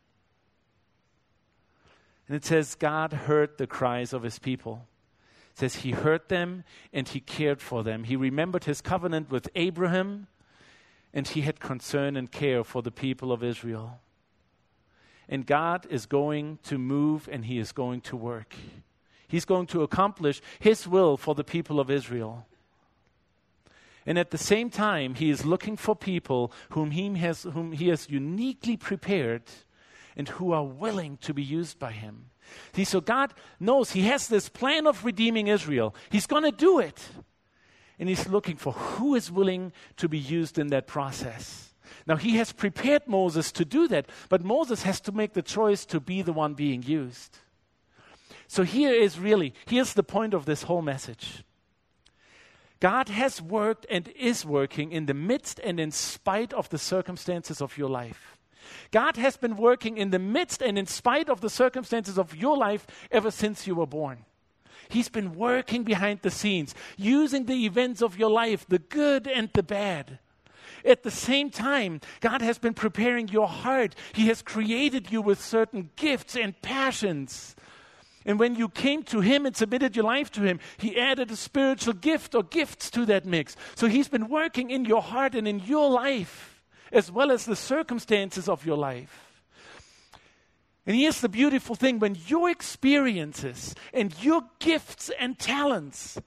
And 2.27 2.37
it 2.37 2.45
says, 2.45 2.75
God 2.75 3.13
heard 3.13 3.57
the 3.57 3.69
cries 3.69 4.13
of 4.13 4.25
his 4.25 4.39
people 4.41 4.87
says 5.57 5.77
he 5.77 5.93
heard 5.93 6.29
them 6.29 6.65
and 6.93 7.09
he 7.09 7.19
cared 7.19 7.63
for 7.63 7.83
them. 7.83 8.05
He 8.05 8.15
remembered 8.15 8.65
his 8.65 8.83
covenant 8.83 9.31
with 9.31 9.49
Abraham 9.55 10.27
and 11.15 11.27
he 11.27 11.41
had 11.41 11.61
concern 11.61 12.15
and 12.15 12.31
care 12.31 12.63
for 12.63 12.83
the 12.83 12.91
people 12.91 13.33
of 13.33 13.43
Israel. 13.43 13.99
And 15.31 15.47
God 15.47 15.87
is 15.89 16.05
going 16.05 16.59
to 16.65 16.77
move 16.77 17.27
and 17.33 17.47
he 17.47 17.59
is 17.59 17.73
going 17.73 18.03
to 18.03 18.17
work. 18.17 18.55
He's 19.27 19.47
going 19.47 19.67
to 19.69 19.83
accomplish 19.83 20.43
his 20.59 20.87
will 20.87 21.17
for 21.17 21.35
the 21.35 21.43
people 21.43 21.81
of 21.81 21.91
Israel. 21.91 22.47
And 24.05 24.19
at 24.19 24.31
the 24.31 24.39
same 24.39 24.69
time, 24.69 25.15
he 25.15 25.31
is 25.31 25.47
looking 25.47 25.79
for 25.79 25.97
people 25.97 26.53
whom 26.71 26.91
he 26.91 27.13
has, 27.15 27.45
whom 27.45 27.73
he 27.73 27.89
has 27.89 28.11
uniquely 28.11 28.77
prepared 28.77 29.45
and 30.17 30.29
who 30.29 30.53
are 30.53 30.65
willing 30.65 31.17
to 31.23 31.33
be 31.33 31.43
used 31.43 31.79
by 31.79 31.93
him. 31.93 32.27
See, 32.75 32.85
so 32.85 33.01
God 33.01 33.33
knows 33.59 33.93
He 33.93 34.03
has 34.03 34.29
this 34.29 34.49
plan 34.49 34.87
of 34.87 35.05
redeeming 35.05 35.49
Israel. 35.49 35.95
He's 36.11 36.27
going 36.27 36.45
to 36.45 36.53
do 36.53 36.79
it. 36.79 37.03
And 37.99 38.09
He's 38.09 38.29
looking 38.29 38.57
for 38.57 38.73
who 38.73 39.15
is 39.15 39.31
willing 39.31 39.73
to 39.97 40.09
be 40.09 40.19
used 40.19 40.59
in 40.59 40.69
that 40.69 40.87
process. 40.87 41.75
Now, 42.07 42.17
He 42.17 42.37
has 42.37 42.53
prepared 42.53 43.07
Moses 43.07 43.51
to 43.53 43.65
do 43.65 43.89
that, 43.89 44.07
but 44.29 44.45
Moses 44.45 44.83
has 44.83 45.01
to 45.01 45.13
make 45.13 45.33
the 45.33 45.43
choice 45.43 45.85
to 45.87 46.01
be 46.01 46.23
the 46.23 46.33
one 46.33 46.55
being 46.55 46.83
used. 46.83 47.39
So, 48.49 48.63
here 48.63 48.93
is 48.93 49.19
really, 49.19 49.55
here's 49.67 49.95
the 49.95 50.03
point 50.03 50.35
of 50.35 50.45
this 50.45 50.65
whole 50.65 50.83
message. 50.83 51.43
God 52.79 53.09
has 53.09 53.41
worked 53.41 53.87
and 53.91 54.09
is 54.09 54.45
working 54.45 54.93
in 54.93 55.07
the 55.07 55.15
midst 55.15 55.59
and 55.61 55.81
in 55.81 55.91
spite 55.91 56.53
of 56.53 56.69
the 56.69 56.79
circumstances 56.79 57.63
of 57.63 57.79
your 57.79 57.89
life. 57.89 58.36
God 58.91 59.17
has 59.17 59.37
been 59.37 59.57
working 59.57 59.97
in 59.99 60.11
the 60.11 60.19
midst 60.19 60.63
and 60.63 60.79
in 60.79 60.87
spite 60.87 61.29
of 61.29 61.41
the 61.41 61.51
circumstances 61.51 62.19
of 62.19 62.35
your 62.35 62.57
life 62.57 62.87
ever 63.11 63.31
since 63.31 63.67
you 63.67 63.75
were 63.75 63.87
born. 63.87 64.25
He's 64.89 65.09
been 65.09 65.35
working 65.35 65.83
behind 65.83 66.21
the 66.23 66.31
scenes, 66.31 66.75
using 66.97 67.47
the 67.47 67.67
events 67.67 68.03
of 68.03 68.19
your 68.19 68.31
life, 68.31 68.67
the 68.69 68.79
good 68.79 69.27
and 69.27 69.51
the 69.53 69.63
bad. 69.63 70.19
At 70.85 71.03
the 71.03 71.11
same 71.11 71.51
time, 71.51 72.01
God 72.21 72.43
has 72.43 72.59
been 72.59 72.75
preparing 72.75 73.29
your 73.29 73.49
heart. 73.49 73.95
He 74.13 74.29
has 74.29 74.43
created 74.43 75.11
you 75.11 75.21
with 75.21 75.41
certain 75.41 75.91
gifts 75.97 76.37
and 76.37 76.61
passions. 76.63 77.57
And 78.25 78.39
when 78.39 78.57
you 78.57 78.69
came 78.69 79.03
to 79.05 79.21
Him 79.21 79.47
and 79.47 79.57
submitted 79.57 79.97
your 79.97 80.05
life 80.05 80.31
to 80.33 80.43
Him, 80.43 80.61
He 80.77 80.99
added 80.99 81.31
a 81.31 81.37
spiritual 81.37 81.95
gift 81.95 82.35
or 82.35 82.43
gifts 82.43 82.91
to 82.91 83.07
that 83.07 83.25
mix. 83.25 83.57
So 83.75 83.87
He's 83.87 84.09
been 84.09 84.29
working 84.29 84.71
in 84.71 84.85
your 84.85 85.03
heart 85.03 85.35
and 85.35 85.47
in 85.47 85.61
your 85.61 85.91
life, 85.91 86.56
as 86.93 87.11
well 87.11 87.31
as 87.31 87.45
the 87.45 87.57
circumstances 87.57 88.49
of 88.49 88.65
your 88.65 88.77
life. 88.77 89.27
And 90.87 90.95
here's 90.95 91.21
the 91.21 91.29
beautiful 91.29 91.75
thing 91.75 91.99
when 91.99 92.17
your 92.27 92.49
experiences 92.49 93.75
and 93.93 94.15
your 94.23 94.43
gifts 94.61 95.11
and 95.19 95.39
talents 95.39 96.19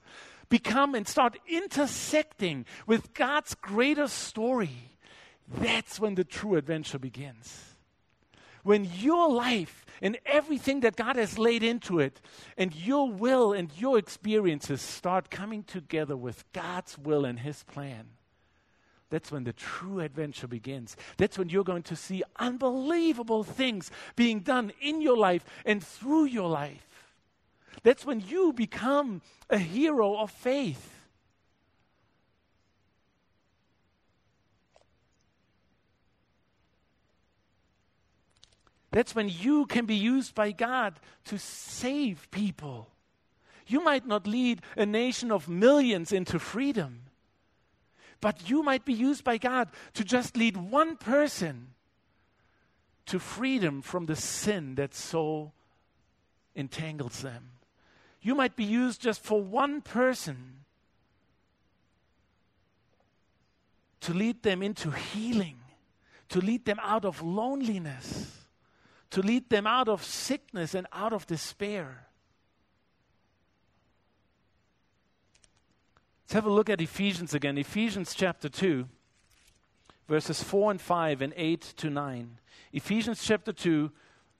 become 0.50 0.94
and 0.94 1.08
start 1.08 1.38
intersecting 1.48 2.66
with 2.86 3.14
God's 3.14 3.54
greater 3.54 4.06
story, 4.06 4.90
that's 5.48 5.98
when 5.98 6.14
the 6.14 6.24
true 6.24 6.56
adventure 6.56 6.98
begins. 6.98 7.64
When 8.62 8.84
your 8.84 9.30
life 9.30 9.86
and 10.02 10.18
everything 10.26 10.80
that 10.80 10.96
God 10.96 11.16
has 11.16 11.38
laid 11.38 11.62
into 11.62 11.98
it, 11.98 12.20
and 12.58 12.74
your 12.74 13.10
will 13.10 13.54
and 13.54 13.70
your 13.78 13.96
experiences 13.96 14.82
start 14.82 15.30
coming 15.30 15.62
together 15.62 16.16
with 16.16 16.44
God's 16.52 16.98
will 16.98 17.24
and 17.24 17.40
His 17.40 17.62
plan 17.62 18.08
that's 19.10 19.32
when 19.32 19.42
the 19.42 19.52
true 19.52 19.98
adventure 19.98 20.46
begins. 20.46 20.96
That's 21.16 21.36
when 21.36 21.48
you're 21.48 21.64
going 21.64 21.82
to 21.84 21.96
see 21.96 22.22
unbelievable 22.36 23.42
things 23.42 23.90
being 24.14 24.40
done 24.40 24.72
in 24.80 25.02
your 25.02 25.16
life 25.16 25.44
and 25.66 25.82
through 25.82 26.26
your 26.26 26.48
life. 26.48 26.86
That's 27.82 28.06
when 28.06 28.20
you 28.20 28.52
become 28.52 29.20
a 29.48 29.58
hero 29.58 30.16
of 30.16 30.30
faith. 30.30 30.94
That's 38.92 39.14
when 39.14 39.28
you 39.28 39.66
can 39.66 39.86
be 39.86 39.94
used 39.94 40.34
by 40.34 40.52
God 40.52 40.98
to 41.26 41.38
save 41.38 42.28
people. 42.30 42.88
You 43.66 43.82
might 43.82 44.06
not 44.06 44.26
lead 44.26 44.62
a 44.76 44.84
nation 44.84 45.30
of 45.30 45.48
millions 45.48 46.12
into 46.12 46.38
freedom 46.38 47.02
but 48.20 48.48
you 48.50 48.62
might 48.62 48.84
be 48.84 48.92
used 48.92 49.24
by 49.24 49.38
God 49.38 49.68
to 49.94 50.04
just 50.04 50.36
lead 50.36 50.56
one 50.56 50.96
person 50.96 51.68
to 53.06 53.18
freedom 53.18 53.82
from 53.82 54.06
the 54.06 54.16
sin 54.16 54.74
that 54.76 54.94
so 54.94 55.52
entangles 56.54 57.22
them. 57.22 57.50
You 58.20 58.34
might 58.34 58.54
be 58.54 58.64
used 58.64 59.00
just 59.00 59.22
for 59.22 59.42
one 59.42 59.80
person 59.80 60.64
to 64.00 64.14
lead 64.14 64.42
them 64.42 64.62
into 64.62 64.90
healing, 64.90 65.58
to 66.28 66.40
lead 66.40 66.64
them 66.64 66.78
out 66.82 67.04
of 67.04 67.22
loneliness, 67.22 68.46
to 69.10 69.22
lead 69.22 69.48
them 69.50 69.66
out 69.66 69.88
of 69.88 70.04
sickness 70.04 70.74
and 70.74 70.86
out 70.92 71.12
of 71.12 71.26
despair. 71.26 72.06
Let's 76.30 76.44
have 76.44 76.46
a 76.46 76.54
look 76.54 76.70
at 76.70 76.80
Ephesians 76.80 77.34
again. 77.34 77.58
Ephesians 77.58 78.14
chapter 78.14 78.48
2, 78.48 78.86
verses 80.06 80.40
4 80.40 80.70
and 80.70 80.80
5 80.80 81.22
and 81.22 81.32
8 81.36 81.60
to 81.60 81.90
9. 81.90 82.38
Ephesians 82.72 83.24
chapter 83.24 83.52
2, 83.52 83.90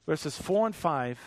verses 0.07 0.41
4 0.41 0.67
and 0.67 0.77
5 0.77 1.19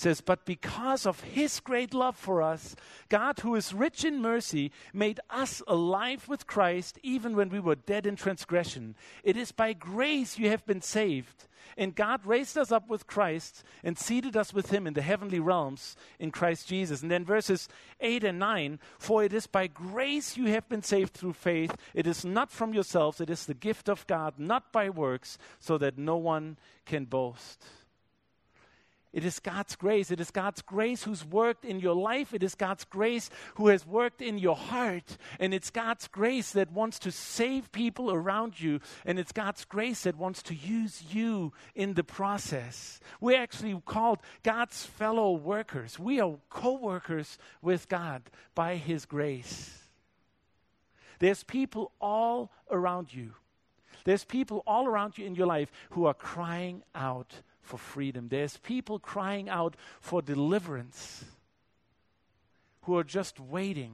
says, 0.00 0.20
But 0.20 0.44
because 0.44 1.06
of 1.06 1.20
his 1.20 1.60
great 1.60 1.94
love 1.94 2.16
for 2.16 2.42
us, 2.42 2.76
God, 3.08 3.40
who 3.40 3.54
is 3.54 3.74
rich 3.74 4.04
in 4.04 4.20
mercy, 4.20 4.72
made 4.92 5.20
us 5.30 5.62
alive 5.66 6.28
with 6.28 6.46
Christ 6.46 6.98
even 7.02 7.36
when 7.36 7.48
we 7.48 7.60
were 7.60 7.74
dead 7.74 8.06
in 8.06 8.16
transgression. 8.16 8.94
It 9.24 9.36
is 9.36 9.52
by 9.52 9.72
grace 9.72 10.38
you 10.38 10.48
have 10.50 10.66
been 10.66 10.82
saved. 10.82 11.46
And 11.76 11.94
God 11.94 12.26
raised 12.26 12.58
us 12.58 12.72
up 12.72 12.88
with 12.88 13.06
Christ 13.06 13.62
and 13.84 13.96
seated 13.96 14.36
us 14.36 14.52
with 14.52 14.70
him 14.70 14.86
in 14.86 14.94
the 14.94 15.02
heavenly 15.02 15.38
realms 15.38 15.96
in 16.18 16.32
Christ 16.32 16.66
Jesus. 16.66 17.02
And 17.02 17.10
then 17.10 17.24
verses 17.24 17.68
8 18.00 18.24
and 18.24 18.38
9 18.38 18.80
For 18.98 19.22
it 19.22 19.32
is 19.32 19.46
by 19.46 19.68
grace 19.68 20.36
you 20.36 20.46
have 20.46 20.68
been 20.68 20.82
saved 20.82 21.14
through 21.14 21.34
faith. 21.34 21.76
It 21.94 22.06
is 22.06 22.24
not 22.24 22.50
from 22.50 22.74
yourselves, 22.74 23.20
it 23.20 23.30
is 23.30 23.46
the 23.46 23.54
gift 23.54 23.88
of 23.88 24.06
God, 24.08 24.34
not 24.38 24.72
by 24.72 24.90
works, 24.90 25.38
so 25.60 25.78
that 25.78 25.96
no 25.96 26.16
one 26.16 26.58
can 26.84 27.04
boast. 27.04 27.64
It 29.12 29.24
is 29.24 29.40
God's 29.40 29.74
grace. 29.74 30.10
It 30.10 30.20
is 30.20 30.30
God's 30.30 30.60
grace 30.60 31.04
who's 31.04 31.24
worked 31.24 31.64
in 31.64 31.80
your 31.80 31.94
life. 31.94 32.34
It 32.34 32.42
is 32.42 32.54
God's 32.54 32.84
grace 32.84 33.30
who 33.54 33.68
has 33.68 33.86
worked 33.86 34.20
in 34.20 34.36
your 34.38 34.56
heart. 34.56 35.16
And 35.40 35.54
it's 35.54 35.70
God's 35.70 36.08
grace 36.08 36.52
that 36.52 36.70
wants 36.70 36.98
to 37.00 37.10
save 37.10 37.72
people 37.72 38.12
around 38.12 38.60
you. 38.60 38.80
And 39.06 39.18
it's 39.18 39.32
God's 39.32 39.64
grace 39.64 40.02
that 40.02 40.16
wants 40.16 40.42
to 40.44 40.54
use 40.54 41.02
you 41.10 41.52
in 41.74 41.94
the 41.94 42.04
process. 42.04 43.00
We're 43.20 43.40
actually 43.40 43.80
called 43.86 44.18
God's 44.42 44.84
fellow 44.84 45.32
workers. 45.32 45.98
We 45.98 46.20
are 46.20 46.36
co 46.50 46.74
workers 46.74 47.38
with 47.62 47.88
God 47.88 48.22
by 48.54 48.76
His 48.76 49.06
grace. 49.06 49.78
There's 51.18 51.42
people 51.42 51.92
all 52.00 52.52
around 52.70 53.14
you. 53.14 53.32
There's 54.04 54.24
people 54.24 54.62
all 54.66 54.86
around 54.86 55.18
you 55.18 55.26
in 55.26 55.34
your 55.34 55.46
life 55.46 55.70
who 55.90 56.04
are 56.06 56.14
crying 56.14 56.82
out 56.94 57.42
for 57.68 57.78
freedom. 57.78 58.28
There's 58.28 58.56
people 58.56 58.98
crying 58.98 59.48
out 59.48 59.76
for 60.00 60.22
deliverance 60.22 61.24
who 62.82 62.96
are 62.96 63.04
just 63.04 63.38
waiting 63.38 63.92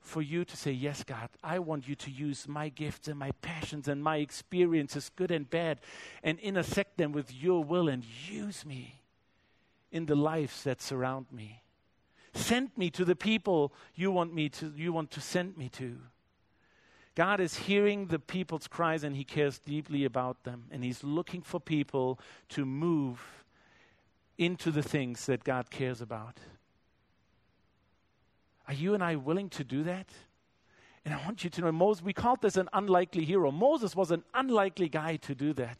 for 0.00 0.22
you 0.22 0.44
to 0.44 0.56
say, 0.56 0.70
Yes, 0.70 1.02
God, 1.02 1.28
I 1.42 1.58
want 1.58 1.88
you 1.88 1.96
to 1.96 2.10
use 2.10 2.46
my 2.46 2.68
gifts 2.68 3.08
and 3.08 3.18
my 3.18 3.32
passions 3.42 3.88
and 3.88 4.02
my 4.02 4.18
experiences, 4.18 5.10
good 5.16 5.32
and 5.32 5.50
bad, 5.50 5.80
and 6.22 6.38
intersect 6.38 6.96
them 6.96 7.10
with 7.10 7.34
your 7.34 7.64
will 7.64 7.88
and 7.88 8.04
use 8.28 8.64
me 8.64 9.02
in 9.90 10.06
the 10.06 10.14
lives 10.14 10.62
that 10.62 10.80
surround 10.80 11.26
me. 11.32 11.62
Send 12.34 12.70
me 12.76 12.90
to 12.90 13.04
the 13.04 13.16
people 13.16 13.72
you 13.94 14.12
want 14.12 14.32
me 14.32 14.48
to 14.50 14.72
you 14.76 14.92
want 14.92 15.10
to 15.12 15.20
send 15.20 15.56
me 15.56 15.68
to. 15.70 15.96
God 17.14 17.40
is 17.40 17.56
hearing 17.56 18.06
the 18.06 18.18
people's 18.18 18.66
cries 18.66 19.04
and 19.04 19.14
He 19.14 19.24
cares 19.24 19.58
deeply 19.58 20.04
about 20.04 20.42
them. 20.44 20.64
And 20.70 20.82
He's 20.82 21.04
looking 21.04 21.42
for 21.42 21.60
people 21.60 22.18
to 22.50 22.64
move 22.64 23.44
into 24.36 24.70
the 24.70 24.82
things 24.82 25.26
that 25.26 25.44
God 25.44 25.70
cares 25.70 26.00
about. 26.00 26.38
Are 28.66 28.74
you 28.74 28.94
and 28.94 29.04
I 29.04 29.16
willing 29.16 29.48
to 29.50 29.64
do 29.64 29.84
that? 29.84 30.08
And 31.04 31.12
I 31.12 31.18
want 31.24 31.44
you 31.44 31.50
to 31.50 31.60
know, 31.60 31.72
Moses, 31.72 32.02
we 32.02 32.14
called 32.14 32.40
this 32.40 32.56
an 32.56 32.68
unlikely 32.72 33.24
hero. 33.24 33.50
Moses 33.50 33.94
was 33.94 34.10
an 34.10 34.24
unlikely 34.32 34.88
guy 34.88 35.16
to 35.16 35.34
do 35.34 35.52
that. 35.52 35.78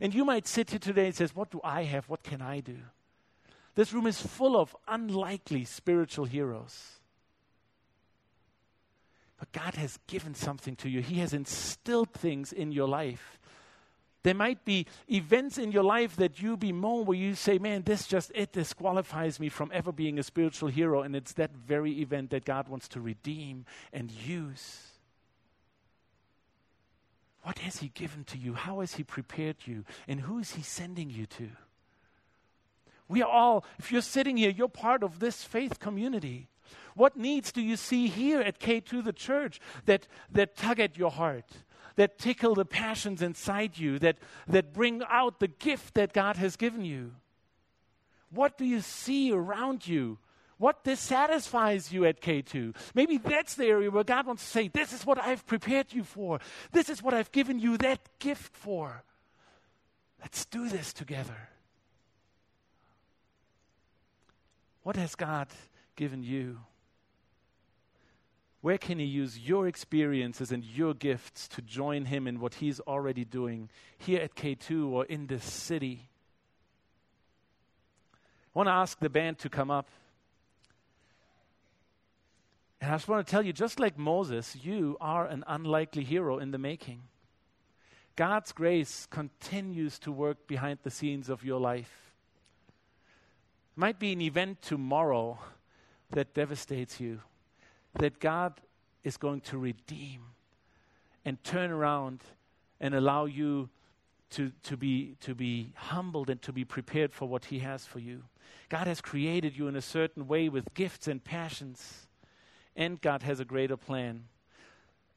And 0.00 0.14
you 0.14 0.24
might 0.24 0.46
sit 0.46 0.70
here 0.70 0.78
today 0.78 1.06
and 1.06 1.14
says, 1.14 1.34
What 1.34 1.50
do 1.50 1.60
I 1.64 1.82
have? 1.82 2.08
What 2.08 2.22
can 2.22 2.40
I 2.40 2.60
do? 2.60 2.78
This 3.74 3.92
room 3.92 4.06
is 4.06 4.22
full 4.22 4.56
of 4.56 4.76
unlikely 4.86 5.64
spiritual 5.64 6.24
heroes. 6.24 7.00
But 9.44 9.62
God 9.62 9.74
has 9.74 9.98
given 10.06 10.34
something 10.34 10.74
to 10.76 10.88
you, 10.88 11.02
He 11.02 11.18
has 11.18 11.34
instilled 11.34 12.12
things 12.14 12.50
in 12.50 12.72
your 12.72 12.88
life. 12.88 13.38
There 14.22 14.32
might 14.32 14.64
be 14.64 14.86
events 15.06 15.58
in 15.58 15.70
your 15.70 15.82
life 15.82 16.16
that 16.16 16.40
you 16.40 16.56
bemoan 16.56 17.04
where 17.04 17.18
you 17.18 17.34
say, 17.34 17.58
Man, 17.58 17.82
this 17.82 18.06
just, 18.06 18.32
it 18.34 18.52
disqualifies 18.52 19.38
me 19.38 19.50
from 19.50 19.70
ever 19.74 19.92
being 19.92 20.18
a 20.18 20.22
spiritual 20.22 20.70
hero. 20.70 21.02
And 21.02 21.14
it's 21.14 21.34
that 21.34 21.50
very 21.54 22.00
event 22.00 22.30
that 22.30 22.46
God 22.46 22.68
wants 22.68 22.88
to 22.88 23.02
redeem 23.02 23.66
and 23.92 24.10
use. 24.10 24.78
What 27.42 27.58
has 27.58 27.80
He 27.80 27.88
given 27.88 28.24
to 28.24 28.38
you? 28.38 28.54
How 28.54 28.80
has 28.80 28.94
He 28.94 29.04
prepared 29.04 29.56
you? 29.66 29.84
And 30.08 30.20
who 30.20 30.38
is 30.38 30.52
He 30.52 30.62
sending 30.62 31.10
you 31.10 31.26
to? 31.26 31.50
We 33.08 33.20
are 33.20 33.30
all, 33.30 33.66
if 33.78 33.92
you're 33.92 34.00
sitting 34.00 34.38
here, 34.38 34.48
you're 34.48 34.68
part 34.68 35.02
of 35.02 35.18
this 35.18 35.44
faith 35.44 35.80
community. 35.80 36.48
What 36.94 37.16
needs 37.16 37.52
do 37.52 37.60
you 37.60 37.76
see 37.76 38.08
here 38.08 38.40
at 38.40 38.60
K2 38.60 39.04
the 39.04 39.12
church 39.12 39.60
that, 39.86 40.06
that 40.32 40.56
tug 40.56 40.80
at 40.80 40.96
your 40.96 41.10
heart, 41.10 41.50
that 41.96 42.18
tickle 42.18 42.54
the 42.54 42.64
passions 42.64 43.22
inside 43.22 43.78
you, 43.78 43.98
that, 43.98 44.18
that 44.46 44.72
bring 44.72 45.02
out 45.08 45.40
the 45.40 45.48
gift 45.48 45.94
that 45.94 46.12
God 46.12 46.36
has 46.36 46.56
given 46.56 46.84
you? 46.84 47.12
What 48.30 48.58
do 48.58 48.64
you 48.64 48.80
see 48.80 49.32
around 49.32 49.86
you? 49.86 50.18
What 50.58 50.84
dissatisfies 50.84 51.92
you 51.92 52.04
at 52.04 52.20
K2? 52.20 52.74
Maybe 52.94 53.18
that's 53.18 53.54
the 53.54 53.66
area 53.66 53.90
where 53.90 54.04
God 54.04 54.26
wants 54.26 54.44
to 54.44 54.48
say, 54.48 54.68
This 54.68 54.92
is 54.92 55.04
what 55.04 55.18
I've 55.18 55.46
prepared 55.46 55.92
you 55.92 56.04
for. 56.04 56.40
This 56.72 56.88
is 56.88 57.02
what 57.02 57.12
I've 57.12 57.32
given 57.32 57.58
you 57.58 57.76
that 57.78 58.00
gift 58.18 58.54
for. 58.56 59.02
Let's 60.20 60.44
do 60.46 60.68
this 60.68 60.92
together. 60.92 61.48
What 64.84 64.96
has 64.96 65.14
God 65.14 65.48
given 65.96 66.22
you? 66.22 66.58
Where 68.60 68.78
can 68.78 68.98
He 68.98 69.04
use 69.04 69.38
your 69.38 69.68
experiences 69.68 70.50
and 70.50 70.64
your 70.64 70.94
gifts 70.94 71.48
to 71.48 71.60
join 71.60 72.06
Him 72.06 72.26
in 72.26 72.40
what 72.40 72.54
He's 72.54 72.80
already 72.80 73.24
doing 73.24 73.68
here 73.98 74.20
at 74.20 74.34
K2 74.34 74.88
or 74.88 75.04
in 75.04 75.26
this 75.26 75.44
city? 75.44 76.08
I 78.54 78.58
want 78.58 78.68
to 78.68 78.72
ask 78.72 78.98
the 78.98 79.10
band 79.10 79.38
to 79.40 79.50
come 79.50 79.70
up. 79.70 79.88
And 82.80 82.90
I 82.90 82.94
just 82.94 83.08
want 83.08 83.26
to 83.26 83.30
tell 83.30 83.42
you, 83.42 83.52
just 83.52 83.78
like 83.78 83.98
Moses, 83.98 84.56
you 84.62 84.96
are 85.00 85.26
an 85.26 85.44
unlikely 85.46 86.04
hero 86.04 86.38
in 86.38 86.50
the 86.50 86.58
making. 86.58 87.02
God's 88.16 88.52
grace 88.52 89.06
continues 89.10 89.98
to 90.00 90.12
work 90.12 90.46
behind 90.46 90.78
the 90.82 90.90
scenes 90.90 91.28
of 91.28 91.44
your 91.44 91.60
life. 91.60 92.12
Might 93.76 93.98
be 93.98 94.12
an 94.12 94.20
event 94.20 94.62
tomorrow 94.62 95.38
that 96.14 96.34
devastates 96.34 97.00
you, 97.00 97.20
that 97.98 98.18
God 98.18 98.60
is 99.02 99.16
going 99.16 99.40
to 99.42 99.58
redeem 99.58 100.22
and 101.24 101.42
turn 101.44 101.70
around 101.70 102.20
and 102.80 102.94
allow 102.94 103.26
you 103.26 103.68
to, 104.30 104.52
to, 104.64 104.76
be, 104.76 105.16
to 105.20 105.34
be 105.34 105.72
humbled 105.76 106.30
and 106.30 106.40
to 106.42 106.52
be 106.52 106.64
prepared 106.64 107.12
for 107.12 107.28
what 107.28 107.46
He 107.46 107.60
has 107.60 107.86
for 107.86 107.98
you. 107.98 108.22
God 108.68 108.86
has 108.86 109.00
created 109.00 109.56
you 109.56 109.68
in 109.68 109.76
a 109.76 109.82
certain 109.82 110.26
way 110.26 110.48
with 110.48 110.74
gifts 110.74 111.06
and 111.06 111.22
passions, 111.22 112.06
and 112.74 113.00
God 113.00 113.22
has 113.22 113.40
a 113.40 113.44
greater 113.44 113.76
plan. 113.76 114.24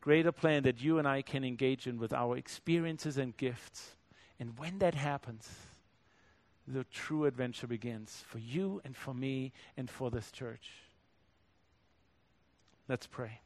Greater 0.02 0.32
plan 0.32 0.64
that 0.64 0.82
you 0.82 1.00
and 1.00 1.08
I 1.08 1.22
can 1.22 1.44
engage 1.44 1.88
in 1.88 1.98
with 1.98 2.14
our 2.14 2.38
experiences 2.38 3.18
and 3.18 3.36
gifts. 3.36 3.96
And 4.40 4.58
when 4.60 4.80
that 4.80 4.94
happens, 4.94 5.50
the 6.68 6.84
true 6.86 7.26
adventure 7.26 7.68
begins 7.68 8.24
for 8.28 8.40
you 8.40 8.82
and 8.86 8.96
for 8.96 9.14
me 9.14 9.52
and 9.76 9.90
for 9.90 10.12
this 10.12 10.32
church. 10.32 10.70
Let's 12.88 13.08
pray. 13.08 13.42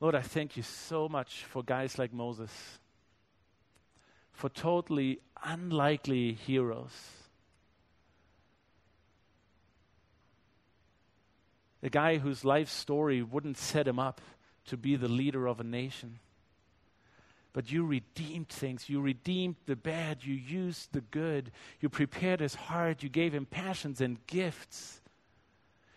Lord, 0.00 0.14
I 0.14 0.22
thank 0.22 0.56
you 0.56 0.62
so 0.62 1.08
much 1.08 1.44
for 1.44 1.62
guys 1.62 1.98
like 1.98 2.12
Moses, 2.12 2.50
for 4.32 4.48
totally 4.48 5.20
unlikely 5.44 6.32
heroes. 6.32 6.92
A 11.82 11.90
guy 11.90 12.18
whose 12.18 12.44
life 12.44 12.68
story 12.68 13.22
wouldn't 13.22 13.58
set 13.58 13.88
him 13.88 13.98
up 13.98 14.20
to 14.66 14.76
be 14.76 14.96
the 14.96 15.08
leader 15.08 15.46
of 15.46 15.60
a 15.60 15.64
nation. 15.64 16.18
But 17.52 17.72
you 17.72 17.84
redeemed 17.84 18.48
things. 18.48 18.88
You 18.88 19.00
redeemed 19.00 19.56
the 19.66 19.76
bad. 19.76 20.24
You 20.24 20.34
used 20.34 20.92
the 20.92 21.00
good. 21.00 21.50
You 21.80 21.88
prepared 21.88 22.40
his 22.40 22.54
heart. 22.54 23.02
You 23.02 23.08
gave 23.08 23.34
him 23.34 23.44
passions 23.46 24.00
and 24.00 24.24
gifts. 24.26 24.99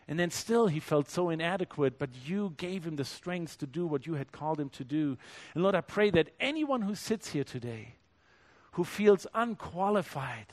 And 0.07 0.19
then 0.19 0.31
still 0.31 0.67
he 0.67 0.79
felt 0.79 1.09
so 1.09 1.29
inadequate, 1.29 1.97
but 1.97 2.09
you 2.25 2.53
gave 2.57 2.85
him 2.85 2.97
the 2.97 3.05
strength 3.05 3.57
to 3.59 3.67
do 3.67 3.87
what 3.87 4.05
you 4.05 4.15
had 4.15 4.31
called 4.31 4.59
him 4.59 4.69
to 4.71 4.83
do. 4.83 5.17
And 5.53 5.63
Lord, 5.63 5.75
I 5.75 5.81
pray 5.81 6.09
that 6.11 6.29
anyone 6.39 6.81
who 6.81 6.95
sits 6.95 7.29
here 7.29 7.43
today 7.43 7.95
who 8.73 8.83
feels 8.83 9.25
unqualified 9.33 10.47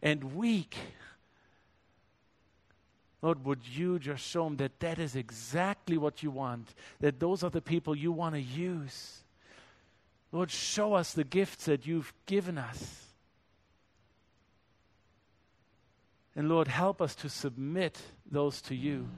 and 0.00 0.36
weak, 0.36 0.76
Lord, 3.20 3.44
would 3.44 3.66
you 3.66 3.98
just 3.98 4.24
show 4.24 4.44
them 4.44 4.56
that 4.58 4.78
that 4.80 4.98
is 4.98 5.16
exactly 5.16 5.98
what 5.98 6.22
you 6.22 6.30
want, 6.30 6.74
that 7.00 7.18
those 7.18 7.42
are 7.42 7.50
the 7.50 7.60
people 7.60 7.96
you 7.96 8.12
want 8.12 8.36
to 8.36 8.40
use. 8.40 9.24
Lord, 10.30 10.50
show 10.50 10.94
us 10.94 11.12
the 11.12 11.24
gifts 11.24 11.64
that 11.64 11.86
you've 11.86 12.12
given 12.26 12.58
us. 12.58 13.07
And 16.38 16.48
Lord, 16.48 16.68
help 16.68 17.02
us 17.02 17.16
to 17.16 17.28
submit 17.28 17.98
those 18.30 18.62
to 18.62 18.74
you. 18.76 19.08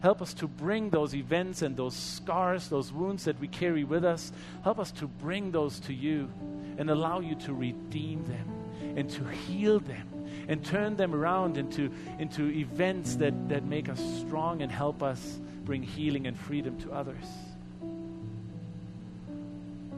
Help 0.00 0.22
us 0.22 0.32
to 0.32 0.48
bring 0.48 0.88
those 0.88 1.14
events 1.14 1.60
and 1.60 1.76
those 1.76 1.94
scars, 1.94 2.68
those 2.68 2.90
wounds 2.90 3.24
that 3.24 3.38
we 3.38 3.48
carry 3.48 3.84
with 3.84 4.02
us, 4.02 4.32
help 4.64 4.78
us 4.78 4.90
to 4.92 5.06
bring 5.06 5.50
those 5.50 5.78
to 5.80 5.92
you 5.92 6.30
and 6.78 6.88
allow 6.88 7.20
you 7.20 7.34
to 7.34 7.52
redeem 7.52 8.24
them 8.24 8.96
and 8.96 9.10
to 9.10 9.22
heal 9.28 9.78
them 9.78 10.08
and 10.48 10.64
turn 10.64 10.96
them 10.96 11.14
around 11.14 11.58
into, 11.58 11.92
into 12.18 12.48
events 12.48 13.16
that, 13.16 13.50
that 13.50 13.66
make 13.66 13.90
us 13.90 14.00
strong 14.18 14.62
and 14.62 14.72
help 14.72 15.02
us 15.02 15.38
bring 15.64 15.82
healing 15.82 16.26
and 16.26 16.38
freedom 16.38 16.80
to 16.80 16.90
others. 16.92 17.26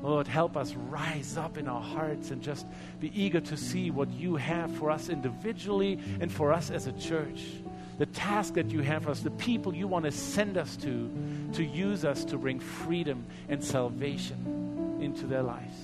Lord, 0.02 0.26
help 0.26 0.56
us 0.56 0.74
rise 0.74 1.36
up 1.36 1.56
in 1.56 1.68
our 1.68 1.80
hearts 1.80 2.32
and 2.32 2.42
just 2.42 2.66
be 2.98 3.12
eager 3.14 3.40
to 3.40 3.56
see 3.56 3.90
what 3.90 4.10
you 4.10 4.34
have 4.36 4.74
for 4.76 4.90
us 4.90 5.08
individually 5.08 6.00
and 6.20 6.30
for 6.30 6.52
us 6.52 6.70
as 6.70 6.88
a 6.88 6.92
church. 6.92 7.44
The 7.98 8.06
task 8.06 8.54
that 8.54 8.70
you 8.70 8.80
have 8.80 9.04
for 9.04 9.10
us, 9.10 9.20
the 9.20 9.30
people 9.30 9.72
you 9.72 9.86
want 9.86 10.04
to 10.06 10.10
send 10.10 10.56
us 10.56 10.76
to, 10.78 11.10
to 11.52 11.62
use 11.62 12.04
us 12.04 12.24
to 12.26 12.36
bring 12.36 12.58
freedom 12.58 13.24
and 13.48 13.62
salvation 13.62 14.98
into 15.00 15.26
their 15.26 15.42
lives. 15.42 15.76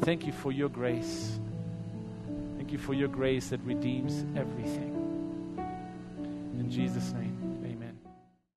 Thank 0.00 0.26
you 0.26 0.32
for 0.32 0.50
your 0.50 0.70
grace. 0.70 1.38
Thank 2.56 2.72
you 2.72 2.78
for 2.78 2.94
your 2.94 3.08
grace 3.08 3.48
that 3.48 3.60
redeems 3.64 4.24
everything. 4.34 4.92
In 6.58 6.70
Jesus' 6.70 7.12
name. 7.12 7.33